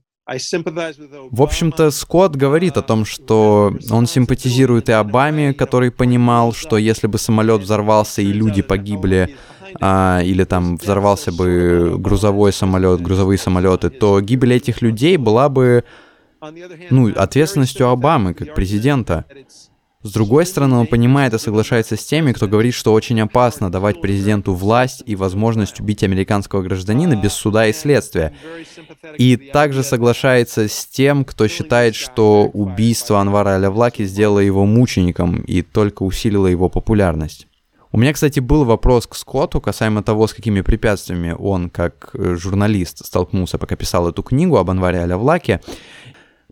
В 1.32 1.42
общем-то, 1.42 1.92
Скотт 1.92 2.36
говорит 2.36 2.78
о 2.78 2.82
том, 2.82 3.06
что 3.06 3.74
он 3.90 4.06
симпатизирует 4.06 4.90
и 4.90 4.92
Обаме, 4.92 5.54
который 5.54 5.92
понимал, 5.92 6.54
что 6.54 6.78
если 6.78 7.08
бы 7.08 7.18
самолет 7.18 7.62
взорвался 7.62 8.22
и 8.22 8.32
люди 8.32 8.62
погибли, 8.62 9.36
а, 9.82 10.22
или 10.24 10.44
там 10.44 10.78
взорвался 10.78 11.32
бы 11.32 11.96
грузовой 11.98 12.54
самолет, 12.54 13.02
грузовые 13.02 13.38
самолеты, 13.38 13.90
то 13.90 14.20
гибель 14.22 14.54
этих 14.54 14.82
людей 14.82 15.18
была 15.18 15.50
бы 15.50 15.84
ну, 16.90 17.12
ответственностью 17.16 17.88
Обамы 17.90 18.34
как 18.34 18.54
президента. 18.54 19.26
С 20.02 20.14
другой 20.14 20.46
стороны, 20.46 20.78
он 20.78 20.88
понимает 20.88 21.34
и 21.34 21.40
соглашается 21.40 21.98
с 21.98 22.06
теми, 22.06 22.32
кто 22.32 22.48
говорит, 22.48 22.74
что 22.74 22.94
очень 22.94 23.20
опасно 23.20 23.70
давать 23.70 24.00
президенту 24.00 24.54
власть 24.54 25.04
и 25.06 25.18
возможность 25.18 25.82
убить 25.82 26.04
американского 26.04 26.62
гражданина 26.62 27.18
без 27.18 27.34
суда 27.34 27.68
и 27.68 27.74
следствия. 27.74 28.34
И 29.18 29.36
также 29.36 29.84
соглашается 29.84 30.70
с 30.70 30.86
тем, 30.86 31.26
кто 31.26 31.50
считает, 31.50 31.96
что 31.96 32.50
убийство 32.54 33.20
Анвара 33.20 33.56
Алявлаки 33.56 34.06
сделало 34.06 34.40
его 34.40 34.66
мучеником 34.66 35.42
и 35.42 35.62
только 35.62 36.04
усилило 36.04 36.48
его 36.48 36.70
популярность. 36.70 37.48
У 37.92 37.98
меня, 37.98 38.14
кстати, 38.14 38.40
был 38.40 38.66
вопрос 38.66 39.08
к 39.08 39.16
Скотту 39.16 39.60
касаемо 39.60 40.04
того, 40.04 40.28
с 40.28 40.34
какими 40.34 40.62
препятствиями 40.62 41.36
он, 41.38 41.72
как 41.72 42.12
журналист, 42.14 43.04
столкнулся, 43.04 43.58
пока 43.58 43.76
писал 43.76 44.08
эту 44.08 44.22
книгу 44.22 44.58
об 44.58 44.70
Анваре 44.70 45.00
Алявлаке. 45.00 45.60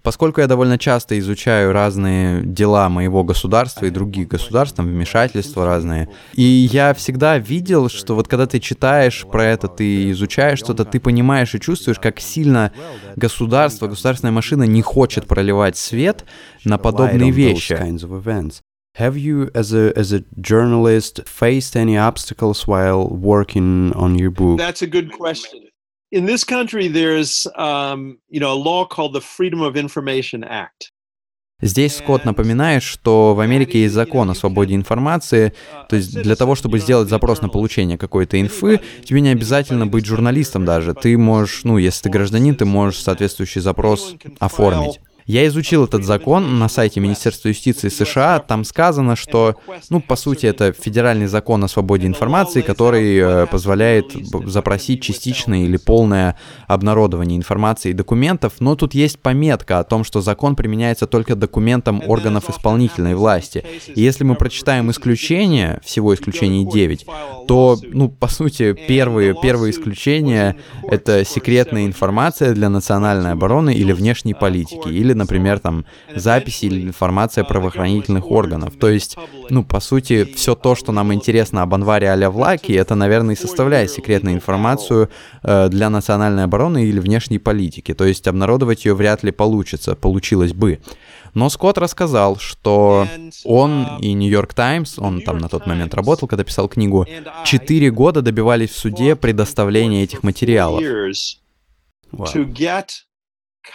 Поскольку 0.08 0.40
я 0.40 0.48
довольно 0.48 0.78
часто 0.78 1.20
изучаю 1.20 1.74
разные 1.74 2.42
дела 2.42 2.88
моего 2.88 3.26
государства 3.26 3.88
и 3.88 3.90
других 3.90 4.30
государств, 4.30 4.78
там 4.78 4.88
вмешательства 4.88 5.66
разные, 5.66 6.08
и 6.34 6.44
я 6.44 6.94
всегда 6.94 7.38
видел, 7.38 7.90
что 7.90 8.16
вот 8.16 8.30
когда 8.30 8.48
ты 8.48 8.62
читаешь 8.62 9.26
про 9.30 9.44
это, 9.44 9.68
ты 9.68 10.10
изучаешь 10.12 10.60
что-то, 10.60 10.86
ты 10.86 11.02
понимаешь 11.02 11.54
и 11.56 11.60
чувствуешь, 11.60 12.00
как 12.00 12.22
сильно 12.22 12.72
государство, 13.18 13.90
государственная 13.90 14.32
машина 14.32 14.64
не 14.64 14.82
хочет 14.82 15.28
проливать 15.28 15.76
свет 15.76 16.24
на 16.64 16.78
подобные 16.78 17.32
вещи. 17.32 17.74
Have 18.98 19.18
you, 19.18 19.52
as 19.54 19.74
a 19.74 19.92
as 19.96 20.14
a 20.14 20.24
journalist, 20.42 21.22
faced 21.28 21.76
any 21.76 21.98
obstacles 21.98 22.66
while 22.66 23.10
working 23.10 23.94
on 23.94 24.16
your 24.16 24.32
book? 24.32 24.58
That's 24.58 24.82
a 24.82 24.88
good 24.88 25.12
question. 25.12 25.68
In 26.12 26.26
this 26.26 26.44
country, 26.44 26.88
there's 26.88 27.48
um, 27.56 28.20
you 28.30 28.40
know 28.40 28.54
a 28.54 28.60
law 28.70 28.86
called 28.86 29.14
the 29.14 29.22
Freedom 29.22 29.62
of 29.62 29.76
Information 29.76 30.44
Act. 30.44 30.92
Здесь 31.60 31.98
Скотт 31.98 32.24
напоминает, 32.24 32.84
что 32.84 33.34
в 33.34 33.40
Америке 33.40 33.82
есть 33.82 33.96
закон 33.96 34.30
о 34.30 34.36
свободе 34.36 34.76
информации, 34.76 35.54
то 35.90 35.96
есть 35.96 36.14
для 36.14 36.36
того, 36.36 36.54
чтобы 36.54 36.78
сделать 36.78 37.10
запрос 37.10 37.42
на 37.42 37.50
получение 37.50 37.98
какой-то 37.98 38.40
инфы, 38.40 38.80
тебе 39.04 39.22
не 39.22 39.30
обязательно 39.30 39.88
быть 39.88 40.06
журналистом 40.06 40.66
даже. 40.66 40.94
Ты 40.94 41.18
можешь, 41.18 41.64
ну, 41.64 41.80
если 41.80 42.04
ты 42.04 42.10
гражданин, 42.10 42.54
ты 42.56 42.66
можешь 42.66 43.02
соответствующий 43.02 43.62
запрос 43.62 44.14
оформить. 44.38 45.00
Я 45.28 45.46
изучил 45.48 45.84
этот 45.84 46.06
закон 46.06 46.58
на 46.58 46.70
сайте 46.70 47.02
Министерства 47.02 47.50
юстиции 47.50 47.90
США. 47.90 48.40
Там 48.40 48.64
сказано, 48.64 49.18
что, 49.18 49.56
ну, 49.90 50.00
по 50.00 50.16
сути, 50.16 50.46
это 50.46 50.72
федеральный 50.72 51.28
закон 51.28 51.62
о 51.66 51.68
свободе 51.68 52.08
информации, 52.08 52.62
который 52.62 53.18
э, 53.18 53.46
позволяет 53.48 54.14
запросить 54.46 55.02
частичное 55.02 55.66
или 55.66 55.76
полное 55.76 56.38
обнародование 56.68 57.38
информации 57.38 57.90
и 57.90 57.94
документов, 57.94 58.54
но 58.60 58.78
тут 58.78 58.94
есть 58.94 59.20
пометка 59.20 59.80
о 59.80 59.84
том, 59.84 60.06
что 60.06 60.22
закон 60.22 60.56
применяется 60.56 61.08
только 61.08 61.36
документам 61.36 62.02
органов 62.08 62.50
исполнительной 62.50 63.16
власти. 63.16 63.66
И 63.94 64.02
если 64.02 64.24
мы 64.24 64.36
прочитаем 64.36 64.90
исключения, 64.92 65.82
всего 65.84 66.16
исключений 66.16 66.66
9, 66.66 67.06
то, 67.50 67.78
ну, 67.84 68.08
по 68.08 68.30
сути, 68.30 68.72
первые, 68.88 69.36
первые 69.42 69.72
исключения— 69.72 70.56
это 70.90 71.26
секретная 71.26 71.86
информация 71.86 72.54
для 72.54 72.70
национальной 72.70 73.34
обороны 73.34 73.74
или 73.74 73.92
внешней 73.92 74.34
политики, 74.34 74.88
или 74.88 75.17
например, 75.18 75.60
там 75.60 75.86
записи 76.16 76.66
или 76.66 76.82
информация 76.82 77.44
правоохранительных 77.44 78.32
органов. 78.32 78.76
То 78.80 78.90
есть, 78.90 79.18
ну, 79.50 79.64
по 79.64 79.80
сути, 79.80 80.24
все 80.36 80.56
то, 80.56 80.76
что 80.76 80.92
нам 80.92 81.14
интересно 81.14 81.64
об 81.64 81.74
Анваре 81.74 82.08
Аля 82.08 82.30
Влаке, 82.30 82.76
это, 82.76 82.96
наверное, 82.96 83.36
и 83.36 83.38
составляет 83.38 83.92
секретную 83.92 84.36
информацию 84.36 85.10
э, 85.44 85.70
для 85.70 85.90
национальной 85.90 86.44
обороны 86.44 86.86
или 86.86 87.00
внешней 87.00 87.40
политики. 87.40 87.94
То 87.94 88.06
есть 88.06 88.28
обнародовать 88.28 88.86
ее 88.86 88.94
вряд 88.94 89.24
ли 89.24 89.32
получится, 89.32 89.96
получилось 89.96 90.54
бы. 90.54 90.80
Но 91.34 91.50
Скотт 91.50 91.78
рассказал, 91.78 92.38
что 92.38 93.08
он 93.44 94.00
и 94.00 94.14
Нью-Йорк 94.14 94.54
Таймс, 94.54 94.98
он 94.98 95.22
там 95.22 95.38
на 95.38 95.50
тот 95.50 95.68
момент 95.68 95.94
работал, 95.94 96.28
когда 96.28 96.44
писал 96.44 96.68
книгу, 96.68 97.06
четыре 97.46 97.92
года 97.92 98.22
добивались 98.22 98.72
в 98.72 98.78
суде 98.78 99.16
предоставления 99.16 100.04
этих 100.04 100.24
материалов. 100.24 100.84
Wow 102.12 103.07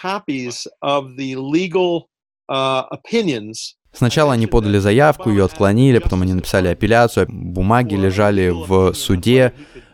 copies 0.01 0.67
of 0.83 1.17
the 1.17 1.37
legal 1.37 2.09
uh, 2.49 2.85
opinions 2.91 3.77
Сначала 3.93 4.33
они 4.33 4.47
подали 4.47 4.79
заявку, 4.79 5.29
ее 5.29 5.45
отклонили, 5.45 5.99
потом 5.99 6.23
они 6.23 6.33
написали 6.33 6.69
апелляцию, 6.69 7.27
бумаги 7.29 7.95
лежали 7.95 8.49
в 8.49 8.95
суде, 8.95 9.53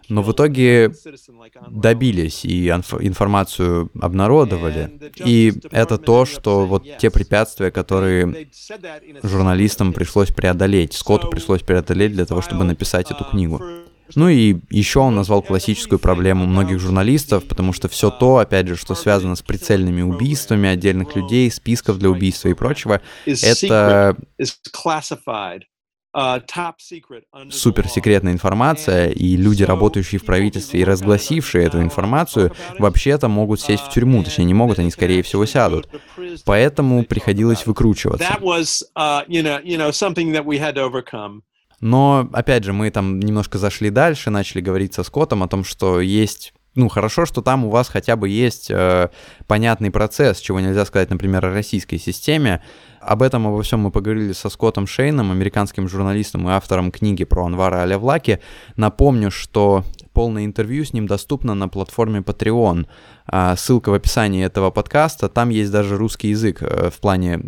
но 0.09 0.23
в 0.23 0.33
итоге 0.33 0.93
добились 1.69 2.45
и 2.45 2.69
информацию 2.69 3.91
обнародовали. 4.01 5.13
И 5.17 5.53
это 5.71 5.99
то, 5.99 6.25
что 6.25 6.65
вот 6.65 6.85
те 6.99 7.11
препятствия, 7.11 7.71
которые 7.71 8.49
журналистам 9.23 9.93
пришлось 9.93 10.29
преодолеть, 10.29 10.95
Скотту 10.95 11.29
пришлось 11.29 11.63
преодолеть 11.63 12.13
для 12.13 12.25
того, 12.25 12.41
чтобы 12.41 12.65
написать 12.65 13.11
эту 13.11 13.25
книгу. 13.25 13.61
Ну 14.15 14.29
и 14.29 14.57
еще 14.71 15.01
он 15.01 15.15
назвал 15.15 15.43
классическую 15.43 15.99
проблему 15.99 16.47
многих 16.47 16.79
журналистов, 16.81 17.45
потому 17.45 17.73
что 17.73 17.89
все 17.89 18.11
то, 18.11 18.39
опять 18.39 18.69
же, 18.69 18.77
что 18.77 18.95
связано 18.95 19.37
с 19.37 19.43
прицельными 19.43 20.03
убийствами 20.03 20.69
отдельных 20.69 21.15
людей, 21.17 21.51
списков 21.51 21.99
для 21.99 22.11
убийства 22.11 22.49
и 22.49 22.55
прочего, 22.55 23.01
это 23.27 24.17
суперсекретная 27.51 28.33
информация, 28.33 29.11
и 29.11 29.37
люди, 29.37 29.63
работающие 29.63 30.19
в 30.19 30.25
правительстве 30.25 30.81
и 30.81 30.85
разгласившие 30.85 31.65
эту 31.67 31.81
информацию, 31.81 32.53
вообще-то 32.79 33.29
могут 33.29 33.61
сесть 33.61 33.85
в 33.85 33.91
тюрьму, 33.91 34.25
точнее 34.25 34.47
не 34.47 34.55
могут, 34.55 34.79
они 34.79 34.91
скорее 34.91 35.23
всего 35.23 35.45
сядут. 35.47 35.89
Поэтому 36.45 37.05
приходилось 37.05 37.67
выкручиваться. 37.67 38.27
Но, 41.81 42.29
опять 42.33 42.65
же, 42.65 42.73
мы 42.73 42.91
там 42.91 43.21
немножко 43.21 43.59
зашли 43.59 43.91
дальше, 43.91 44.31
начали 44.31 44.61
говорить 44.61 44.95
со 44.95 45.03
Скоттом 45.03 45.43
о 45.43 45.49
том, 45.49 45.65
что 45.65 46.01
есть 46.01 46.53
ну, 46.79 46.89
хорошо, 46.89 47.27
что 47.27 47.43
там 47.43 47.65
у 47.65 47.71
вас 47.71 47.89
хотя 47.89 48.15
бы 48.15 48.29
есть 48.29 48.71
э, 48.71 49.09
понятный 49.49 49.91
процесс, 49.91 50.39
чего 50.39 50.61
нельзя 50.61 50.85
сказать, 50.85 51.11
например, 51.11 51.45
о 51.45 51.51
российской 51.51 51.99
системе. 51.99 52.63
Об 53.01 53.23
этом, 53.23 53.49
обо 53.49 53.61
всем 53.63 53.81
мы 53.81 53.91
поговорили 53.91 54.33
со 54.33 54.49
Скоттом 54.49 54.87
Шейном, 54.87 55.33
американским 55.33 55.89
журналистом 55.89 56.49
и 56.49 56.53
автором 56.53 56.93
книги 56.93 57.25
про 57.25 57.47
Анвара 57.47 57.83
Алявлаки. 57.83 58.39
Напомню, 58.77 59.33
что 59.33 59.83
полное 60.19 60.45
интервью 60.45 60.85
с 60.85 60.93
ним 60.93 61.07
доступно 61.07 61.55
на 61.55 61.69
платформе 61.69 62.19
Patreon. 62.19 62.87
А, 63.29 63.55
ссылка 63.55 63.91
в 63.91 63.95
описании 63.95 64.45
этого 64.45 64.73
подкаста. 64.73 65.29
Там 65.29 65.51
есть 65.51 65.71
даже 65.71 65.97
русский 65.97 66.31
язык. 66.31 66.61
Э, 66.61 66.91
в 66.91 66.99
плане 66.99 67.43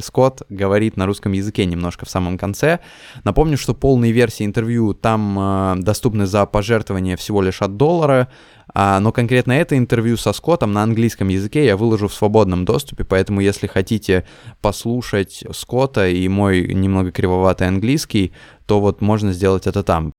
Скотт 0.00 0.40
говорит 0.48 0.96
на 0.96 1.04
русском 1.04 1.32
языке 1.32 1.66
немножко 1.66 2.06
в 2.06 2.10
самом 2.10 2.38
конце. 2.38 2.78
Напомню, 3.24 3.58
что 3.58 3.74
полные 3.74 4.10
версии 4.10 4.46
интервью 4.46 4.94
там 4.94 5.38
э, 5.38 5.74
доступны 5.82 6.24
за 6.24 6.46
пожертвование 6.46 7.18
всего 7.18 7.42
лишь 7.42 7.60
от 7.60 7.76
доллара. 7.76 8.28
А, 8.72 9.00
но 9.00 9.12
конкретно 9.12 9.52
это 9.52 9.76
интервью 9.76 10.16
со 10.16 10.32
Скоттом 10.32 10.72
на 10.72 10.82
английском 10.82 11.28
языке 11.28 11.66
я 11.66 11.76
выложу 11.76 12.08
в 12.08 12.14
свободном 12.14 12.64
доступе, 12.64 13.04
поэтому 13.04 13.42
если 13.42 13.66
хотите 13.66 14.24
послушать 14.62 15.44
Скотта 15.52 16.08
и 16.08 16.26
мой 16.28 16.72
немного 16.72 17.12
кривоватый 17.12 17.68
английский, 17.68 18.32
то 18.64 18.80
вот 18.80 19.02
можно 19.02 19.34
сделать 19.34 19.66
это 19.66 19.82
там. 19.82 20.14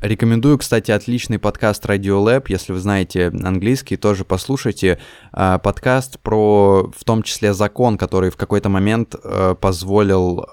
Рекомендую, 0.00 0.56
кстати, 0.56 0.90
отличный 0.92 1.38
подкаст 1.38 1.84
Radio 1.84 2.24
Lab, 2.24 2.46
если 2.48 2.72
вы 2.72 2.78
знаете 2.78 3.26
английский, 3.26 3.98
тоже 3.98 4.24
послушайте. 4.24 4.98
А, 5.30 5.58
подкаст 5.58 6.18
про, 6.20 6.90
в 6.96 7.04
том 7.04 7.22
числе, 7.22 7.52
закон, 7.52 7.98
который 7.98 8.30
в 8.30 8.38
какой-то 8.38 8.70
момент 8.70 9.14
э, 9.22 9.54
позволил 9.60 10.46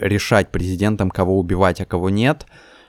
решать 0.00 0.50
президентам, 0.50 1.12
кого 1.12 1.38
убивать, 1.38 1.80
а 1.80 1.84
кого 1.84 2.10
нет. 2.10 2.46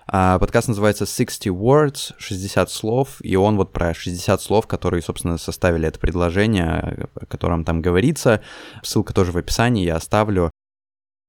А, 0.08 0.40
подкаст 0.40 0.68
называется 0.68 1.06
60 1.06 1.54
Words, 1.54 2.14
60 2.18 2.72
слов, 2.72 3.18
и 3.22 3.36
он 3.36 3.58
вот 3.58 3.72
про 3.72 3.94
60 3.94 4.42
слов, 4.42 4.66
которые, 4.66 5.04
собственно, 5.04 5.38
составили 5.38 5.88
это 5.88 6.00
предложение, 6.00 7.08
о 7.14 7.28
котором 7.28 7.64
там 7.64 7.84
говорится. 7.84 8.42
Ссылка 8.82 9.14
тоже 9.14 9.32
в 9.32 9.38
описании, 9.38 9.86
я 9.86 9.98
оставлю. 9.98 10.50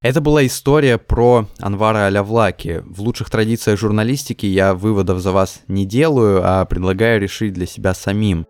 Это 0.05 0.21
была 0.21 0.45
история 0.45 0.99
про 0.99 1.47
Анвара 1.61 2.05
Алявлаки. 2.05 2.83
В 2.85 3.01
лучших 3.01 3.31
традициях 3.31 3.79
журналистики 3.79 4.45
я 4.45 4.75
выводов 4.75 5.21
за 5.21 5.33
вас 5.33 5.63
не 5.67 5.87
делаю, 5.87 6.43
а 6.45 6.63
предлагаю 6.67 7.23
решить 7.23 7.55
для 7.55 7.65
себя 7.65 7.95
самим. 7.95 8.47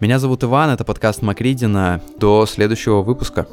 Меня 0.00 0.18
зовут 0.18 0.44
Иван, 0.44 0.70
это 0.70 0.86
подкаст 0.86 1.20
Макридина. 1.20 2.00
До 2.16 2.46
следующего 2.46 3.02
выпуска. 3.02 3.46